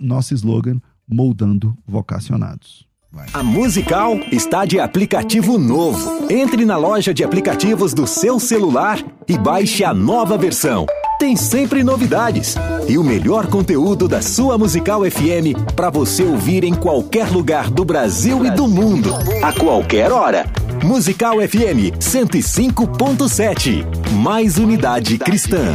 nosso 0.00 0.34
slogan 0.34 0.78
moldando 1.08 1.76
vocacionados. 1.86 2.86
A 3.32 3.42
Musical 3.44 4.18
está 4.32 4.64
de 4.64 4.80
aplicativo 4.80 5.56
novo. 5.56 6.26
Entre 6.28 6.64
na 6.64 6.76
loja 6.76 7.14
de 7.14 7.22
aplicativos 7.22 7.94
do 7.94 8.08
seu 8.08 8.40
celular 8.40 8.98
e 9.28 9.38
baixe 9.38 9.84
a 9.84 9.94
nova 9.94 10.36
versão. 10.36 10.84
Tem 11.18 11.36
sempre 11.36 11.84
novidades 11.84 12.56
e 12.88 12.98
o 12.98 13.04
melhor 13.04 13.46
conteúdo 13.46 14.08
da 14.08 14.20
sua 14.20 14.58
Musical 14.58 15.02
FM 15.08 15.54
para 15.76 15.90
você 15.90 16.24
ouvir 16.24 16.64
em 16.64 16.74
qualquer 16.74 17.30
lugar 17.30 17.70
do 17.70 17.84
Brasil 17.84 18.44
e 18.44 18.50
do 18.50 18.66
mundo, 18.66 19.10
a 19.42 19.52
qualquer 19.52 20.10
hora. 20.10 20.44
Musical 20.82 21.36
FM 21.36 21.94
105.7. 22.00 23.84
Mais 24.10 24.58
unidade 24.58 25.16
cristã. 25.18 25.72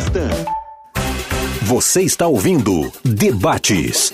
Você 1.62 2.02
está 2.02 2.28
ouvindo 2.28 2.92
Debates 3.04 4.14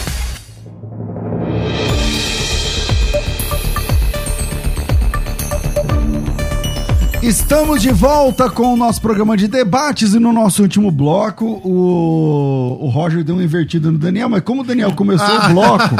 Estamos 7.21 7.83
de 7.83 7.91
volta 7.91 8.49
com 8.49 8.73
o 8.73 8.75
nosso 8.77 8.99
programa 8.99 9.37
de 9.37 9.47
debates 9.47 10.15
e 10.15 10.19
no 10.19 10.33
nosso 10.33 10.63
último 10.63 10.89
bloco 10.89 11.45
o, 11.63 12.79
o 12.81 12.89
Roger 12.89 13.23
deu 13.23 13.35
uma 13.35 13.43
invertida 13.43 13.91
no 13.91 13.99
Daniel, 13.99 14.27
mas 14.27 14.41
como 14.41 14.61
o 14.63 14.65
Daniel 14.65 14.91
começou 14.93 15.27
o 15.27 15.49
bloco, 15.53 15.95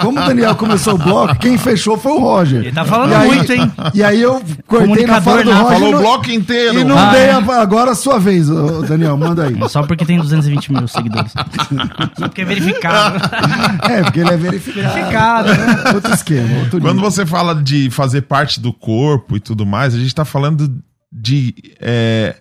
como 0.00 0.20
o 0.20 0.24
Daniel 0.24 0.54
começou 0.54 0.94
o 0.94 0.98
bloco, 0.98 1.34
quem 1.40 1.58
fechou 1.58 1.98
foi 1.98 2.12
o 2.12 2.20
Roger. 2.20 2.60
Ele 2.60 2.70
tá 2.72 2.84
falando 2.84 3.12
aí, 3.14 3.26
muito, 3.34 3.52
hein? 3.52 3.72
E 3.92 4.00
aí 4.04 4.22
eu 4.22 4.40
cortei 4.68 5.06
na 5.06 5.20
fala 5.20 5.42
do? 5.42 5.50
Roger. 5.50 5.72
Falou 5.72 5.90
no, 5.90 5.98
o 5.98 6.00
bloco 6.02 6.30
inteiro. 6.30 6.78
E 6.78 6.84
não 6.84 6.96
Ah, 6.96 7.10
dei 7.10 7.22
é. 7.22 7.32
a, 7.32 7.60
agora 7.60 7.90
a 7.90 7.94
sua 7.96 8.20
vez, 8.20 8.46
Daniel, 8.86 9.16
manda 9.16 9.46
aí. 9.46 9.56
Só 9.68 9.82
porque 9.82 10.04
tem 10.04 10.18
220 10.18 10.72
mil 10.72 10.86
seguidores. 10.86 11.32
Só 12.16 12.28
porque 12.28 12.42
é 12.42 12.44
verificado. 12.44 13.18
É, 13.90 14.02
porque 14.04 14.20
ele 14.20 14.30
é 14.30 14.36
verificado. 14.36 14.92
Verificado, 14.94 15.48
né? 15.48 15.92
Outro 15.94 16.14
esquema, 16.14 16.58
outro 16.60 16.80
Quando 16.80 16.94
nível. 16.96 17.10
você 17.10 17.26
fala 17.26 17.56
de 17.56 17.90
fazer 17.90 18.22
parte 18.22 18.60
do 18.60 18.72
corpo 18.72 19.36
e 19.36 19.40
tudo 19.40 19.66
mais, 19.66 19.94
a 19.96 19.98
gente 19.98 20.14
tá 20.14 20.24
falando 20.24 20.60
de. 21.12 21.54
é, 21.80 22.36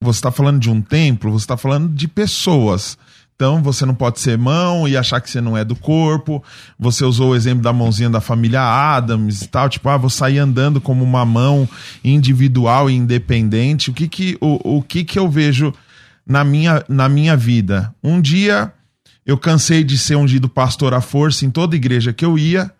você 0.00 0.20
tá 0.20 0.32
falando 0.32 0.58
de 0.58 0.68
um 0.68 0.82
templo, 0.82 1.30
você 1.30 1.46
tá 1.46 1.56
falando 1.56 1.94
de 1.94 2.08
pessoas. 2.08 2.98
Então 3.34 3.62
você 3.62 3.84
não 3.84 3.94
pode 3.94 4.20
ser 4.20 4.36
mão 4.38 4.86
e 4.86 4.96
achar 4.96 5.20
que 5.20 5.30
você 5.30 5.40
não 5.40 5.56
é 5.56 5.64
do 5.64 5.74
corpo. 5.74 6.42
Você 6.78 7.04
usou 7.04 7.30
o 7.30 7.34
exemplo 7.34 7.62
da 7.62 7.72
mãozinha 7.72 8.10
da 8.10 8.20
família 8.20 8.60
Adams 8.60 9.42
e 9.42 9.48
tal, 9.48 9.68
tipo, 9.68 9.88
ah, 9.88 9.96
vou 9.96 10.10
sair 10.10 10.38
andando 10.38 10.80
como 10.80 11.02
uma 11.02 11.24
mão 11.24 11.68
individual 12.04 12.90
e 12.90 12.94
independente. 12.94 13.90
O 13.90 13.92
que 13.92 14.06
que, 14.06 14.36
o, 14.40 14.78
o 14.78 14.82
que, 14.82 15.02
que 15.02 15.18
eu 15.18 15.28
vejo 15.28 15.72
na 16.26 16.44
minha, 16.44 16.84
na 16.88 17.08
minha 17.08 17.36
vida? 17.36 17.92
Um 18.02 18.20
dia 18.20 18.72
eu 19.24 19.38
cansei 19.38 19.82
de 19.82 19.96
ser 19.96 20.16
ungido 20.16 20.48
pastor 20.48 20.94
à 20.94 21.00
força 21.00 21.44
em 21.44 21.50
toda 21.50 21.76
igreja 21.76 22.12
que 22.12 22.24
eu 22.24 22.38
ia. 22.38 22.70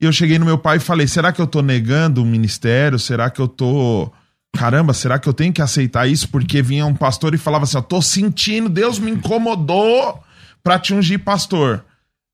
E 0.00 0.04
eu 0.04 0.12
cheguei 0.12 0.38
no 0.38 0.44
meu 0.44 0.58
pai 0.58 0.78
e 0.78 0.80
falei: 0.80 1.06
será 1.06 1.32
que 1.32 1.40
eu 1.40 1.46
tô 1.46 1.62
negando 1.62 2.22
o 2.22 2.26
ministério? 2.26 2.98
Será 2.98 3.30
que 3.30 3.40
eu 3.40 3.48
tô. 3.48 4.12
Caramba, 4.54 4.92
será 4.92 5.18
que 5.18 5.28
eu 5.28 5.32
tenho 5.32 5.52
que 5.52 5.62
aceitar 5.62 6.06
isso? 6.06 6.28
Porque 6.28 6.62
vinha 6.62 6.86
um 6.86 6.94
pastor 6.94 7.34
e 7.34 7.38
falava 7.38 7.64
assim: 7.64 7.76
eu 7.76 7.82
tô 7.82 8.02
sentindo, 8.02 8.68
Deus 8.68 8.98
me 8.98 9.10
incomodou 9.10 10.22
pra 10.62 10.78
te 10.78 10.94
ungir 10.94 11.18
pastor. 11.20 11.84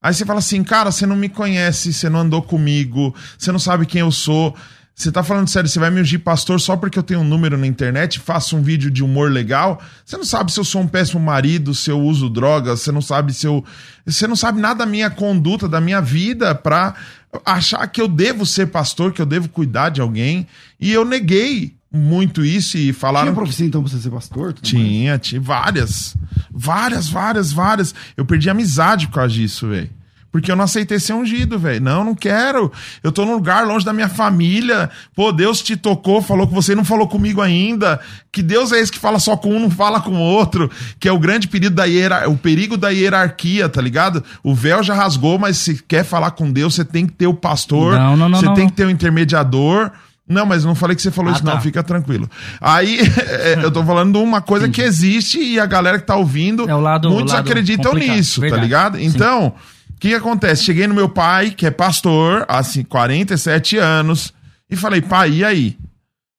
Aí 0.03 0.15
você 0.15 0.25
fala 0.25 0.39
assim, 0.39 0.63
cara, 0.63 0.93
você 0.93 1.07
não 1.07 1.17
me 1.17 1.29
conhece, 1.29 1.93
você 1.93 2.09
não 2.09 2.21
andou 2.21 2.41
comigo, 2.41 3.15
você 3.37 3.51
não 3.51 3.59
sabe 3.59 3.87
quem 3.87 4.01
eu 4.01 4.13
sou. 4.13 4.55
Você 4.95 5.13
tá 5.13 5.23
falando 5.23 5.49
sério, 5.49 5.69
você 5.69 5.79
vai 5.79 5.91
me 5.91 6.01
ungir 6.01 6.21
pastor 6.21 6.61
só 6.61 6.77
porque 6.77 6.99
eu 6.99 7.05
tenho 7.05 7.21
um 7.21 7.25
número 7.25 7.57
na 7.57 7.69
internet 7.69 8.19
faço 8.19 8.57
um 8.57 8.63
vídeo 8.63 8.91
de 8.91 9.03
humor 9.03 9.31
legal? 9.31 9.81
Você 10.05 10.17
não 10.17 10.25
sabe 10.25 10.53
se 10.53 10.59
eu 10.59 10.65
sou 10.65 10.83
um 10.83 10.89
péssimo 10.89 11.21
marido, 11.21 11.73
se 11.73 11.89
eu 11.89 12.01
uso 12.01 12.29
drogas, 12.29 12.81
você 12.81 12.91
não 12.91 13.01
sabe 13.01 13.33
se 13.33 13.47
eu. 13.47 13.65
Você 14.05 14.27
não 14.27 14.35
sabe 14.35 14.61
nada 14.61 14.81
da 14.81 14.87
minha 14.87 15.09
conduta, 15.09 15.69
da 15.69 15.81
minha 15.81 16.01
vida, 16.01 16.53
pra 16.53 16.97
achar 17.45 17.87
que 17.87 18.01
eu 18.01 18.09
devo 18.09 18.45
ser 18.45 18.67
pastor, 18.67 19.13
que 19.13 19.23
eu 19.23 19.27
devo 19.27 19.49
cuidar 19.49 19.91
de 19.91 20.01
alguém. 20.01 20.49
E 20.81 20.93
eu 20.93 21.05
neguei 21.05 21.78
muito 21.93 22.45
isso 22.45 22.77
e 22.77 22.93
falaram. 22.93 23.27
Tinha 23.27 23.35
profecia 23.35 23.67
então 23.67 23.83
pra 23.83 23.91
você 23.91 23.99
ser 23.99 24.11
pastor? 24.11 24.53
tudo 24.53 24.65
mais? 24.65 24.87
tinha, 24.87 25.19
tinha 25.19 25.41
várias. 25.41 26.17
Várias, 26.51 27.09
várias, 27.09 27.53
várias. 27.53 27.95
Eu 28.17 28.25
perdi 28.25 28.51
amizade 28.51 29.07
por 29.09 29.15
causa 29.15 29.35
disso, 29.35 29.69
velho. 29.69 29.91
Porque 30.31 30.53
eu 30.53 30.57
não 30.57 30.65
aceitei 30.65 31.01
ser 31.01 31.15
ungido, 31.15 31.59
velho. 31.59 31.83
Não, 31.83 32.05
não 32.05 32.15
quero. 32.15 32.71
Eu 33.03 33.11
tô 33.11 33.25
num 33.25 33.33
lugar 33.33 33.67
longe 33.67 33.85
da 33.85 33.95
minha 33.95 34.11
família. 34.11 34.91
Pô, 35.15 35.33
Deus 35.33 35.63
te 35.63 35.75
tocou, 35.75 36.21
falou 36.21 36.47
com 36.47 36.55
você, 36.55 36.75
não 36.75 36.85
falou 36.85 37.09
comigo 37.09 37.41
ainda. 37.41 37.99
Que 38.31 38.43
Deus 38.43 38.71
é 38.71 38.79
esse 38.79 38.93
que 38.93 38.99
fala 38.99 39.19
só 39.19 39.39
com 39.39 39.55
um, 39.55 39.59
não 39.59 39.71
fala 39.71 40.03
com 40.03 40.11
o 40.11 40.21
outro. 40.21 40.71
Que 41.01 41.09
é 41.09 41.13
o 41.13 41.19
grande 41.19 41.49
perigo 41.49 41.75
da, 41.75 41.87
hierar... 41.87 42.29
o 42.29 42.37
perigo 42.37 42.77
da 42.77 42.91
hierarquia, 42.91 43.71
tá 43.71 43.81
ligado? 43.81 44.23
O 44.43 44.55
véu 44.55 44.83
já 44.83 44.95
rasgou, 44.95 45.39
mas 45.39 45.57
se 45.57 45.83
quer 45.83 46.05
falar 46.05 46.33
com 46.33 46.53
Deus, 46.53 46.75
você 46.75 46.85
tem 46.85 47.07
que 47.07 47.13
ter 47.13 47.27
o 47.27 47.35
pastor. 47.35 47.95
Não, 47.95 48.15
não, 48.15 48.29
não, 48.29 48.39
Você 48.39 48.47
não, 48.47 48.55
tem 48.55 48.65
não. 48.65 48.71
que 48.71 48.77
ter 48.77 48.85
o 48.85 48.91
intermediador. 48.91 49.91
Não, 50.29 50.45
mas 50.45 50.65
não 50.65 50.75
falei 50.75 50.95
que 50.95 51.01
você 51.03 51.11
falou 51.11 51.33
Ah, 51.33 51.35
isso, 51.37 51.45
não. 51.45 51.53
tá. 51.55 51.61
Fica 51.61 51.83
tranquilo. 51.83 52.29
Aí, 52.61 52.99
é, 53.27 53.65
eu 53.65 53.71
tô 53.71 53.83
falando 53.85 54.13
de 54.13 54.19
uma 54.23 54.41
coisa 54.43 54.69
que 54.69 54.83
existe 54.83 55.39
e 55.41 55.59
a 55.59 55.65
galera 55.67 55.99
que 55.99 56.07
tá 56.07 56.17
ouvindo, 56.17 56.69
É 56.69 56.75
o 56.75 56.81
lado- 56.81 57.09
muitos 57.11 57.33
o 57.33 57.37
lado 57.37 57.49
acreditam 57.49 57.95
nisso, 57.95 58.37
tá 58.37 58.41
Verdade. 58.43 58.63
ligado? 58.63 58.99
Sim. 58.99 59.05
Então, 59.07 59.47
o 59.49 59.99
que, 59.99 60.09
que 60.11 60.15
acontece? 60.15 60.65
Cheguei 60.65 60.87
no 60.87 60.95
meu 60.95 61.09
pai, 61.09 61.51
que 61.51 61.65
é 61.67 61.71
pastor, 61.71 62.45
há 62.47 62.59
assim, 62.59 62.83
47 62.85 63.79
anos, 63.79 64.33
e 64.71 64.77
falei, 64.77 65.01
pai, 65.01 65.31
e 65.33 65.45
aí? 65.45 65.79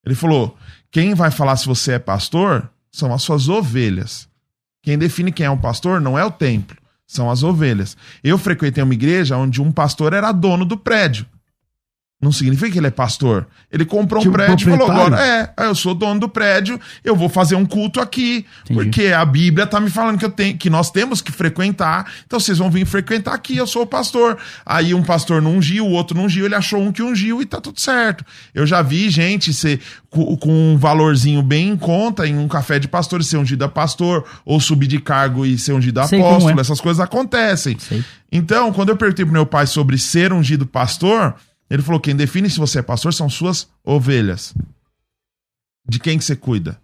Ele 0.05 0.13
falou: 0.15 0.55
quem 0.91 1.13
vai 1.13 1.31
falar 1.31 1.55
se 1.57 1.65
você 1.65 1.93
é 1.93 1.99
pastor 1.99 2.69
são 2.91 3.13
as 3.13 3.21
suas 3.23 3.49
ovelhas. 3.49 4.27
Quem 4.81 4.97
define 4.97 5.31
quem 5.31 5.45
é 5.45 5.49
um 5.49 5.57
pastor 5.57 5.99
não 5.99 6.17
é 6.17 6.23
o 6.23 6.31
templo, 6.31 6.77
são 7.05 7.29
as 7.29 7.43
ovelhas. 7.43 7.97
Eu 8.23 8.37
frequentei 8.37 8.83
uma 8.83 8.93
igreja 8.93 9.35
onde 9.35 9.61
um 9.61 9.71
pastor 9.71 10.13
era 10.13 10.31
dono 10.31 10.63
do 10.63 10.77
prédio. 10.77 11.25
Não 12.21 12.33
significa 12.33 12.69
que 12.69 12.77
ele 12.77 12.87
é 12.87 12.91
pastor. 12.91 13.47
Ele 13.71 13.85
comprou 13.85 14.19
um 14.19 14.23
Tipo 14.23 14.33
prédio 14.33 14.67
e 14.67 14.77
falou: 14.77 14.91
agora 14.91 15.25
é, 15.25 15.53
eu 15.59 15.73
sou 15.73 15.95
dono 15.95 16.19
do 16.19 16.27
prédio, 16.27 16.77
eu 17.01 17.15
vou 17.15 17.29
fazer 17.29 17.55
um 17.55 17.65
culto 17.65 18.01
aqui. 18.01 18.45
Entendi. 18.65 18.73
Porque 18.73 19.07
a 19.07 19.23
Bíblia 19.23 19.65
tá 19.65 19.79
me 19.79 19.89
falando 19.89 20.19
que, 20.19 20.25
eu 20.25 20.29
tenho, 20.29 20.57
que 20.57 20.69
nós 20.69 20.91
temos 20.91 21.21
que 21.21 21.31
frequentar. 21.31 22.11
Então 22.27 22.37
vocês 22.37 22.57
vão 22.57 22.69
vir 22.69 22.85
frequentar 22.85 23.33
aqui, 23.33 23.55
eu 23.55 23.65
sou 23.65 23.83
o 23.83 23.87
pastor. 23.87 24.37
Aí 24.65 24.93
um 24.93 25.01
pastor 25.01 25.41
não 25.41 25.55
ungiu, 25.55 25.85
o 25.85 25.91
outro 25.91 26.17
não 26.17 26.25
ungiu, 26.25 26.45
ele 26.45 26.55
achou 26.55 26.81
um 26.81 26.91
que 26.91 27.01
ungiu 27.01 27.41
e 27.41 27.45
tá 27.45 27.61
tudo 27.61 27.79
certo. 27.79 28.25
Eu 28.53 28.67
já 28.67 28.81
vi 28.81 29.09
gente 29.09 29.53
ser 29.53 29.79
com, 30.09 30.37
um 30.45 30.77
valorzinho 30.77 31.41
bem 31.41 31.69
em 31.69 31.77
conta 31.77 32.27
em 32.27 32.37
um 32.37 32.49
café 32.49 32.79
de 32.79 32.87
pastor 32.89 33.21
e 33.21 33.23
ser 33.23 33.37
ungido 33.37 33.63
a 33.63 33.69
pastor, 33.69 34.25
ou 34.43 34.59
subir 34.59 34.87
de 34.87 34.99
cargo 34.99 35.45
e 35.45 35.57
ser 35.57 35.71
ungido 35.71 36.01
a 36.01 36.07
Sei 36.07 36.19
apóstolo. 36.19 36.57
é. 36.57 36.61
Essas 36.61 36.81
coisas 36.81 36.99
acontecem. 36.99 37.77
Sei. 37.79 38.03
Então, 38.31 38.71
quando 38.73 38.89
eu 38.89 38.97
perguntei 38.97 39.23
pro 39.23 39.33
meu 39.33 39.45
pai 39.45 39.65
sobre 39.65 39.97
ser 39.97 40.33
ungido 40.33 40.65
pastor, 40.65 41.35
ele 41.69 41.83
falou: 41.83 41.99
quem 41.99 42.15
define 42.15 42.49
se 42.49 42.57
você 42.57 42.79
é 42.79 42.81
pastor 42.81 43.13
são 43.13 43.29
suas 43.29 43.69
ovelhas. 43.83 44.53
De 45.87 45.99
quem 45.99 46.17
que 46.17 46.23
você 46.23 46.35
cuida? 46.35 46.79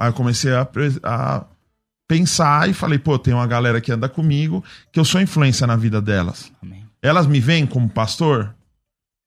Aí 0.00 0.08
eu 0.08 0.14
comecei 0.14 0.52
a, 0.52 0.68
a 1.04 1.44
pensar 2.08 2.68
e 2.68 2.74
falei: 2.74 2.98
pô, 2.98 3.18
tem 3.18 3.32
uma 3.32 3.46
galera 3.46 3.80
que 3.80 3.92
anda 3.92 4.08
comigo 4.08 4.64
que 4.92 4.98
eu 4.98 5.04
sou 5.04 5.20
influência 5.20 5.66
na 5.66 5.76
vida 5.76 6.00
delas. 6.00 6.52
Amém. 6.62 6.84
Elas 7.02 7.26
me 7.26 7.40
veem 7.40 7.66
como 7.66 7.88
pastor? 7.88 8.54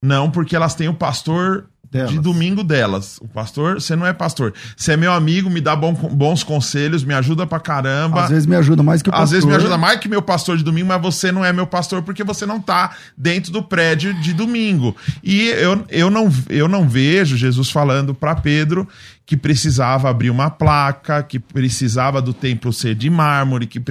Não, 0.03 0.29
porque 0.29 0.55
elas 0.55 0.75
têm 0.75 0.89
o 0.89 0.93
pastor 0.93 1.69
Delas. 1.93 2.11
de 2.11 2.19
domingo 2.19 2.63
delas. 2.63 3.19
O 3.21 3.27
pastor, 3.27 3.75
você 3.79 3.95
não 3.95 4.05
é 4.05 4.11
pastor. 4.11 4.53
Você 4.75 4.93
é 4.93 4.97
meu 4.97 5.13
amigo, 5.13 5.49
me 5.49 5.61
dá 5.61 5.75
bom- 5.75 5.93
bons 5.93 6.43
conselhos, 6.43 7.03
me 7.03 7.13
ajuda 7.13 7.45
pra 7.45 7.59
caramba. 7.59 8.23
Às 8.23 8.29
vezes 8.31 8.45
me 8.47 8.55
ajuda 8.55 8.81
mais 8.83 9.01
que 9.01 9.09
o 9.09 9.13
Às 9.13 9.19
pastor. 9.19 9.35
vezes 9.35 9.45
me 9.49 9.55
ajuda 9.55 9.77
mais 9.77 9.99
que 9.99 10.09
meu 10.09 10.21
pastor 10.21 10.57
de 10.57 10.63
domingo, 10.63 10.87
mas 10.87 11.01
você 11.01 11.31
não 11.31 11.45
é 11.45 11.53
meu 11.53 11.67
pastor 11.67 12.01
porque 12.01 12.23
você 12.23 12.45
não 12.45 12.59
tá 12.59 12.95
dentro 13.15 13.51
do 13.51 13.61
prédio 13.63 14.13
de 14.15 14.33
domingo. 14.33 14.95
E 15.23 15.49
eu, 15.49 15.85
eu, 15.89 16.09
não, 16.09 16.29
eu 16.49 16.67
não 16.67 16.89
vejo 16.89 17.37
Jesus 17.37 17.69
falando 17.69 18.13
para 18.13 18.35
Pedro 18.35 18.87
que 19.25 19.37
precisava 19.37 20.09
abrir 20.09 20.29
uma 20.29 20.49
placa, 20.49 21.23
que 21.23 21.39
precisava 21.39 22.21
do 22.21 22.33
templo 22.33 22.73
ser 22.73 22.93
de 22.93 23.09
mármore, 23.09 23.65
que 23.65 23.81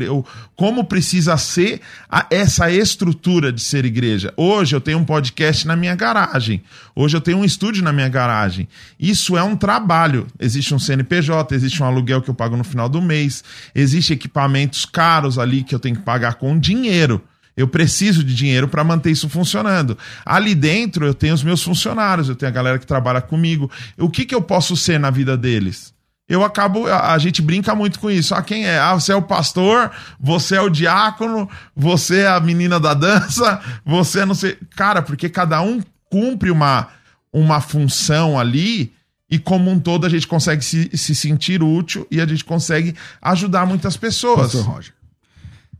como 0.54 0.84
precisa 0.84 1.38
ser 1.38 1.80
a- 2.10 2.26
essa 2.30 2.70
estrutura 2.70 3.50
de 3.50 3.62
ser 3.62 3.86
igreja. 3.86 4.32
Hoje 4.36 4.76
eu 4.76 4.80
tenho 4.80 4.98
um 4.98 5.04
podcast 5.04 5.66
na 5.66 5.74
minha 5.74 5.94
garagem. 5.94 6.62
Hoje 6.94 7.16
eu 7.16 7.20
tenho 7.20 7.38
um 7.38 7.44
estúdio 7.46 7.82
na 7.82 7.91
minha 7.92 8.08
garagem. 8.08 8.68
Isso 8.98 9.36
é 9.36 9.42
um 9.42 9.56
trabalho. 9.56 10.26
Existe 10.38 10.74
um 10.74 10.78
CNPJ, 10.78 11.54
existe 11.54 11.82
um 11.82 11.86
aluguel 11.86 12.22
que 12.22 12.30
eu 12.30 12.34
pago 12.34 12.56
no 12.56 12.64
final 12.64 12.88
do 12.88 13.00
mês, 13.00 13.44
existe 13.74 14.12
equipamentos 14.12 14.84
caros 14.84 15.38
ali 15.38 15.62
que 15.62 15.74
eu 15.74 15.78
tenho 15.78 15.96
que 15.96 16.02
pagar 16.02 16.34
com 16.34 16.58
dinheiro. 16.58 17.22
Eu 17.56 17.68
preciso 17.68 18.24
de 18.24 18.34
dinheiro 18.34 18.66
para 18.66 18.82
manter 18.82 19.10
isso 19.10 19.28
funcionando. 19.28 19.96
Ali 20.24 20.54
dentro 20.54 21.04
eu 21.04 21.12
tenho 21.12 21.34
os 21.34 21.42
meus 21.42 21.62
funcionários, 21.62 22.28
eu 22.28 22.34
tenho 22.34 22.50
a 22.50 22.54
galera 22.54 22.78
que 22.78 22.86
trabalha 22.86 23.20
comigo. 23.20 23.70
O 23.98 24.08
que, 24.08 24.24
que 24.24 24.34
eu 24.34 24.40
posso 24.40 24.76
ser 24.76 24.98
na 24.98 25.10
vida 25.10 25.36
deles? 25.36 25.92
Eu 26.28 26.42
acabo, 26.42 26.86
a, 26.86 27.12
a 27.12 27.18
gente 27.18 27.42
brinca 27.42 27.74
muito 27.74 28.00
com 28.00 28.10
isso. 28.10 28.34
Ah, 28.34 28.42
quem 28.42 28.66
é? 28.66 28.78
Ah, 28.78 28.94
você 28.94 29.12
é 29.12 29.16
o 29.16 29.20
pastor, 29.20 29.90
você 30.18 30.56
é 30.56 30.60
o 30.62 30.70
diácono, 30.70 31.48
você 31.76 32.20
é 32.20 32.28
a 32.28 32.40
menina 32.40 32.80
da 32.80 32.94
dança, 32.94 33.60
você 33.84 34.20
é 34.20 34.26
não 34.26 34.34
sei. 34.34 34.56
Cara, 34.74 35.02
porque 35.02 35.28
cada 35.28 35.60
um 35.60 35.82
cumpre 36.08 36.50
uma, 36.50 36.88
uma 37.32 37.60
função 37.60 38.38
ali 38.38 38.92
e 39.30 39.38
como 39.38 39.70
um 39.70 39.78
todo 39.80 40.04
a 40.04 40.08
gente 40.08 40.26
consegue 40.26 40.62
se, 40.64 40.90
se 40.96 41.14
sentir 41.14 41.62
útil 41.62 42.06
e 42.10 42.20
a 42.20 42.26
gente 42.26 42.44
consegue 42.44 42.94
ajudar 43.22 43.66
muitas 43.66 43.96
pessoas. 43.96 44.52
Pastor 44.52 44.64
Roger. 44.64 44.92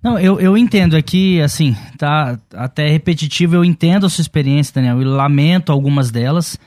Não, 0.02 0.18
eu, 0.18 0.40
eu 0.40 0.56
entendo 0.58 0.96
aqui, 0.96 1.40
assim, 1.40 1.76
tá 1.96 2.36
até 2.54 2.88
repetitivo, 2.88 3.54
eu 3.54 3.64
entendo 3.64 4.04
a 4.04 4.10
sua 4.10 4.22
experiência, 4.22 4.74
Daniel, 4.74 5.00
e 5.00 5.04
lamento 5.04 5.70
algumas 5.70 6.10
delas, 6.10 6.58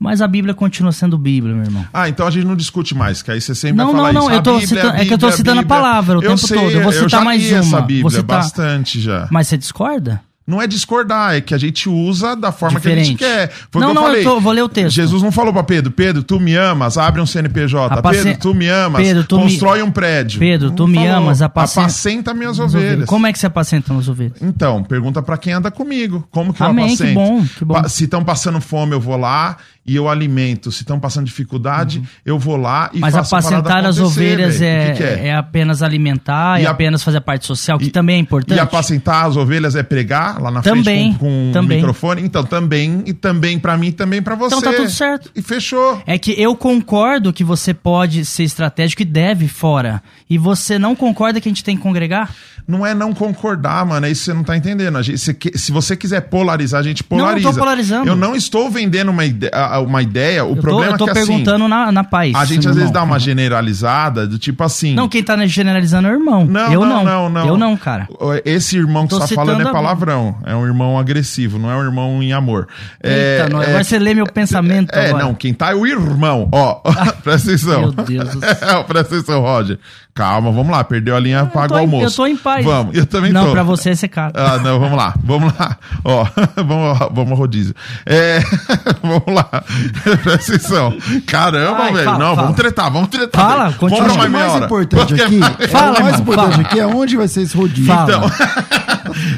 mas 0.00 0.20
a 0.20 0.26
Bíblia 0.26 0.54
continua 0.54 0.90
sendo 0.90 1.16
Bíblia, 1.16 1.54
meu 1.54 1.64
irmão. 1.64 1.86
Ah, 1.92 2.08
então 2.08 2.26
a 2.26 2.30
gente 2.32 2.44
não 2.46 2.56
discute 2.56 2.92
mais, 2.92 3.22
que 3.22 3.30
aí 3.30 3.40
você 3.40 3.54
sempre 3.54 3.76
Não, 3.76 3.92
vai 3.92 3.94
falar 3.96 4.12
não, 4.12 4.20
não, 4.22 4.26
isso. 4.28 4.34
eu 4.34 4.38
A 4.38 4.42
tô 4.42 4.58
Bíblia, 4.58 4.66
citando- 4.68 4.92
a 4.92 4.96
é 5.00 5.04
que 5.06 5.14
eu 5.14 5.18
tô 5.18 5.26
Bíblia, 5.26 5.36
citando 5.36 5.60
a 5.60 5.62
Bíblia. 5.62 5.76
palavra 5.80 6.18
o 6.18 6.22
eu 6.24 6.28
tempo 6.30 6.46
sei, 6.48 6.58
todo. 6.58 6.70
Eu 6.72 6.82
vou 6.82 6.92
citar 6.92 7.10
já 7.10 7.20
mais 7.20 7.42
li 7.42 7.54
essa 7.54 7.68
uma. 7.68 7.80
Bíblia 7.82 8.10
citar- 8.10 8.24
bastante 8.24 9.00
já. 9.00 9.28
Mas 9.30 9.46
você 9.46 9.56
discorda? 9.58 10.20
Não 10.46 10.60
é 10.60 10.66
discordar, 10.66 11.34
é 11.34 11.40
que 11.40 11.54
a 11.54 11.58
gente 11.58 11.88
usa 11.88 12.36
da 12.36 12.52
forma 12.52 12.78
que 12.78 12.86
a 12.86 12.94
gente 12.94 13.12
Diferente. 13.16 13.48
quer. 13.48 13.50
Foi 13.70 13.80
Não, 13.80 13.88
que 13.88 13.90
eu 13.92 13.94
não, 13.94 14.02
eu 14.02 14.08
falei. 14.08 14.24
tô- 14.24 14.40
vou 14.40 14.52
ler 14.52 14.62
o 14.62 14.68
texto. 14.68 14.94
Jesus 14.94 15.22
não 15.22 15.32
falou 15.32 15.54
pra 15.54 15.62
Pedro, 15.62 15.90
Pedro, 15.90 16.22
tu 16.22 16.38
me 16.38 16.54
amas, 16.54 16.98
abre 16.98 17.18
um 17.20 17.24
CNPJ. 17.26 18.02
Pedro, 18.02 18.36
tu 18.38 18.54
me 18.54 18.68
amas, 18.68 19.00
Pedro, 19.02 19.24
tu 19.24 19.36
me- 19.36 19.42
constrói 19.44 19.82
um 19.82 19.90
prédio. 19.90 20.38
Pedro, 20.38 20.70
tu 20.70 20.82
Não 20.82 20.88
me 20.88 20.98
falou. 20.98 21.12
amas, 21.24 21.40
apacen- 21.40 21.82
apacenta 21.84 22.34
minhas 22.34 22.60
As 22.60 22.74
ovelhas. 22.74 23.06
Como 23.08 23.26
é 23.26 23.32
que 23.32 23.38
você 23.38 23.46
apacenta 23.46 23.94
as 23.94 24.06
ovelhas? 24.06 24.34
Então, 24.42 24.84
pergunta 24.84 25.22
pra 25.22 25.38
quem 25.38 25.54
anda 25.54 25.70
comigo. 25.70 26.28
Como 26.30 26.52
que 26.52 26.62
Amém, 26.62 26.90
eu 26.90 26.96
que 26.96 27.02
apacento? 27.02 27.14
bom, 27.14 27.44
que 27.58 27.64
bom. 27.64 27.88
Se 27.88 28.04
estão 28.04 28.22
passando 28.22 28.60
fome, 28.60 28.92
eu 28.92 29.00
vou 29.00 29.16
lá 29.16 29.56
e 29.86 29.96
eu 29.96 30.08
alimento. 30.10 30.70
Se 30.70 30.82
estão 30.82 31.00
passando 31.00 31.24
dificuldade, 31.24 32.02
eu 32.24 32.38
vou 32.38 32.56
lá 32.56 32.90
e 32.92 32.96
Uhum. 32.96 33.00
Mas 33.00 33.14
faço 33.14 33.34
apacentar 33.34 33.84
as 33.86 33.98
ovelhas 33.98 34.60
é, 34.60 34.90
que 34.92 34.98
que 34.98 35.02
é? 35.04 35.34
apenas 35.34 35.82
alimentar, 35.82 36.60
E 36.60 36.64
é 36.64 36.66
a- 36.66 36.70
apenas 36.70 37.02
fazer 37.02 37.18
a 37.18 37.20
parte 37.22 37.46
social, 37.46 37.78
que 37.78 37.86
E- 37.86 37.90
também 37.90 38.16
é 38.16 38.18
importante. 38.18 38.56
E 38.58 38.60
apacentar 38.60 39.26
as 39.26 39.36
ovelhas 39.36 39.74
é 39.74 39.82
pregar 39.82 40.33
lá 40.38 40.50
na 40.50 40.62
Também, 40.62 41.14
frente 41.14 41.18
com, 41.18 41.50
com 41.52 41.58
um 41.58 41.62
microfone? 41.62 42.22
Então, 42.22 42.44
também, 42.44 43.02
e 43.06 43.12
também 43.12 43.58
pra 43.58 43.76
mim, 43.76 43.92
também 43.92 44.22
pra 44.22 44.34
você. 44.34 44.54
Então 44.54 44.72
tá 44.72 44.76
tudo 44.76 44.90
certo. 44.90 45.30
E 45.34 45.42
fechou. 45.42 46.02
É 46.06 46.18
que 46.18 46.40
eu 46.40 46.54
concordo 46.56 47.32
que 47.32 47.44
você 47.44 47.72
pode 47.72 48.24
ser 48.24 48.44
estratégico 48.44 49.02
e 49.02 49.04
deve 49.04 49.48
fora. 49.48 50.02
E 50.28 50.38
você 50.38 50.78
não 50.78 50.94
concorda 50.94 51.40
que 51.40 51.48
a 51.48 51.50
gente 51.50 51.64
tem 51.64 51.76
que 51.76 51.82
congregar? 51.82 52.34
Não 52.66 52.86
é 52.86 52.94
não 52.94 53.12
concordar, 53.12 53.84
mano. 53.84 54.06
É 54.06 54.10
isso 54.10 54.22
que 54.22 54.24
você 54.30 54.34
não 54.34 54.42
tá 54.42 54.56
entendendo. 54.56 54.96
A 54.96 55.02
gente- 55.02 55.18
se, 55.18 55.36
se 55.54 55.70
você 55.70 55.94
quiser 55.96 56.22
polarizar, 56.22 56.80
a 56.80 56.82
gente 56.82 57.04
Não, 57.10 57.18
eu 57.18 57.24
tô 57.24 57.26
polariza. 57.26 57.58
polarizando. 57.60 58.08
Eu 58.08 58.16
não 58.16 58.34
estou 58.34 58.70
vendendo 58.70 59.10
uma, 59.10 59.24
ide 59.24 59.50
a- 59.52 59.80
uma 59.80 60.00
ideia. 60.00 60.44
O 60.44 60.50
eu 60.52 60.56
tô, 60.56 60.62
problema 60.62 60.92
eu 60.94 60.98
tô 60.98 61.04
é 61.08 61.12
que 61.12 61.18
assim, 61.18 61.26
perguntando 61.28 61.68
na, 61.68 61.92
na 61.92 62.02
paz. 62.02 62.34
a 62.34 62.44
gente 62.46 62.66
às 62.66 62.74
vezes 62.74 62.90
dá 62.90 63.02
uma 63.02 63.18
generalizada 63.18 64.26
do 64.26 64.38
tipo 64.38 64.64
assim. 64.64 64.94
Não, 64.94 65.08
quem 65.08 65.22
tá 65.22 65.36
generalizando 65.46 66.08
é 66.08 66.12
o 66.12 66.14
irmão. 66.14 66.46
Não, 66.46 66.72
eu 66.72 66.80
não, 66.86 67.04
não, 67.04 67.04
não, 67.04 67.28
não. 67.30 67.46
Eu 67.48 67.56
não, 67.58 67.76
cara. 67.76 68.08
Esse 68.44 68.76
irmão 68.78 69.06
que 69.06 69.14
você 69.14 69.34
tá 69.34 69.34
falando 69.34 69.68
é 69.68 69.70
palavrão. 69.72 70.36
É 70.44 70.54
um 70.54 70.64
irmão 70.66 70.98
agressivo, 70.98 71.58
não 71.58 71.70
é 71.70 71.76
um 71.76 71.82
irmão 71.84 72.22
em 72.22 72.32
amor. 72.32 72.66
É, 73.02 73.40
Eita, 73.40 73.48
nós. 73.50 73.64
é- 73.66 73.68
Agora 73.68 73.84
você 73.84 73.98
lê 73.98 74.14
meu 74.14 74.26
pensamento 74.26 74.90
É, 74.94 75.08
agora. 75.10 75.24
não, 75.24 75.34
quem 75.34 75.52
tá 75.52 75.72
é 75.72 75.74
o 75.74 75.86
irmão. 75.86 76.48
Ó, 76.52 76.80
presta 77.22 77.48
atenção. 77.50 77.80
Meu 77.80 77.92
Deus 77.92 78.30
do 78.30 78.40
céu. 78.56 78.84
presta 78.84 79.14
atenção, 79.16 79.40
Roger. 79.42 79.78
Calma, 80.14 80.52
vamos 80.52 80.70
lá. 80.70 80.84
Perdeu 80.84 81.16
a 81.16 81.18
linha, 81.18 81.44
tô 81.46 81.58
o 81.58 81.64
em- 81.78 81.80
almoço. 81.80 82.04
Eu 82.06 82.10
tô 82.12 82.26
em 82.26 82.36
paz. 82.36 82.64
Vamos, 82.64 82.96
eu 82.96 83.04
também 83.04 83.32
não, 83.32 83.46
tô. 83.46 83.50
pra 83.52 83.64
você 83.64 83.90
é 83.90 83.94
secado. 83.96 84.38
Ah, 84.38 84.58
não, 84.58 84.78
vamos 84.78 84.96
lá, 84.96 85.12
vamos 85.24 85.52
lá. 85.58 85.76
Ó, 86.04 86.24
vamos, 86.56 86.98
vamos 87.12 87.30
ao 87.32 87.36
rodízio. 87.36 87.74
É, 88.06 88.38
vamos 89.02 89.24
lá. 89.34 89.44
Presta 90.22 90.54
atenção. 90.54 90.96
Caramba, 91.26 91.78
Vai, 91.78 91.92
velho. 91.92 92.04
fala, 92.04 92.18
não, 92.18 92.26
fala. 92.36 92.42
vamos 92.42 92.56
tretar, 92.56 92.90
vamos 92.92 93.08
tretar. 93.08 93.40
Fala, 93.48 93.64
velho. 93.66 93.76
continua. 93.78 94.04
Acho 94.06 94.12
que 94.12 94.18
mais 94.18 94.28
o 94.28 94.32
meia 94.32 94.44
mais 94.44 94.54
hora. 94.54 94.64
importante 94.66 95.14
aqui, 95.20 95.68
Fala, 95.68 95.98
o 95.98 96.02
mais 96.04 96.20
importante 96.20 96.50
fala. 96.52 96.62
aqui 96.68 96.78
é 96.80 96.86
onde 96.86 97.16
vai 97.16 97.26
ser 97.28 97.42
esse 97.42 97.56
rodízio. 97.56 97.86
Fala. 97.86 98.04
Então, 98.04 98.22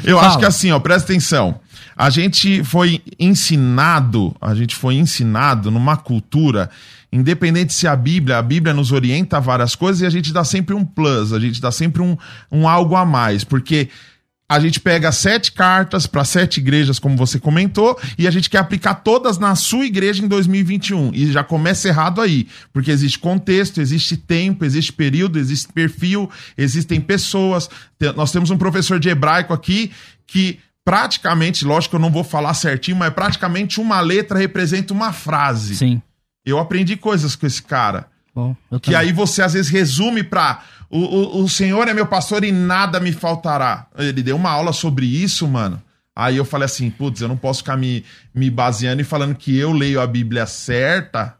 eu 0.03 0.17
Fala. 0.17 0.27
acho 0.29 0.37
que 0.37 0.45
assim, 0.45 0.71
ó, 0.71 0.79
presta 0.79 1.11
atenção. 1.11 1.55
A 1.99 2.11
gente 2.11 2.63
foi 2.63 3.01
ensinado, 3.19 4.35
a 4.39 4.53
gente 4.53 4.75
foi 4.75 4.93
ensinado 4.95 5.71
numa 5.71 5.97
cultura, 5.97 6.69
independente 7.11 7.73
se 7.73 7.87
a 7.87 7.95
Bíblia, 7.95 8.37
a 8.37 8.41
Bíblia 8.41 8.73
nos 8.73 8.91
orienta 8.91 9.37
a 9.37 9.39
várias 9.39 9.75
coisas 9.75 10.01
e 10.01 10.05
a 10.05 10.09
gente 10.09 10.33
dá 10.33 10.43
sempre 10.43 10.75
um 10.75 10.85
plus, 10.85 11.33
a 11.33 11.39
gente 11.39 11.61
dá 11.61 11.71
sempre 11.71 12.01
um, 12.01 12.17
um 12.51 12.67
algo 12.67 12.95
a 12.95 13.05
mais, 13.05 13.43
porque 13.43 13.89
a 14.49 14.59
gente 14.61 14.79
pega 14.79 15.11
sete 15.11 15.51
cartas 15.51 16.07
para 16.07 16.23
sete 16.23 16.61
igrejas, 16.61 16.99
como 16.99 17.17
você 17.17 17.37
comentou, 17.37 17.99
e 18.17 18.25
a 18.25 18.31
gente 18.31 18.49
quer 18.49 18.59
aplicar 18.59 18.95
todas 18.95 19.37
na 19.37 19.55
sua 19.55 19.85
igreja 19.85 20.23
em 20.23 20.27
2021. 20.27 21.11
E 21.13 21.29
já 21.31 21.43
começa 21.43 21.89
errado 21.89 22.21
aí, 22.21 22.47
porque 22.71 22.89
existe 22.89 23.19
contexto, 23.19 23.81
existe 23.81 24.15
tempo, 24.15 24.63
existe 24.63 24.93
período, 24.93 25.37
existe 25.37 25.71
perfil, 25.73 26.31
existem 26.57 27.01
pessoas. 27.01 27.69
Nós 28.15 28.31
temos 28.31 28.49
um 28.49 28.57
professor 28.57 28.99
de 28.99 29.09
hebraico 29.09 29.53
aqui 29.53 29.91
que 30.25 30.59
praticamente, 30.85 31.65
lógico 31.65 31.91
que 31.91 31.95
eu 31.97 31.99
não 31.99 32.09
vou 32.09 32.23
falar 32.23 32.53
certinho, 32.53 32.95
mas 32.95 33.13
praticamente 33.13 33.81
uma 33.81 33.99
letra 33.99 34.39
representa 34.39 34.93
uma 34.93 35.11
frase. 35.11 35.75
Sim. 35.75 36.01
Eu 36.47 36.59
aprendi 36.59 36.95
coisas 36.95 37.35
com 37.35 37.45
esse 37.45 37.61
cara. 37.61 38.07
Bom, 38.33 38.55
Que 38.81 38.95
aí 38.95 39.11
você 39.11 39.41
às 39.41 39.53
vezes 39.53 39.71
resume 39.71 40.23
pra. 40.23 40.63
O, 40.89 40.99
o, 40.99 41.43
o 41.43 41.49
Senhor 41.49 41.87
é 41.87 41.93
meu 41.93 42.05
pastor 42.05 42.43
e 42.43 42.51
nada 42.51 42.99
me 42.99 43.11
faltará. 43.11 43.87
Ele 43.97 44.23
deu 44.23 44.35
uma 44.35 44.51
aula 44.51 44.71
sobre 44.71 45.05
isso, 45.05 45.47
mano. 45.47 45.81
Aí 46.15 46.37
eu 46.37 46.45
falei 46.45 46.65
assim, 46.65 46.89
putz, 46.89 47.21
eu 47.21 47.27
não 47.27 47.37
posso 47.37 47.59
ficar 47.59 47.77
me, 47.77 48.03
me 48.33 48.49
baseando 48.49 49.01
e 49.01 49.05
falando 49.05 49.35
que 49.35 49.55
eu 49.55 49.71
leio 49.71 50.01
a 50.01 50.07
Bíblia 50.07 50.47
certa, 50.47 51.37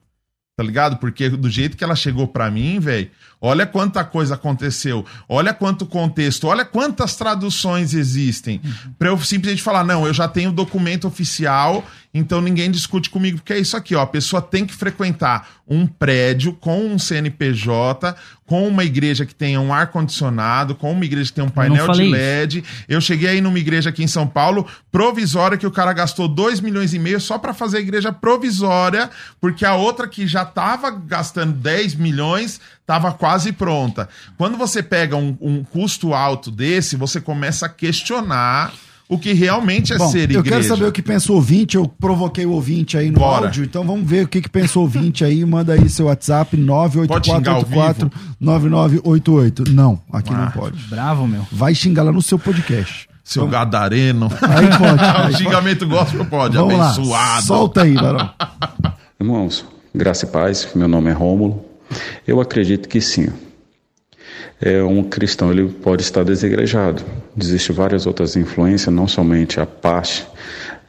tá 0.56 0.64
ligado? 0.64 0.98
Porque 0.98 1.30
do 1.30 1.50
jeito 1.50 1.76
que 1.78 1.84
ela 1.84 1.96
chegou 1.96 2.28
pra 2.28 2.52
mim, 2.52 2.80
velho, 2.80 3.10
olha 3.42 3.66
quanta 3.66 4.04
coisa 4.04 4.36
aconteceu, 4.36 5.06
olha 5.30 5.54
quanto 5.54 5.86
contexto, 5.86 6.48
olha 6.48 6.66
quantas 6.66 7.16
traduções 7.16 7.94
existem. 7.94 8.62
Pra 9.00 9.10
eu 9.10 9.20
simplesmente 9.20 9.64
falar, 9.64 9.84
não, 9.84 10.06
eu 10.06 10.14
já 10.14 10.28
tenho 10.28 10.52
documento 10.52 11.08
oficial, 11.08 11.84
então 12.18 12.42
ninguém 12.42 12.72
discute 12.72 13.10
comigo, 13.10 13.38
porque 13.38 13.54
é 13.54 13.60
isso 13.60 13.78
aqui, 13.78 13.96
ó. 13.96 14.02
A 14.02 14.08
pessoa 14.08 14.42
tem 14.42 14.66
que 14.66 14.74
frequentar 14.74 15.48
um 15.68 15.86
prédio 15.86 16.54
com 16.54 16.86
um 16.86 16.98
CNPJ, 16.98 18.16
com 18.46 18.66
uma 18.66 18.86
igreja 18.86 19.26
que 19.26 19.36
tenha 19.36 19.60
um 19.60 19.74
ar-condicionado, 19.74 20.74
com 20.74 20.92
uma 20.92 21.04
igreja 21.04 21.30
que 21.30 21.36
tenha 21.36 21.48
um 21.48 21.52
painel 21.52 21.90
de 21.92 22.04
LED. 22.04 22.64
Eu 22.88 23.02
cheguei 23.02 23.30
aí 23.30 23.42
numa 23.42 23.60
igreja 23.60 23.90
aqui 23.90 24.04
em 24.04 24.08
São 24.08 24.26
Paulo, 24.26 24.66
provisória, 24.92 25.58
que 25.58 25.68
o 25.68 25.72
cara 25.72 25.92
gastou 25.92 26.28
2 26.28 26.62
milhões 26.62 26.94
e 26.94 27.00
meio 27.00 27.20
só 27.20 27.38
pra 27.38 27.54
fazer 27.54 27.78
a 27.78 27.82
igreja 27.82 28.14
provisória, 28.14 29.10
porque 29.42 29.66
a 29.66 29.76
outra 29.76 30.08
que 30.08 30.26
já 30.26 30.46
tava 30.46 30.90
gastando 30.90 31.54
10 31.54 31.96
milhões 31.96 32.62
tava 32.86 33.12
quase 33.12 33.52
pronta. 33.52 34.08
Quando 34.38 34.58
você 34.58 34.82
pega 34.82 35.18
um, 35.18 35.38
um 35.42 35.64
custo 35.64 36.14
alto 36.14 36.50
desse, 36.50 36.96
você 36.96 37.20
começa 37.20 37.66
a 37.66 37.70
questionar 37.70 38.74
o 39.10 39.18
que 39.18 39.32
realmente 39.34 39.94
é 39.94 39.98
Bom, 39.98 40.10
ser 40.10 40.20
igreja. 40.24 40.40
eu 40.40 40.44
quero 40.44 40.64
saber 40.64 40.86
o 40.86 40.92
que 40.92 41.02
pensa 41.02 41.32
o 41.32 41.36
ouvinte. 41.36 41.78
Eu 41.78 41.88
provoquei 41.88 42.46
o 42.46 42.52
ouvinte 42.52 42.98
aí 42.98 43.10
no 43.10 43.20
Bora. 43.20 43.46
áudio, 43.46 43.64
então 43.64 43.86
vamos 43.86 44.08
ver 44.10 44.26
o 44.26 44.28
que, 44.28 44.42
que 44.42 44.50
pensa 44.50 44.78
o 44.80 44.82
ouvinte 44.82 45.24
aí. 45.24 45.46
Manda 45.46 45.74
aí 45.74 45.88
seu 45.90 46.08
WhatsApp 46.08 46.58
Pode 47.08 47.28
xingar 47.28 47.54
ao 47.54 47.64
984849988. 48.42 49.70
Não, 49.70 50.00
aqui 50.12 50.32
não 50.32 50.44
Ah. 50.44 50.52
pode. 50.52 50.78
Bravo, 50.90 51.28
meu. 51.28 51.46
Vai 51.52 51.74
xingar 51.74 52.04
lá 52.04 52.12
no 52.12 52.22
seu 52.22 52.38
podcast. 52.38 53.08
Seu 53.24 53.48
gadareno. 53.48 54.30
Aí 54.42 54.68
pode. 54.78 55.04
aí 55.04 55.12
o 55.12 55.24
pode. 55.24 55.38
xingamento 55.38 55.88
gospel 55.88 56.26
pode, 56.26 56.56
Vamos 56.58 56.78
lá. 56.78 56.92
abençoado. 56.92 57.46
Solta 57.46 57.82
aí, 57.84 57.94
Barão. 57.94 58.30
Irmãos, 59.20 59.66
graça 59.94 60.26
e 60.26 60.30
paz, 60.30 60.68
meu 60.76 60.88
nome 60.88 61.10
é 61.10 61.14
Rômulo. 61.14 61.66
Eu 62.28 62.40
acredito 62.40 62.88
que 62.88 63.02
sim. 63.02 63.28
É, 64.62 64.82
um 64.84 65.04
cristão 65.04 65.52
ele 65.52 65.68
pode 65.70 66.02
estar 66.02 66.24
desigrejado. 66.24 67.04
Existem 67.40 67.76
várias 67.76 68.06
outras 68.06 68.36
influências, 68.36 68.94
não 68.94 69.08
somente 69.08 69.60
a 69.60 69.66
parte 69.66 70.28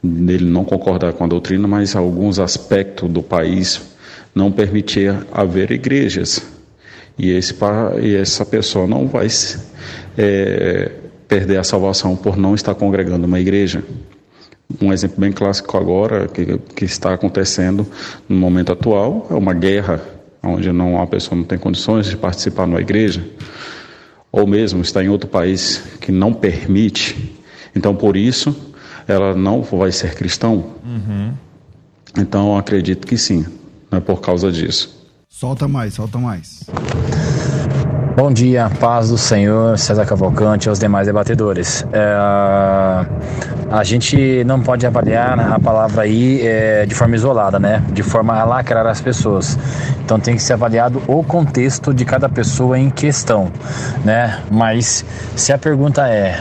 dele 0.03 0.45
não 0.45 0.65
concordar 0.65 1.13
com 1.13 1.25
a 1.25 1.27
doutrina, 1.27 1.67
mas 1.67 1.97
alguns 1.97 2.39
aspectos 2.39 3.11
do 3.11 3.23
país 3.23 3.81
não 4.35 4.51
permitir 4.53 5.15
haver 5.33 5.71
igrejas. 5.71 6.43
E, 7.19 7.31
esse, 7.33 7.55
e 8.01 8.15
essa 8.15 8.47
pessoa 8.47 8.87
não 8.87 9.09
vai 9.09 9.27
é, 10.17 10.93
perder 11.27 11.59
a 11.59 11.65
salvação 11.65 12.15
por 12.15 12.37
não 12.37 12.55
estar 12.55 12.75
congregando 12.75 13.27
uma 13.27 13.41
igreja. 13.41 13.83
Um 14.81 14.93
exemplo 14.93 15.19
bem 15.19 15.33
clássico 15.33 15.77
agora, 15.77 16.29
que, 16.29 16.59
que 16.77 16.85
está 16.85 17.15
acontecendo 17.15 17.87
no 18.29 18.37
momento 18.37 18.73
atual, 18.73 19.27
é 19.31 19.35
uma 19.35 19.55
guerra, 19.55 20.01
onde 20.55 20.73
não, 20.73 21.01
a 21.01 21.07
pessoa 21.07 21.37
não 21.37 21.45
tem 21.45 21.59
condições 21.59 22.07
de 22.07 22.17
participar 22.17 22.67
numa 22.67 22.81
igreja, 22.81 23.25
ou 24.31 24.47
mesmo 24.47 24.83
está 24.83 25.03
em 25.03 25.09
outro 25.09 25.29
país 25.29 25.83
que 26.01 26.13
não 26.13 26.33
permite. 26.33 27.35
Então, 27.75 27.95
por 27.95 28.17
isso, 28.17 28.55
ela 29.07 29.35
não 29.35 29.63
vai 29.63 29.93
ser 29.93 30.15
cristão? 30.15 30.73
Uhum. 30.85 31.33
Então, 32.19 32.53
eu 32.53 32.57
acredito 32.57 33.07
que 33.07 33.17
sim, 33.17 33.47
não 33.91 33.99
é 33.99 34.01
por 34.01 34.21
causa 34.21 34.51
disso. 34.51 35.07
Solta 35.29 35.69
mais, 35.69 35.95
solta 35.95 36.19
mais. 36.19 36.65
Bom 38.17 38.33
dia, 38.33 38.69
paz 38.81 39.11
do 39.11 39.17
Senhor, 39.17 39.79
César 39.79 40.05
Cavalcante 40.05 40.67
e 40.67 40.69
aos 40.69 40.81
demais 40.81 41.07
debatedores. 41.07 41.87
É, 41.93 42.17
a 43.71 43.85
gente 43.85 44.45
não 44.45 44.61
pode 44.61 44.87
avaliar 44.87 45.39
a 45.39 45.59
palavra 45.59 46.03
aí 46.03 46.41
é, 46.47 46.87
de 46.87 46.95
forma 46.95 47.15
isolada, 47.15 47.59
né? 47.59 47.83
De 47.93 48.03
forma 48.03 48.39
a 48.39 48.45
lacrar 48.45 48.87
as 48.87 49.01
pessoas. 49.01 49.59
Então 50.05 50.19
tem 50.19 50.37
que 50.37 50.43
ser 50.43 50.55
avaliado 50.55 51.03
o 51.07 51.23
contexto 51.23 51.93
de 51.93 52.05
cada 52.05 52.29
pessoa 52.29 52.79
em 52.79 52.91
questão, 52.91 53.51
né? 54.05 54.41
Mas 54.51 55.05
se 55.37 55.53
a 55.53 55.59
pergunta 55.59 56.09
é 56.09 56.41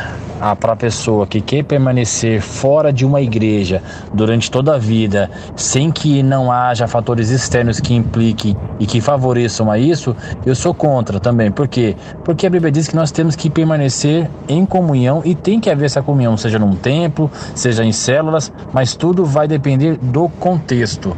para 0.59 0.73
a 0.73 0.75
pessoa 0.75 1.25
que 1.25 1.41
quer 1.41 1.63
permanecer 1.63 2.41
fora 2.41 2.91
de 2.91 3.05
uma 3.05 3.21
igreja 3.21 3.81
durante 4.13 4.49
toda 4.49 4.75
a 4.75 4.77
vida, 4.77 5.29
sem 5.55 5.91
que 5.91 6.21
não 6.21 6.51
haja 6.51 6.87
fatores 6.87 7.29
externos 7.29 7.79
que 7.79 7.93
impliquem 7.93 8.55
e 8.79 8.85
que 8.85 9.01
favoreçam 9.01 9.71
a 9.71 9.77
isso, 9.77 10.15
eu 10.45 10.55
sou 10.55 10.73
contra 10.73 11.19
também. 11.19 11.51
Por 11.51 11.67
quê? 11.67 11.95
Porque 12.23 12.45
a 12.45 12.49
Bíblia 12.49 12.71
diz 12.71 12.87
que 12.87 12.95
nós 12.95 13.11
temos 13.11 13.35
que 13.35 13.49
permanecer 13.49 14.29
em 14.47 14.65
comunhão 14.65 15.21
e 15.25 15.33
tem 15.33 15.59
que 15.59 15.69
haver 15.69 15.85
essa 15.85 16.01
comunhão, 16.01 16.37
seja 16.37 16.59
num 16.59 16.75
templo, 16.75 17.31
seja 17.55 17.83
em 17.83 17.91
células, 17.91 18.51
mas 18.73 18.95
tudo 18.95 19.25
vai 19.25 19.47
depender 19.47 19.97
do 19.97 20.29
contexto. 20.29 21.15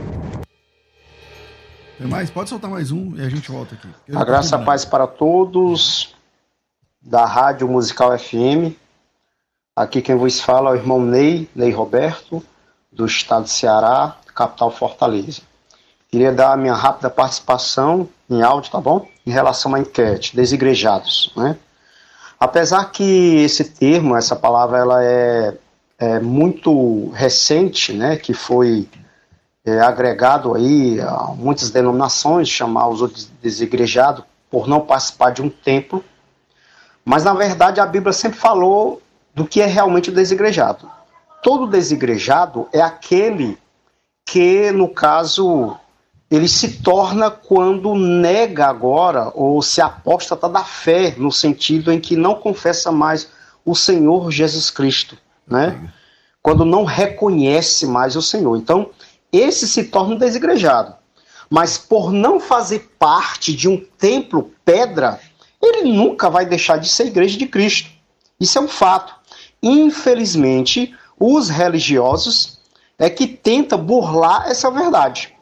Tem 1.98 2.08
mais? 2.08 2.30
Pode 2.30 2.50
soltar 2.50 2.72
mais 2.72 2.92
um 2.92 3.14
e 3.18 3.22
a 3.22 3.30
gente 3.30 3.52
volta 3.52 3.76
aqui. 3.76 3.90
Eu 4.08 4.18
a 4.18 4.24
graça 4.24 4.58
e 4.58 4.64
paz 4.64 4.86
para 4.86 5.06
todos 5.06 6.16
da 7.02 7.26
Rádio 7.26 7.68
Musical 7.68 8.18
FM. 8.18 8.74
Aqui 9.80 10.02
quem 10.02 10.18
vos 10.18 10.42
fala 10.42 10.72
é 10.72 10.74
o 10.74 10.76
irmão 10.76 11.02
Ney, 11.02 11.50
Ney 11.56 11.72
Roberto, 11.72 12.44
do 12.92 13.06
estado 13.06 13.46
de 13.46 13.52
Ceará, 13.52 14.18
capital 14.36 14.70
Fortaleza. 14.72 15.42
Queria 16.10 16.34
dar 16.34 16.52
a 16.52 16.58
minha 16.58 16.74
rápida 16.74 17.10
participação 17.10 18.10
em 18.30 18.42
áudio, 18.42 18.70
tá 18.70 18.82
bom? 18.82 19.08
Em 19.26 19.32
relação 19.32 19.74
à 19.74 19.80
enquete, 19.80 20.36
desigrejados, 20.36 21.32
né? 21.34 21.56
Apesar 22.38 22.92
que 22.92 23.38
esse 23.38 23.64
termo, 23.64 24.18
essa 24.18 24.36
palavra, 24.36 24.80
ela 24.80 25.02
é, 25.02 25.58
é 25.98 26.20
muito 26.20 27.10
recente, 27.12 27.94
né? 27.94 28.18
Que 28.18 28.34
foi 28.34 28.86
é, 29.64 29.80
agregado 29.80 30.56
aí 30.56 31.00
a 31.00 31.28
muitas 31.38 31.70
denominações, 31.70 32.50
chamar 32.50 32.90
os 32.90 33.02
outros 33.02 33.32
desigrejados 33.42 34.26
por 34.52 34.68
não 34.68 34.82
participar 34.82 35.30
de 35.30 35.42
um 35.42 35.50
templo. 35.50 36.04
Mas, 37.06 37.24
na 37.24 37.34
verdade, 37.34 37.80
a 37.80 37.86
Bíblia 37.86 38.12
sempre 38.12 38.38
falou 38.38 39.02
do 39.40 39.48
que 39.48 39.62
é 39.62 39.66
realmente 39.66 40.10
o 40.10 40.14
desigrejado. 40.14 40.92
Todo 41.42 41.66
desigrejado 41.66 42.68
é 42.74 42.82
aquele 42.82 43.58
que, 44.26 44.70
no 44.74 44.90
caso, 44.90 45.78
ele 46.30 46.50
se 46.50 46.82
torna 46.82 47.32
quando 47.32 47.96
nega 47.96 48.68
agora 48.68 49.32
ou 49.34 49.62
se 49.62 49.80
apóstata 49.80 50.50
da 50.50 50.66
fé, 50.66 51.16
no 51.18 51.32
sentido 51.32 51.90
em 51.90 52.02
que 52.02 52.18
não 52.18 52.36
confessa 52.36 52.92
mais 52.92 53.30
o 53.64 53.74
Senhor 53.74 54.30
Jesus 54.30 54.70
Cristo, 54.70 55.18
né? 55.48 55.90
Quando 56.42 56.66
não 56.66 56.84
reconhece 56.84 57.88
mais 57.88 58.18
o 58.18 58.22
Senhor. 58.22 58.58
Então, 58.58 58.90
esse 59.32 59.70
se 59.70 59.86
torna 59.86 60.16
um 60.16 60.18
desigrejado. 60.18 60.96
Mas 61.50 61.78
por 61.78 62.12
não 62.12 62.42
fazer 62.42 62.92
parte 63.00 63.56
de 63.56 63.70
um 63.70 63.78
templo 63.98 64.52
pedra, 64.66 65.18
ele 65.64 65.94
nunca 65.94 66.30
vai 66.30 66.46
deixar 66.46 66.76
de 66.76 66.90
ser 66.90 67.08
igreja 67.08 67.38
de 67.38 67.48
Cristo. 67.48 67.90
Isso 68.38 68.58
é 68.58 68.62
um 68.62 68.68
fato. 68.68 69.19
Infelizmente, 69.62 70.96
os 71.20 71.50
religiosos 71.50 72.60
é 72.98 73.10
que 73.10 73.28
tenta 73.28 73.78
burlar 73.78 74.48
essa 74.48 74.70
verdade. 74.70 75.34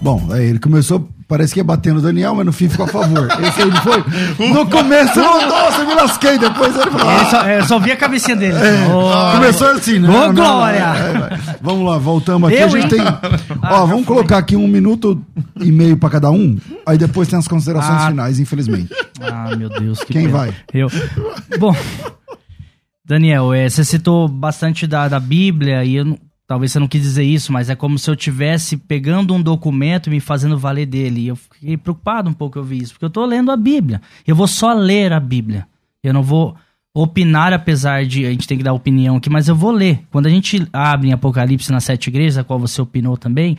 Bom, 0.00 0.34
ele 0.36 0.58
começou, 0.58 1.08
parece 1.26 1.54
que 1.54 1.60
ia 1.60 1.64
bater 1.64 1.92
no 1.92 2.00
Daniel, 2.00 2.34
mas 2.34 2.46
no 2.46 2.52
fim 2.52 2.68
ficou 2.68 2.86
a 2.86 2.88
favor. 2.88 3.28
Esse 3.42 3.62
aí 3.62 3.70
não 3.70 3.82
foi? 3.82 4.04
No 4.48 4.66
começo, 4.68 5.18
nossa, 5.20 5.84
me 5.84 5.94
lasquei, 5.94 6.38
depois 6.38 6.76
ele 6.76 6.90
falou. 6.90 7.12
Ele 7.12 7.30
só, 7.30 7.46
é, 7.46 7.62
só 7.64 7.78
vi 7.78 7.92
a 7.92 7.96
cabecinha 7.96 8.36
dele. 8.36 8.54
É, 8.54 8.86
oh, 8.88 9.36
começou 9.36 9.68
assim, 9.68 9.98
né? 9.98 10.08
Ô, 10.08 10.32
Glória! 10.32 10.78
É, 10.78 11.56
vamos 11.60 11.86
lá, 11.86 11.98
voltamos 11.98 12.48
aqui. 12.48 12.60
Eu, 12.60 12.66
a 12.66 12.68
gente 12.68 12.88
tem. 12.88 13.00
Ah, 13.00 13.82
ó, 13.82 13.86
vamos 13.86 14.06
colocar 14.06 14.38
aqui 14.38 14.56
um 14.56 14.68
minuto 14.68 15.20
e 15.60 15.70
meio 15.72 15.96
pra 15.96 16.10
cada 16.10 16.30
um, 16.30 16.58
aí 16.86 16.98
depois 16.98 17.28
tem 17.28 17.38
as 17.38 17.48
considerações 17.48 18.02
ah. 18.02 18.08
finais, 18.08 18.38
infelizmente. 18.38 18.90
Ah, 19.20 19.54
meu 19.56 19.68
Deus. 19.68 20.00
Que 20.00 20.12
Quem 20.12 20.26
pena. 20.26 20.38
vai? 20.38 20.54
Eu. 20.72 20.88
Bom. 21.58 21.74
Daniel, 23.06 23.52
é, 23.52 23.68
você 23.68 23.84
citou 23.84 24.26
bastante 24.28 24.86
da, 24.86 25.08
da 25.08 25.20
Bíblia 25.20 25.84
e 25.84 25.96
eu, 25.96 26.18
talvez 26.46 26.72
você 26.72 26.78
não 26.78 26.88
quis 26.88 27.02
dizer 27.02 27.24
isso, 27.24 27.52
mas 27.52 27.70
é 27.70 27.74
como 27.74 27.98
se 27.98 28.10
eu 28.10 28.16
tivesse 28.16 28.76
pegando 28.76 29.34
um 29.34 29.42
documento 29.42 30.08
e 30.08 30.10
me 30.10 30.20
fazendo 30.20 30.58
valer 30.58 30.86
dele. 30.86 31.22
E 31.22 31.28
eu 31.28 31.36
fiquei 31.36 31.76
preocupado 31.76 32.28
um 32.28 32.32
pouco 32.32 32.58
eu 32.58 32.64
vi 32.64 32.78
isso, 32.78 32.92
porque 32.92 33.04
eu 33.04 33.08
estou 33.08 33.24
lendo 33.24 33.50
a 33.50 33.56
Bíblia. 33.56 34.00
Eu 34.26 34.36
vou 34.36 34.46
só 34.46 34.72
ler 34.72 35.12
a 35.12 35.20
Bíblia. 35.20 35.66
Eu 36.02 36.12
não 36.12 36.22
vou 36.22 36.54
opinar, 36.94 37.52
apesar 37.52 38.06
de 38.06 38.24
a 38.24 38.30
gente 38.30 38.46
tem 38.46 38.56
que 38.56 38.62
dar 38.62 38.72
opinião 38.72 39.16
aqui, 39.16 39.28
mas 39.28 39.48
eu 39.48 39.56
vou 39.56 39.72
ler. 39.72 40.00
Quando 40.10 40.26
a 40.26 40.30
gente 40.30 40.66
abre 40.72 41.08
em 41.08 41.12
Apocalipse 41.12 41.72
nas 41.72 41.84
sete 41.84 42.06
igrejas, 42.06 42.38
a 42.38 42.44
qual 42.44 42.58
você 42.58 42.80
opinou 42.80 43.16
também, 43.16 43.58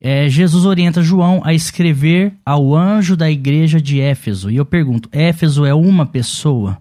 é, 0.00 0.28
Jesus 0.28 0.66
orienta 0.66 1.02
João 1.02 1.40
a 1.42 1.54
escrever 1.54 2.34
ao 2.44 2.74
anjo 2.74 3.16
da 3.16 3.30
igreja 3.30 3.80
de 3.80 4.00
Éfeso. 4.00 4.50
E 4.50 4.56
eu 4.56 4.66
pergunto: 4.66 5.08
Éfeso 5.10 5.64
é 5.64 5.72
uma 5.72 6.04
pessoa? 6.04 6.78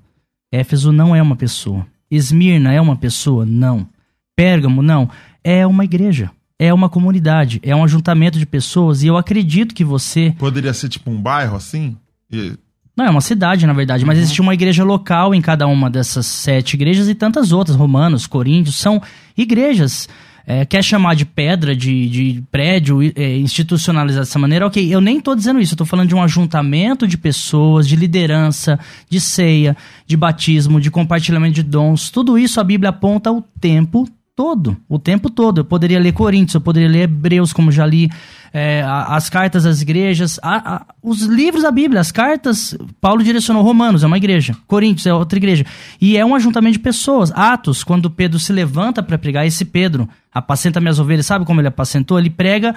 Éfeso 0.52 0.92
não 0.92 1.16
é 1.16 1.22
uma 1.22 1.36
pessoa. 1.36 1.88
Esmirna 2.12 2.74
é 2.74 2.82
uma 2.82 2.96
pessoa? 2.96 3.46
Não. 3.46 3.88
Pérgamo? 4.36 4.82
Não. 4.82 5.10
É 5.46 5.66
uma 5.68 5.86
igreja. 5.86 6.32
É 6.58 6.74
uma 6.74 6.90
comunidade. 6.90 7.60
É 7.62 7.76
um 7.76 7.84
ajuntamento 7.84 8.40
de 8.40 8.46
pessoas. 8.46 9.04
E 9.04 9.08
eu 9.08 9.16
acredito 9.16 9.76
que 9.76 9.84
você. 9.84 10.34
Poderia 10.40 10.74
ser 10.74 10.90
tipo 10.90 11.12
um 11.12 11.22
bairro 11.22 11.56
assim? 11.56 11.96
E... 12.32 12.54
Não, 12.98 13.06
é 13.06 13.10
uma 13.10 13.22
cidade, 13.22 13.68
na 13.68 13.74
verdade, 13.74 14.06
mas 14.06 14.18
uhum. 14.18 14.24
existe 14.24 14.42
uma 14.42 14.54
igreja 14.54 14.84
local 14.84 15.36
em 15.36 15.42
cada 15.42 15.68
uma 15.68 15.90
dessas 15.90 16.26
sete 16.26 16.74
igrejas 16.74 17.08
e 17.10 17.14
tantas 17.14 17.52
outras, 17.52 17.76
romanos, 17.78 18.26
coríntios, 18.26 18.78
são 18.78 19.02
igrejas 19.38 20.08
é, 20.48 20.64
quer 20.64 20.84
chamar 20.84 21.16
de 21.16 21.26
pedra, 21.26 21.76
de, 21.76 22.08
de 22.08 22.44
prédio, 22.52 23.02
é, 23.02 23.38
institucionalizar 23.38 24.22
dessa 24.22 24.38
maneira, 24.38 24.68
ok, 24.68 24.94
eu 24.94 25.02
nem 25.02 25.18
estou 25.18 25.36
dizendo 25.36 25.60
isso, 25.60 25.74
eu 25.74 25.78
tô 25.78 25.86
falando 25.86 26.08
de 26.08 26.16
um 26.16 26.22
ajuntamento 26.22 27.08
de 27.08 27.18
pessoas, 27.18 27.88
de 27.88 27.96
liderança, 27.96 28.80
de 29.10 29.20
ceia, 29.20 29.76
de 30.06 30.16
batismo, 30.16 30.80
de 30.80 30.92
compartilhamento 30.92 31.56
de 31.56 31.64
dons, 31.64 32.10
tudo 32.10 32.38
isso 32.38 32.60
a 32.60 32.64
Bíblia 32.64 32.92
aponta 32.92 33.32
o 33.32 33.42
tempo 33.42 34.08
todo, 34.36 34.76
o 34.90 35.00
tempo 35.00 35.30
todo. 35.30 35.62
Eu 35.62 35.66
poderia 35.66 36.00
ler 36.00 36.12
Coríntios, 36.12 36.56
eu 36.56 36.62
poderia 36.62 36.90
ler 36.90 37.04
Hebreus, 37.04 37.54
como 37.54 37.72
já 37.72 37.86
li, 37.86 38.10
é, 38.58 38.82
as 38.88 39.30
cartas 39.30 39.66
das 39.66 39.82
igrejas, 39.82 40.40
a, 40.42 40.76
a, 40.76 40.86
os 41.04 41.24
livros 41.24 41.64
da 41.64 41.72
Bíblia, 41.72 42.00
as 42.00 42.10
cartas. 42.10 42.74
Paulo 43.02 43.22
direcionou 43.22 43.62
Romanos, 43.62 44.02
é 44.02 44.08
uma 44.08 44.16
igreja. 44.16 44.56
Coríntios 44.66 45.06
é 45.06 45.14
outra 45.14 45.38
igreja. 45.38 45.66
E 46.00 46.16
é 46.16 46.26
um 46.26 46.34
ajuntamento 46.34 46.78
de 46.78 46.80
pessoas. 46.80 47.34
Atos, 47.34 47.84
quando 47.84 48.10
Pedro 48.10 48.40
se 48.40 48.54
levanta 48.54 49.04
para 49.04 49.18
pregar, 49.18 49.46
esse 49.46 49.66
Pedro 49.66 50.08
apacenta 50.34 50.80
minhas 50.80 51.00
ovelhas, 51.00 51.26
sabe 51.26 51.44
como 51.44 51.60
ele 51.60 51.68
apacentou? 51.68 52.18
Ele 52.18 52.30
prega 52.30 52.74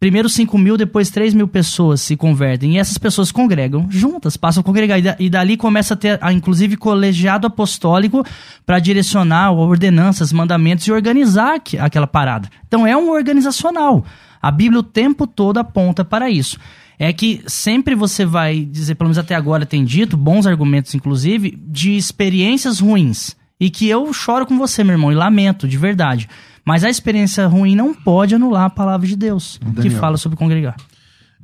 primeiro 0.00 0.30
5 0.30 0.56
mil, 0.56 0.78
depois 0.78 1.10
3 1.10 1.34
mil 1.34 1.46
pessoas 1.46 2.00
se 2.00 2.16
convertem. 2.16 2.76
E 2.76 2.78
essas 2.78 2.96
pessoas 2.96 3.30
congregam 3.30 3.88
juntas, 3.90 4.38
passam 4.38 4.62
a 4.62 4.64
congregar. 4.64 4.98
E, 5.20 5.28
dali 5.28 5.58
começa 5.58 5.92
a 5.92 5.96
ter, 5.96 6.18
a, 6.22 6.32
inclusive, 6.32 6.74
colegiado 6.78 7.46
apostólico 7.46 8.24
para 8.64 8.78
direcionar 8.78 9.52
ordenanças, 9.52 10.32
mandamentos 10.32 10.86
e 10.86 10.92
organizar 10.92 11.60
aquela 11.80 12.06
parada. 12.06 12.48
Então 12.66 12.86
é 12.86 12.96
um 12.96 13.10
organizacional. 13.10 14.06
A 14.42 14.50
Bíblia 14.50 14.80
o 14.80 14.82
tempo 14.82 15.26
todo 15.26 15.58
aponta 15.58 16.04
para 16.04 16.28
isso. 16.28 16.58
É 16.98 17.12
que 17.12 17.42
sempre 17.46 17.94
você 17.94 18.26
vai 18.26 18.64
dizer, 18.64 18.96
pelo 18.96 19.08
menos 19.08 19.18
até 19.18 19.34
agora 19.34 19.64
tem 19.64 19.84
dito, 19.84 20.16
bons 20.16 20.46
argumentos 20.46 20.94
inclusive, 20.94 21.56
de 21.66 21.96
experiências 21.96 22.80
ruins. 22.80 23.36
E 23.58 23.70
que 23.70 23.88
eu 23.88 24.12
choro 24.12 24.44
com 24.44 24.58
você, 24.58 24.82
meu 24.82 24.94
irmão, 24.94 25.12
e 25.12 25.14
lamento, 25.14 25.68
de 25.68 25.78
verdade. 25.78 26.28
Mas 26.64 26.82
a 26.82 26.90
experiência 26.90 27.46
ruim 27.46 27.76
não 27.76 27.94
pode 27.94 28.34
anular 28.34 28.64
a 28.64 28.70
palavra 28.70 29.06
de 29.06 29.16
Deus, 29.16 29.60
Daniel. 29.62 29.82
que 29.82 29.90
fala 29.90 30.16
sobre 30.16 30.36
congregar. 30.36 30.76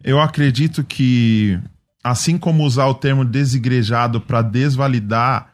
Eu 0.02 0.20
acredito 0.20 0.82
que, 0.82 1.58
assim 2.02 2.36
como 2.36 2.64
usar 2.64 2.86
o 2.86 2.94
termo 2.94 3.24
desigrejado 3.24 4.20
para 4.20 4.42
desvalidar 4.42 5.52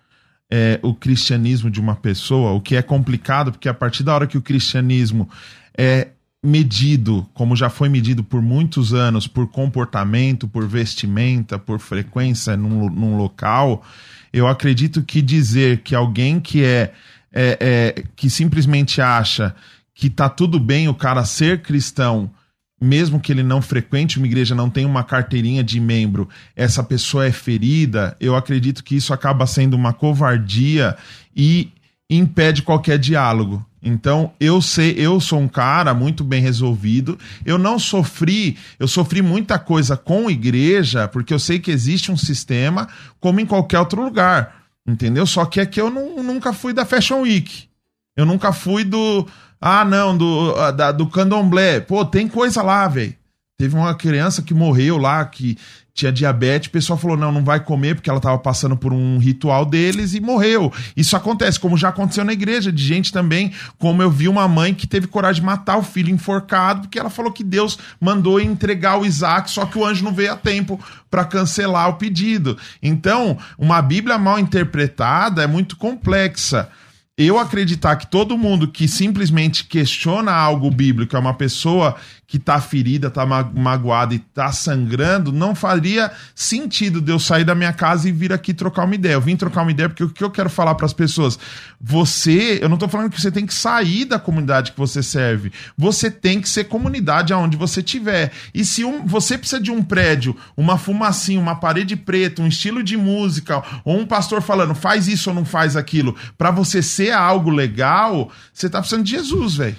é, 0.51 0.79
o 0.83 0.95
cristianismo 0.95 1.71
de 1.71 1.81
uma 1.81 1.97
pessoa, 1.97 2.53
o 2.53 2.61
que 2.61 2.77
é 2.77 2.83
complicado, 2.83 3.53
porque 3.53 3.69
a 3.69 3.75
partir 3.75 4.03
da 4.03 4.15
hora 4.15 4.27
que 4.27 4.39
o 4.39 4.43
cristianismo 4.43 5.29
é 5.77 6.09
medido, 6.45 7.27
como 7.33 7.57
já 7.57 7.71
foi 7.71 7.89
medido 7.89 8.23
por 8.23 8.43
muitos 8.43 8.93
anos, 8.93 9.27
por 9.27 9.49
comportamento, 9.49 10.47
por 10.47 10.69
vestimenta, 10.69 11.59
por 11.59 11.81
frequência 11.81 12.55
num, 12.55 12.91
num 12.91 13.17
local, 13.17 13.83
eu 14.31 14.47
acredito 14.47 15.03
que 15.03 15.23
dizer 15.23 15.79
que 15.79 15.95
alguém 15.95 16.39
que 16.39 16.63
é, 16.63 16.93
é, 17.33 17.59
é 17.61 18.05
que 18.15 18.29
simplesmente 18.29 19.01
acha 19.01 19.55
que 19.95 20.11
tá 20.11 20.29
tudo 20.29 20.61
bem 20.61 20.87
o 20.87 20.95
cara 20.95 21.25
ser 21.25 21.63
cristão, 21.63 22.31
mesmo 22.79 23.19
que 23.19 23.33
ele 23.33 23.43
não 23.43 23.63
frequente 23.63 24.19
uma 24.19 24.27
igreja, 24.27 24.55
não 24.55 24.69
tenha 24.69 24.87
uma 24.87 25.05
carteirinha 25.05 25.65
de 25.65 25.81
membro, 25.81 26.29
essa 26.55 26.83
pessoa 26.83 27.25
é 27.25 27.33
ferida, 27.33 28.15
eu 28.21 28.37
acredito 28.37 28.85
que 28.85 28.97
isso 28.97 29.15
acaba 29.15 29.47
sendo 29.47 29.75
uma 29.75 29.95
covardia 29.95 30.95
e 31.35 31.73
impede 32.11 32.63
qualquer 32.63 32.99
diálogo. 32.99 33.65
Então, 33.85 34.33
eu 34.41 34.63
sei, 34.63 34.95
eu 34.97 35.21
sou 35.21 35.39
um 35.39 35.47
cara 35.47 35.93
muito 35.93 36.25
bem 36.25 36.41
resolvido. 36.41 37.19
Eu 37.45 37.59
não 37.59 37.79
sofri, 37.79 38.57
eu 38.79 38.89
sofri 38.89 39.21
muita 39.21 39.59
coisa 39.59 39.95
com 39.95 40.31
igreja, 40.31 41.07
porque 41.07 41.35
eu 41.35 41.39
sei 41.39 41.59
que 41.59 41.71
existe 41.71 42.11
um 42.11 42.17
sistema 42.17 42.89
como 43.21 43.41
em 43.41 43.47
qualquer 43.47 43.79
outro 43.79 44.03
lugar. 44.03 44.65
Entendeu? 44.87 45.27
Só 45.27 45.45
que 45.45 45.61
é 45.61 45.67
que 45.67 45.81
eu 45.81 45.91
não, 45.91 46.23
nunca 46.23 46.53
fui 46.53 46.73
da 46.73 46.87
Fashion 46.87 47.21
Week. 47.21 47.69
Eu 48.17 48.25
nunca 48.25 48.53
fui 48.53 48.85
do. 48.85 49.27
Ah, 49.61 49.85
não, 49.85 50.17
do, 50.17 50.73
da, 50.73 50.91
do 50.91 51.07
candomblé. 51.07 51.81
Pô, 51.81 52.05
tem 52.05 52.27
coisa 52.27 52.63
lá, 52.63 52.89
velho. 52.89 53.15
Teve 53.57 53.77
uma 53.77 53.95
criança 53.95 54.43
que 54.43 54.53
morreu 54.53 54.99
lá, 54.99 55.25
que 55.25 55.57
tinha 55.95 56.11
diabetes, 56.11 56.69
o 56.69 56.73
pessoal 56.73 56.99
falou: 56.99 57.17
não, 57.17 57.31
não 57.31 57.45
vai 57.45 57.61
comer 57.61 57.95
porque 57.95 58.11
ela 58.11 58.19
estava 58.19 58.37
passando 58.37 58.77
por 58.77 58.93
um 58.93 59.17
ritual 59.17 59.65
deles 59.65 60.13
e 60.13 60.21
morreu. 60.21 60.73
Isso 60.97 61.17
acontece, 61.17 61.61
como 61.61 61.77
já 61.77 61.91
aconteceu 61.91 62.25
na 62.25 62.33
igreja, 62.33 62.73
de 62.73 62.83
gente 62.83 63.13
também, 63.13 63.53
como 63.79 64.03
eu 64.03 64.11
vi 64.11 64.27
uma 64.27 64.49
mãe 64.49 64.75
que 64.75 64.89
teve 64.89 65.07
coragem 65.07 65.41
de 65.41 65.47
matar 65.47 65.77
o 65.77 65.85
filho 65.85 66.11
enforcado, 66.11 66.83
porque 66.83 66.99
ela 66.99 67.09
falou 67.09 67.31
que 67.31 67.45
Deus 67.45 67.79
mandou 68.01 68.41
entregar 68.41 68.99
o 68.99 69.07
Isaac, 69.07 69.49
só 69.49 69.65
que 69.65 69.79
o 69.79 69.87
anjo 69.87 70.05
não 70.05 70.13
veio 70.13 70.33
a 70.33 70.37
tempo 70.37 70.81
para 71.09 71.25
cancelar 71.25 71.89
o 71.91 71.95
pedido. 71.95 72.59
Então, 72.83 73.39
uma 73.57 73.81
Bíblia 73.81 74.19
mal 74.19 74.41
interpretada 74.41 75.45
é 75.45 75.47
muito 75.47 75.77
complexa 75.77 76.69
eu 77.17 77.39
acreditar 77.39 77.95
que 77.95 78.09
todo 78.09 78.37
mundo 78.37 78.67
que 78.67 78.89
simplesmente 78.89 79.65
questiona 79.65 80.33
algo 80.33 80.69
bíblico 80.69 81.17
é 81.17 81.19
uma 81.19 81.35
pessoa 81.35 81.95
que 82.27 82.41
tá 82.41 82.61
ferida, 82.61 83.09
tá 83.09 83.25
magoada 83.25 84.13
e 84.13 84.19
tá 84.19 84.51
sangrando, 84.51 85.31
não 85.31 85.55
faria 85.55 86.11
sentido 86.35 87.01
de 87.01 87.13
eu 87.13 87.19
sair 87.21 87.45
da 87.45 87.55
minha 87.55 87.73
casa 87.73 88.09
e 88.09 88.13
vir 88.13 88.33
aqui 88.33 88.53
trocar 88.53 88.85
uma 88.85 88.95
ideia. 88.97 89.13
Eu 89.13 89.21
vim 89.21 89.37
trocar 89.37 89.63
uma 89.63 89.71
ideia 89.71 89.89
porque 89.89 90.03
o 90.03 90.11
que 90.11 90.25
eu 90.25 90.31
quero 90.31 90.51
falar 90.51 90.75
para 90.75 90.87
as 90.87 90.93
pessoas, 90.93 91.39
você, 91.81 92.59
eu 92.61 92.69
não 92.69 92.77
tô 92.77 92.89
falando 92.89 93.11
que 93.11 93.21
você 93.21 93.31
tem 93.31 93.47
que 93.47 93.55
sair 93.55 94.05
da 94.05 94.19
comunidade 94.19 94.73
que 94.73 94.79
você 94.79 95.01
serve. 95.01 95.53
Você 95.79 96.11
tem 96.11 96.41
que 96.41 96.49
ser 96.49 96.65
comunidade 96.65 97.33
aonde 97.33 97.57
você 97.57 97.81
tiver. 97.81 98.33
E 98.53 98.65
se 98.65 98.85
um, 98.85 99.07
você 99.07 99.39
precisa 99.39 99.61
de 99.61 99.71
um 99.71 99.81
prédio, 99.81 100.37
uma 100.57 100.77
fumacinha, 100.77 101.39
uma 101.39 101.55
parede 101.55 101.95
preta, 101.95 102.43
um 102.43 102.49
estilo 102.49 102.83
de 102.83 102.97
música, 102.97 103.63
ou 103.85 104.01
um 104.01 104.07
pastor 104.07 104.43
falando, 104.43 104.75
faz 104.75 105.07
isso 105.07 105.31
ou 105.31 105.37
não 105.37 105.45
faz 105.45 105.77
aquilo, 105.77 106.17
para 106.37 106.51
você 106.51 106.83
ser 106.83 107.04
algo 107.13 107.51
legal, 107.51 108.31
você 108.53 108.69
tá 108.69 108.81
precisando 108.81 109.05
de 109.05 109.11
Jesus, 109.11 109.57
velho. 109.57 109.77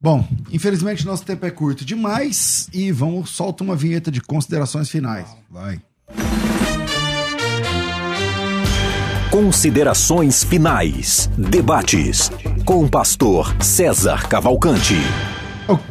Bom, 0.00 0.26
infelizmente 0.50 1.06
nosso 1.06 1.24
tempo 1.24 1.46
é 1.46 1.50
curto 1.50 1.84
demais 1.84 2.68
e 2.72 2.90
vamos 2.90 3.30
solta 3.30 3.62
uma 3.62 3.76
vinheta 3.76 4.10
de 4.10 4.20
considerações 4.20 4.90
finais. 4.90 5.28
Vai. 5.48 5.80
Considerações 9.30 10.44
finais. 10.44 11.30
Debates 11.38 12.30
com 12.64 12.84
o 12.84 12.90
pastor 12.90 13.54
César 13.62 14.28
Cavalcante. 14.28 14.96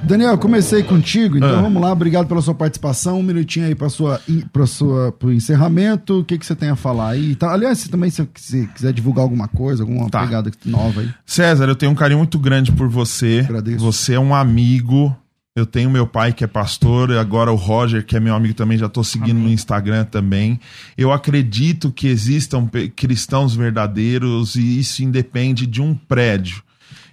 Daniel, 0.04 0.38
comecei 0.38 0.84
contigo, 0.84 1.38
então 1.38 1.60
ah. 1.60 1.62
vamos 1.62 1.82
lá. 1.82 1.92
Obrigado 1.92 2.28
pela 2.28 2.42
sua 2.42 2.54
participação. 2.54 3.20
Um 3.20 3.24
minutinho 3.24 3.68
aí 3.68 3.76
para 3.76 3.90
sua 3.90 4.20
para 4.52 4.66
sua 4.66 5.12
pro 5.12 5.32
encerramento. 5.32 6.20
O 6.20 6.26
que 6.26 6.38
que 6.38 6.46
você 6.46 6.56
tem 6.56 6.70
a 6.70 6.76
falar 6.76 7.12
aí? 7.12 7.36
Tá, 7.36 7.54
aliás, 7.54 7.80
se 7.80 7.90
também 7.90 8.10
se 8.10 8.28
você 8.36 8.68
quiser 8.68 8.92
divulgar 8.94 9.24
alguma 9.24 9.48
coisa, 9.48 9.84
alguma 9.84 10.10
tá. 10.10 10.22
pegada 10.22 10.52
nova 10.66 11.02
aí. 11.02 11.10
César, 11.26 11.66
eu 11.68 11.76
tenho 11.76 11.92
um 11.92 11.96
carinho 11.96 12.18
muito 12.18 12.38
grande 12.38 12.72
por 12.72 12.90
você. 12.90 13.42
Agradeço. 13.46 13.80
Você 13.80 14.14
é 14.14 14.20
um 14.20 14.36
amigo. 14.36 15.16
Eu 15.54 15.66
tenho 15.66 15.90
meu 15.90 16.08
pai 16.08 16.32
que 16.32 16.46
é 16.46 16.48
pastor, 16.48 17.10
e 17.10 17.18
agora 17.18 17.52
o 17.52 17.56
Roger, 17.56 18.06
que 18.06 18.16
é 18.16 18.22
meu 18.22 18.34
amigo 18.34 18.54
também, 18.54 18.78
já 18.78 18.86
estou 18.86 19.04
seguindo 19.04 19.32
Amém. 19.32 19.48
no 19.48 19.50
Instagram 19.50 20.06
também. 20.06 20.58
Eu 20.98 21.12
acredito 21.12 21.92
que 21.92 22.08
existam 22.08 22.70
cristãos 22.96 23.54
verdadeiros 23.54 24.56
e 24.56 24.80
isso 24.80 25.04
independe 25.04 25.68
de 25.68 25.82
um 25.82 25.94
prédio 25.94 26.64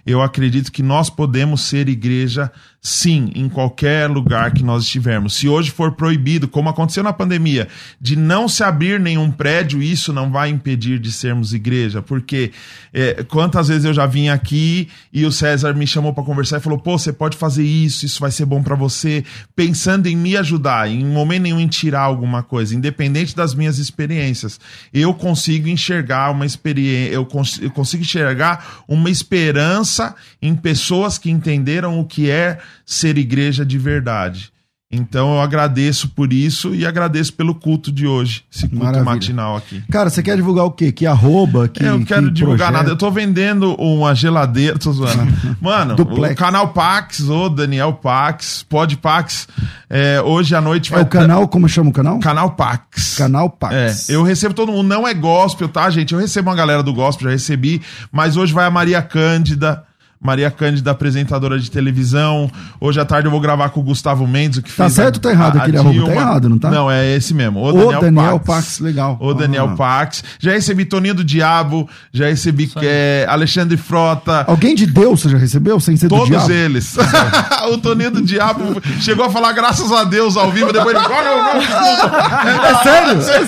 eu 0.09 0.23
acredito 0.23 0.71
que 0.71 0.81
nós 0.81 1.07
podemos 1.07 1.61
ser 1.61 1.87
igreja 1.87 2.51
sim, 2.81 3.29
em 3.35 3.49
qualquer 3.49 4.09
lugar 4.09 4.53
que 4.53 4.63
nós 4.63 4.83
estivermos. 4.83 5.33
Se 5.33 5.49
hoje 5.49 5.69
for 5.69 5.91
proibido, 5.91 6.47
como 6.47 6.69
aconteceu 6.69 7.03
na 7.03 7.11
pandemia, 7.11 7.67
de 7.99 8.15
não 8.15 8.47
se 8.47 8.63
abrir 8.63 8.99
nenhum 8.99 9.29
prédio, 9.29 9.83
isso 9.83 10.13
não 10.13 10.31
vai 10.31 10.49
impedir 10.49 10.97
de 10.97 11.11
sermos 11.11 11.53
igreja, 11.53 12.01
porque 12.01 12.51
é, 12.93 13.23
quantas 13.23 13.67
vezes 13.67 13.83
eu 13.83 13.93
já 13.93 14.05
vim 14.05 14.29
aqui 14.29 14.87
e 15.11 15.25
o 15.25 15.31
César 15.31 15.73
me 15.73 15.85
chamou 15.85 16.13
para 16.13 16.23
conversar 16.23 16.57
e 16.57 16.61
falou: 16.61 16.79
pô, 16.79 16.97
você 16.97 17.11
pode 17.11 17.37
fazer 17.37 17.65
isso, 17.65 18.05
isso 18.05 18.19
vai 18.19 18.31
ser 18.31 18.45
bom 18.45 18.63
para 18.63 18.75
você, 18.75 19.25
pensando 19.55 20.07
em 20.07 20.15
me 20.15 20.37
ajudar, 20.37 20.89
em 20.89 21.05
momento 21.05 21.43
nenhum 21.43 21.59
em 21.59 21.67
tirar 21.67 22.01
alguma 22.01 22.41
coisa, 22.41 22.73
independente 22.73 23.35
das 23.35 23.53
minhas 23.53 23.77
experiências. 23.77 24.59
Eu 24.93 25.13
consigo 25.13 25.67
enxergar 25.67 26.31
uma 26.31 26.45
experiência, 26.45 27.13
eu, 27.13 27.25
cons 27.25 27.59
eu 27.61 27.71
consigo 27.71 28.03
enxergar 28.03 28.83
uma 28.87 29.09
esperança 29.09 29.98
em 30.41 30.55
pessoas 30.55 31.17
que 31.17 31.29
entenderam 31.29 31.99
o 31.99 32.05
que 32.05 32.29
é 32.29 32.59
ser 32.85 33.17
igreja 33.17 33.65
de 33.65 33.77
verdade. 33.77 34.51
Então 34.91 35.35
eu 35.35 35.41
agradeço 35.41 36.09
por 36.09 36.33
isso 36.33 36.73
e 36.73 36.83
agradeço 36.83 37.31
pelo 37.33 37.53
culto 37.53 37.91
de 37.91 38.07
hoje, 38.07 38.43
esse 38.51 38.67
culto 38.67 38.83
Maravilha. 38.83 39.05
matinal 39.05 39.55
aqui. 39.55 39.83
Cara, 39.91 40.09
você 40.09 40.23
quer 40.23 40.35
divulgar 40.35 40.65
o 40.65 40.71
quê? 40.71 40.91
Que 40.91 41.05
arroba? 41.05 41.67
Que, 41.67 41.83
eu 41.83 41.99
não 41.99 42.03
quero 42.03 42.25
que 42.25 42.31
divulgar 42.31 42.69
projeto? 42.69 42.73
nada. 42.73 42.89
Eu 42.89 42.97
tô 42.97 43.11
vendendo 43.11 43.75
uma 43.75 44.15
geladeira, 44.15 44.79
tô 44.79 44.91
zoando. 44.91 45.31
Mano, 45.61 45.95
Duplex. 45.95 46.33
o 46.33 46.35
canal 46.35 46.69
Pax, 46.69 47.19
o 47.19 47.49
Daniel 47.49 47.93
Pax, 47.93 48.65
Pod 48.67 48.97
Pax, 48.97 49.47
é, 49.87 50.19
hoje 50.23 50.55
à 50.55 50.61
noite 50.61 50.91
é 50.91 50.95
vai... 50.95 51.03
É 51.03 51.05
o 51.05 51.07
canal, 51.07 51.47
como 51.47 51.69
chama 51.69 51.91
o 51.91 51.93
canal? 51.93 52.17
Canal 52.17 52.55
Pax. 52.55 53.15
Canal 53.15 53.47
Pax. 53.47 54.09
É, 54.09 54.15
eu 54.15 54.23
recebo 54.23 54.55
todo 54.55 54.71
mundo, 54.71 54.87
não 54.87 55.07
é 55.07 55.13
gospel, 55.13 55.69
tá, 55.69 55.87
gente? 55.91 56.15
Eu 56.15 56.19
recebo 56.19 56.49
uma 56.49 56.55
galera 56.55 56.81
do 56.81 56.95
gospel, 56.95 57.25
já 57.25 57.33
recebi, 57.33 57.79
mas 58.11 58.37
hoje 58.37 58.51
vai 58.51 58.65
a 58.65 58.71
Maria 58.71 59.03
Cândida, 59.03 59.83
Maria 60.21 60.51
Cândida, 60.51 60.91
apresentadora 60.91 61.57
de 61.57 61.71
televisão. 61.71 62.51
Hoje 62.79 62.99
à 62.99 63.05
tarde 63.05 63.27
eu 63.27 63.31
vou 63.31 63.39
gravar 63.39 63.69
com 63.69 63.79
o 63.79 63.83
Gustavo 63.83 64.27
Mendes, 64.27 64.59
que 64.59 64.69
tá 64.69 64.83
fez. 64.83 64.95
Tá 64.95 65.03
certo 65.03 65.15
ou 65.15 65.21
tá 65.21 65.31
errado? 65.31 65.57
Aquele 65.57 65.77
arroba 65.77 66.05
tá 66.05 66.11
errado, 66.11 66.49
não 66.49 66.59
tá? 66.59 66.69
Não, 66.69 66.91
é 66.91 67.15
esse 67.15 67.33
mesmo. 67.33 67.63
O 67.63 67.71
Daniel, 67.71 67.97
o 67.97 68.01
Daniel 68.01 68.39
Pax. 68.39 68.65
Pax. 68.65 68.79
legal. 68.79 69.17
O 69.21 69.33
Daniel 69.33 69.69
ah. 69.71 69.75
Pax. 69.77 70.21
Já 70.37 70.51
recebi 70.51 70.83
Toninho 70.83 71.15
do 71.15 71.23
Diabo, 71.23 71.87
já 72.11 72.27
recebi 72.27 72.69
é, 72.81 73.25
Alexandre 73.29 73.77
Frota. 73.77 74.43
Alguém 74.45 74.75
de 74.75 74.85
Deus 74.85 75.21
você 75.21 75.29
já 75.29 75.37
recebeu, 75.37 75.79
sem 75.79 75.95
ser 75.95 76.09
Todos 76.09 76.27
do 76.27 76.31
Diabo? 76.31 76.51
eles. 76.51 76.97
o 77.71 77.77
Toninho 77.77 78.11
do 78.11 78.21
Diabo 78.21 78.81
chegou 78.99 79.23
a 79.25 79.29
falar 79.29 79.53
graças 79.53 79.89
a 79.89 80.03
Deus 80.03 80.35
ao 80.35 80.51
vivo, 80.51 80.73
depois 80.73 80.97
ele. 80.97 81.05
Oh, 81.05 81.23
não, 81.23 81.43
não, 81.45 82.65
é, 82.65 82.71
é 82.71 82.75
sério? 82.83 83.19
É 83.19 83.21
sério? 83.21 83.45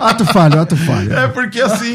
ato 0.00 0.24
falho, 0.24 0.60
ato 0.60 0.76
falho. 0.76 1.14
É 1.14 1.28
porque 1.28 1.60
assim, 1.60 1.94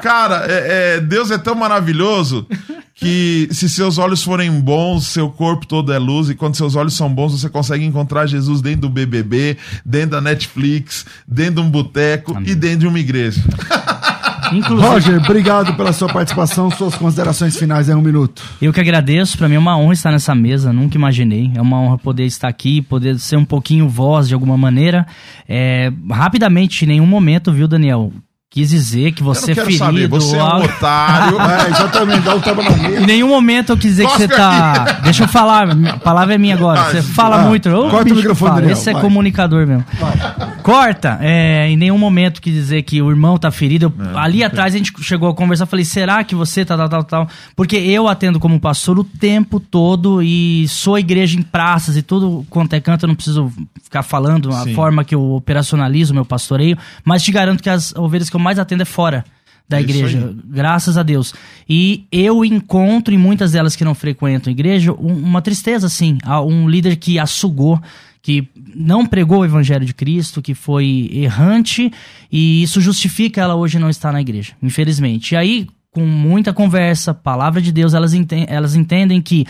cara, 0.00 0.44
é, 0.46 0.96
é, 0.96 1.00
Deus 1.00 1.32
é 1.32 1.38
tão 1.38 1.56
maravilhoso 1.56 2.46
que 2.94 3.48
se 3.50 3.68
seus 3.68 3.98
olhos 3.98 4.22
forem 4.22 4.50
bons, 4.60 5.06
seu 5.06 5.28
corpo 5.28 5.66
todo 5.66 5.92
é 5.92 5.98
luz, 5.98 6.30
e 6.30 6.34
quando 6.34 6.54
seus 6.54 6.76
olhos 6.76 6.94
são 6.94 7.12
bons, 7.12 7.32
você 7.32 7.48
consegue 7.48 7.84
encontrar 7.84 8.26
Jesus 8.26 8.62
dentro 8.62 8.82
do 8.82 8.88
BBB, 8.88 9.56
dentro 9.84 10.10
da 10.10 10.20
Netflix, 10.20 11.04
dentro 11.26 11.56
de 11.56 11.60
um 11.62 11.70
boteco 11.70 12.40
e 12.44 12.54
dentro 12.54 12.80
de 12.80 12.86
uma 12.86 13.00
igreja. 13.00 13.42
Inclusive... 14.52 14.88
Roger, 14.88 15.16
obrigado 15.18 15.74
pela 15.74 15.92
sua 15.92 16.08
participação. 16.12 16.70
Suas 16.70 16.94
considerações 16.94 17.56
finais 17.56 17.88
em 17.88 17.94
um 17.94 18.00
minuto. 18.00 18.42
Eu 18.60 18.72
que 18.72 18.80
agradeço. 18.80 19.36
Para 19.38 19.48
mim 19.48 19.56
é 19.56 19.58
uma 19.58 19.76
honra 19.76 19.94
estar 19.94 20.12
nessa 20.12 20.34
mesa. 20.34 20.72
Nunca 20.72 20.96
imaginei. 20.96 21.50
É 21.54 21.62
uma 21.62 21.80
honra 21.80 21.98
poder 21.98 22.24
estar 22.24 22.48
aqui, 22.48 22.82
poder 22.82 23.18
ser 23.18 23.36
um 23.36 23.44
pouquinho 23.44 23.88
voz 23.88 24.28
de 24.28 24.34
alguma 24.34 24.56
maneira. 24.56 25.06
É, 25.48 25.92
rapidamente, 26.10 26.84
em 26.84 26.88
nenhum 26.88 27.06
momento, 27.06 27.52
viu, 27.52 27.66
Daniel? 27.66 28.12
Quis 28.54 28.70
dizer 28.70 29.10
que 29.10 29.20
você 29.20 29.50
é 29.50 29.54
ferido. 29.56 29.78
Saber, 29.78 30.06
você 30.06 30.36
é 30.36 30.44
um 30.44 30.62
otário. 30.62 31.40
é, 31.40 31.70
exatamente, 31.70 32.20
dá 32.20 32.36
um 32.36 32.40
tapa 32.40 32.62
na 32.62 32.70
mesa. 32.70 33.02
Em 33.02 33.06
nenhum 33.06 33.28
momento 33.28 33.72
eu 33.72 33.76
quis 33.76 33.90
dizer 33.90 34.06
que 34.06 34.16
você 34.16 34.28
tá. 34.28 35.00
Deixa 35.02 35.24
eu 35.24 35.28
falar, 35.28 35.68
a 35.70 35.96
palavra 35.98 36.36
é 36.36 36.38
minha 36.38 36.54
agora. 36.54 36.82
Ah, 36.82 36.90
você 36.90 37.02
fala 37.02 37.40
ah, 37.40 37.48
muito. 37.48 37.68
Ô, 37.68 37.90
corta 37.90 38.12
o 38.12 38.16
microfone 38.16 38.60
dele. 38.60 38.72
Esse 38.72 38.90
é 38.90 38.94
comunicador 38.94 39.66
mesmo. 39.66 39.84
Vai. 39.98 40.54
Corta. 40.62 41.18
É, 41.20 41.68
em 41.68 41.76
nenhum 41.76 41.98
momento 41.98 42.40
quis 42.40 42.54
dizer 42.54 42.82
que 42.82 43.02
o 43.02 43.10
irmão 43.10 43.36
tá 43.36 43.50
ferido. 43.50 43.92
Eu, 43.98 44.06
é, 44.06 44.18
ali 44.20 44.44
atrás 44.44 44.72
a 44.72 44.78
gente 44.78 44.92
chegou 45.02 45.28
a 45.28 45.34
conversar, 45.34 45.66
falei, 45.66 45.84
será 45.84 46.22
que 46.22 46.36
você 46.36 46.64
tá 46.64 46.76
tal, 46.76 46.88
tal, 46.88 47.02
tal? 47.02 47.28
Porque 47.56 47.76
eu 47.76 48.06
atendo 48.06 48.38
como 48.38 48.60
pastor 48.60 49.00
o 49.00 49.04
tempo 49.04 49.58
todo 49.58 50.22
e 50.22 50.68
sou 50.68 50.96
igreja 50.96 51.36
em 51.36 51.42
praças 51.42 51.96
e 51.96 52.02
tudo 52.02 52.46
quanto 52.48 52.72
é 52.74 52.80
canto, 52.80 53.04
eu 53.04 53.08
não 53.08 53.16
preciso 53.16 53.50
ficar 53.82 54.04
falando 54.04 54.50
a 54.50 54.62
Sim. 54.62 54.74
forma 54.74 55.04
que 55.04 55.14
eu 55.14 55.32
operacionalizo 55.32 56.14
meu 56.14 56.24
pastoreio, 56.24 56.78
mas 57.04 57.24
te 57.24 57.32
garanto 57.32 57.60
que 57.60 57.68
as 57.68 57.92
ovelhas 57.96 58.30
que 58.30 58.36
eu 58.36 58.43
mais 58.44 58.58
atendo 58.58 58.82
é 58.82 58.86
fora 58.86 59.24
da 59.68 59.78
É 59.78 59.80
igreja, 59.80 60.34
graças 60.44 60.98
a 60.98 61.02
Deus. 61.02 61.32
E 61.68 62.04
eu 62.12 62.44
encontro 62.44 63.14
em 63.14 63.18
muitas 63.18 63.52
delas 63.52 63.74
que 63.74 63.84
não 63.84 63.94
frequentam 63.94 64.50
a 64.50 64.52
igreja 64.52 64.92
um- 64.92 65.16
uma 65.24 65.40
tristeza, 65.40 65.86
assim, 65.86 66.18
um 66.46 66.68
líder 66.68 66.96
que 66.96 67.18
assugou, 67.18 67.80
que 68.20 68.46
não 68.74 69.06
pregou 69.06 69.38
o 69.40 69.44
evangelho 69.44 69.84
de 69.86 69.94
Cristo, 69.94 70.42
que 70.42 70.54
foi 70.54 71.10
errante, 71.12 71.90
e 72.30 72.62
isso 72.62 72.80
justifica 72.80 73.40
ela 73.40 73.54
hoje 73.54 73.78
não 73.78 73.88
estar 73.90 74.12
na 74.12 74.20
igreja, 74.20 74.52
infelizmente. 74.62 75.32
E 75.32 75.36
aí, 75.36 75.66
com 75.90 76.04
muita 76.04 76.52
conversa, 76.52 77.14
palavra 77.14 77.60
de 77.62 77.72
Deus, 77.72 77.94
elas, 77.94 78.12
enten- 78.14 78.46
elas 78.48 78.74
entendem 78.74 79.20
que 79.22 79.46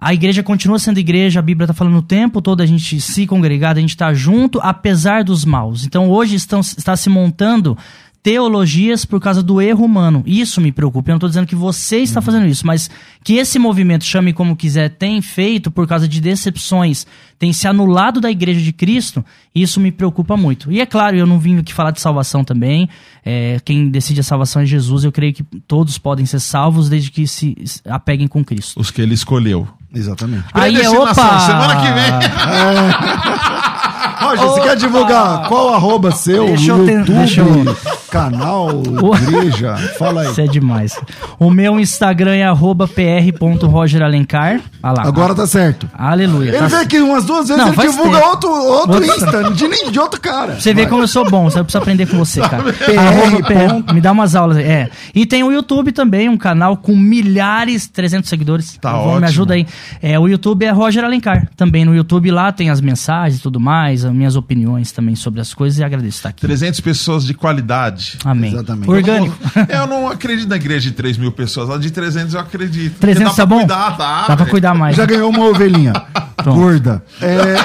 a 0.00 0.14
igreja 0.14 0.42
continua 0.42 0.78
sendo 0.78 0.98
igreja, 1.00 1.40
a 1.40 1.42
Bíblia 1.42 1.64
está 1.64 1.74
falando 1.74 1.98
o 1.98 2.02
tempo 2.02 2.40
todo 2.40 2.60
a 2.60 2.66
gente 2.66 3.00
se 3.00 3.26
congregar, 3.26 3.76
a 3.76 3.80
gente 3.80 3.90
está 3.90 4.14
junto, 4.14 4.60
apesar 4.62 5.24
dos 5.24 5.44
maus. 5.44 5.84
Então 5.84 6.08
hoje 6.08 6.36
estão, 6.36 6.60
está 6.60 6.94
se 6.96 7.08
montando 7.10 7.76
teologias 8.22 9.04
por 9.04 9.20
causa 9.20 9.42
do 9.42 9.60
erro 9.60 9.84
humano. 9.84 10.22
Isso 10.26 10.60
me 10.60 10.72
preocupa. 10.72 11.10
Eu 11.10 11.12
não 11.12 11.18
estou 11.18 11.28
dizendo 11.28 11.46
que 11.46 11.54
você 11.54 11.98
está 11.98 12.20
fazendo 12.20 12.46
isso, 12.46 12.66
mas 12.66 12.90
que 13.22 13.34
esse 13.34 13.58
movimento, 13.58 14.04
chame 14.04 14.32
como 14.32 14.56
quiser, 14.56 14.90
tem 14.90 15.22
feito 15.22 15.70
por 15.70 15.86
causa 15.86 16.08
de 16.08 16.20
decepções, 16.20 17.06
tem 17.38 17.52
se 17.52 17.68
anulado 17.68 18.20
da 18.20 18.30
igreja 18.30 18.60
de 18.60 18.72
Cristo, 18.72 19.24
isso 19.54 19.80
me 19.80 19.92
preocupa 19.92 20.36
muito. 20.36 20.70
E 20.72 20.80
é 20.80 20.86
claro, 20.86 21.16
eu 21.16 21.26
não 21.26 21.38
vim 21.38 21.58
aqui 21.58 21.72
falar 21.72 21.90
de 21.90 22.00
salvação 22.00 22.44
também. 22.44 22.88
É, 23.24 23.60
quem 23.64 23.88
decide 23.88 24.20
a 24.20 24.24
salvação 24.24 24.62
é 24.62 24.66
Jesus. 24.66 25.04
Eu 25.04 25.12
creio 25.12 25.32
que 25.32 25.44
todos 25.66 25.98
podem 25.98 26.26
ser 26.26 26.40
salvos 26.40 26.88
desde 26.88 27.10
que 27.10 27.26
se 27.26 27.56
apeguem 27.86 28.26
com 28.26 28.44
Cristo. 28.44 28.80
Os 28.80 28.90
que 28.90 29.00
ele 29.00 29.14
escolheu. 29.14 29.68
Exatamente. 29.94 30.44
Aí 30.52 30.76
é 30.80 30.90
opa! 30.90 31.40
semana 31.40 31.76
que 31.76 31.92
vem. 31.92 32.12
Roger, 34.28 34.46
você 34.48 34.60
quer 34.60 34.76
divulgar 34.76 35.48
qual 35.48 35.74
arroba 35.74 36.10
seu, 36.10 36.46
Deixa 36.46 36.72
YouTube, 36.72 37.02
deixa 37.12 37.40
eu- 37.40 37.76
canal, 38.10 38.82
igreja? 39.22 39.76
Fala 39.98 40.22
aí. 40.22 40.30
Isso 40.30 40.40
é 40.40 40.46
demais. 40.46 40.98
O 41.38 41.50
meu 41.50 41.78
Instagram 41.78 42.34
é 42.34 42.44
arroba 42.44 42.88
pr.rogeralencar. 42.88 44.60
Ah 44.82 44.92
lá. 44.92 45.02
Agora 45.06 45.34
tá 45.34 45.46
certo. 45.46 45.88
Aleluia. 45.92 46.48
Ele 46.50 46.58
Tá- 46.58 46.66
veio 46.68 46.82
aqui 46.82 46.98
umas 47.00 47.24
duas 47.24 47.48
vezes, 47.48 47.62
Não, 47.62 47.72
ele 47.72 47.82
divulga 47.82 48.16
tempo. 48.18 48.28
outro, 48.30 48.50
outro 48.50 48.92
Outro- 48.94 49.04
Insta, 49.04 49.50
de, 49.50 49.68
nem- 49.68 49.90
de 49.90 49.98
outro 50.00 50.20
cara. 50.20 50.58
Você 50.58 50.72
vê 50.72 50.82
Vai. 50.82 50.90
como 50.90 51.02
eu 51.02 51.08
sou 51.08 51.28
bom, 51.28 51.44
eu 51.46 51.50
preciso 51.64 51.78
aprender 51.78 52.06
com 52.06 52.16
você, 52.18 52.40
cara. 52.40 52.62
PR 52.72 53.42
PR, 53.46 53.92
me 53.92 54.00
dá 54.00 54.12
umas 54.12 54.34
aulas 54.34 54.56
aí. 54.56 54.64
É. 54.64 54.90
E 55.14 55.26
tem 55.26 55.42
o 55.42 55.50
YouTube 55.52 55.92
também, 55.92 56.28
um 56.28 56.36
canal 56.36 56.76
com 56.76 56.96
milhares, 56.96 57.86
300 57.88 58.28
seguidores. 58.28 58.78
Tá 58.80 58.90
favor, 58.92 59.06
ótimo. 59.08 59.20
Me 59.20 59.26
ajuda 59.26 59.54
aí. 59.54 59.66
É, 60.02 60.18
o 60.18 60.26
YouTube 60.28 60.64
é 60.64 60.70
Roger 60.70 61.04
Alencar. 61.04 61.48
Também 61.56 61.84
no 61.84 61.94
YouTube 61.94 62.30
lá 62.30 62.52
tem 62.52 62.70
as 62.70 62.80
mensagens 62.80 63.38
e 63.40 63.42
tudo 63.42 63.60
mais, 63.60 64.04
minhas 64.18 64.36
opiniões 64.36 64.92
também 64.92 65.14
sobre 65.16 65.40
as 65.40 65.54
coisas 65.54 65.78
e 65.78 65.84
agradeço 65.84 66.18
estar 66.18 66.28
aqui. 66.30 66.42
300 66.42 66.80
pessoas 66.80 67.24
de 67.24 67.32
qualidade. 67.34 68.18
Amém. 68.24 68.52
Exatamente. 68.52 68.90
Orgânico. 68.90 69.36
Eu 69.68 69.86
não 69.86 70.08
acredito 70.08 70.48
na 70.48 70.56
igreja 70.56 70.90
de 70.90 70.96
3 70.96 71.16
mil 71.16 71.32
pessoas. 71.32 71.70
A 71.70 71.78
de 71.78 71.90
300 71.90 72.34
eu 72.34 72.40
acredito. 72.40 72.92
Porque 72.98 73.00
300 73.14 73.24
dá 73.24 73.30
tá 73.30 73.34
pra 73.36 73.46
bom? 73.46 73.58
Cuidar, 73.60 73.96
tá, 73.96 74.26
Dá 74.28 74.36
pra 74.36 74.46
cuidar 74.46 74.74
mais. 74.74 74.96
Já 74.96 75.06
ganhou 75.06 75.30
uma 75.30 75.46
ovelhinha. 75.46 75.92
Gorda. 76.44 77.02
É, 77.20 77.56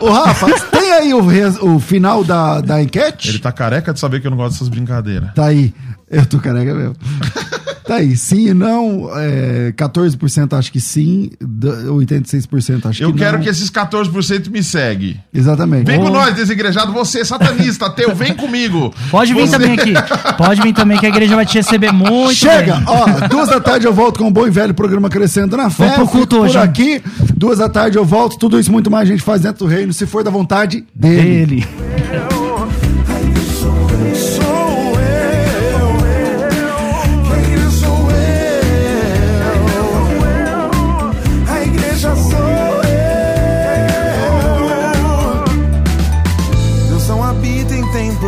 ô, 0.00 0.06
ô, 0.06 0.12
Rafa, 0.12 0.46
tem 0.70 0.92
aí 0.92 1.14
o, 1.14 1.24
res- 1.26 1.58
o 1.60 1.78
final 1.78 2.24
da, 2.24 2.60
da 2.60 2.82
enquete? 2.82 3.28
Ele 3.28 3.38
tá 3.38 3.52
careca 3.52 3.92
de 3.92 4.00
saber 4.00 4.20
que 4.20 4.26
eu 4.26 4.30
não 4.30 4.36
gosto 4.38 4.52
dessas 4.54 4.68
brincadeiras. 4.68 5.32
Tá 5.34 5.46
aí. 5.46 5.72
Eu 6.18 6.26
tô 6.26 6.38
careca 6.38 6.74
mesmo. 6.74 6.94
Tá 7.86 7.96
aí. 7.96 8.16
Sim 8.16 8.48
e 8.48 8.54
não. 8.54 9.10
É, 9.14 9.70
14% 9.76 10.54
acho 10.58 10.72
que 10.72 10.80
sim. 10.80 11.28
d- 11.38 11.68
86% 11.68 12.86
acho 12.86 13.02
Eu 13.02 13.12
que 13.12 13.18
quero 13.18 13.36
não. 13.36 13.44
que 13.44 13.50
esses 13.50 13.70
14% 13.70 14.50
me 14.50 14.62
seguem. 14.62 15.20
Exatamente. 15.34 15.84
Vem 15.84 15.98
com 16.00 16.06
Ô. 16.06 16.10
nós, 16.10 16.34
desigrejado. 16.34 16.94
Você, 16.94 17.22
satanista, 17.26 17.84
ateu, 17.84 18.14
vem 18.14 18.32
comigo. 18.32 18.90
Pode 19.10 19.34
vir 19.34 19.46
Você- 19.46 19.58
também 19.58 19.72
aqui. 19.74 19.92
Pode 20.38 20.62
vir 20.62 20.72
também 20.72 20.96
que 20.96 21.04
a 21.04 21.10
igreja 21.10 21.36
vai 21.36 21.44
te 21.44 21.58
receber 21.58 21.92
muito 21.92 22.32
Chega! 22.36 22.76
bem. 22.76 22.84
Ó, 22.86 23.28
duas 23.28 23.50
da 23.50 23.60
tarde 23.60 23.84
eu 23.86 23.92
volto 23.92 24.16
com 24.18 24.28
o 24.28 24.30
bom 24.30 24.46
e 24.46 24.50
velho 24.50 24.72
programa 24.72 25.10
Crescendo 25.10 25.54
na 25.54 25.68
Fé. 25.68 25.84
Vamos 25.90 25.96
pro 25.96 26.08
culto 26.20 26.36
por 26.36 26.44
hoje, 26.46 26.56
hein? 26.56 26.64
aqui. 26.64 27.02
Duas 27.36 27.58
da 27.58 27.68
tarde 27.68 27.98
eu 27.98 28.04
volto. 28.06 28.38
Tudo 28.38 28.58
isso 28.58 28.72
muito 28.72 28.90
mais 28.90 29.06
a 29.06 29.12
gente 29.12 29.22
faz 29.22 29.42
dentro 29.42 29.66
do 29.66 29.70
reino, 29.70 29.92
se 29.92 30.06
for 30.06 30.24
da 30.24 30.30
vontade 30.30 30.86
dele. 30.94 31.66
Ele. 31.66 32.33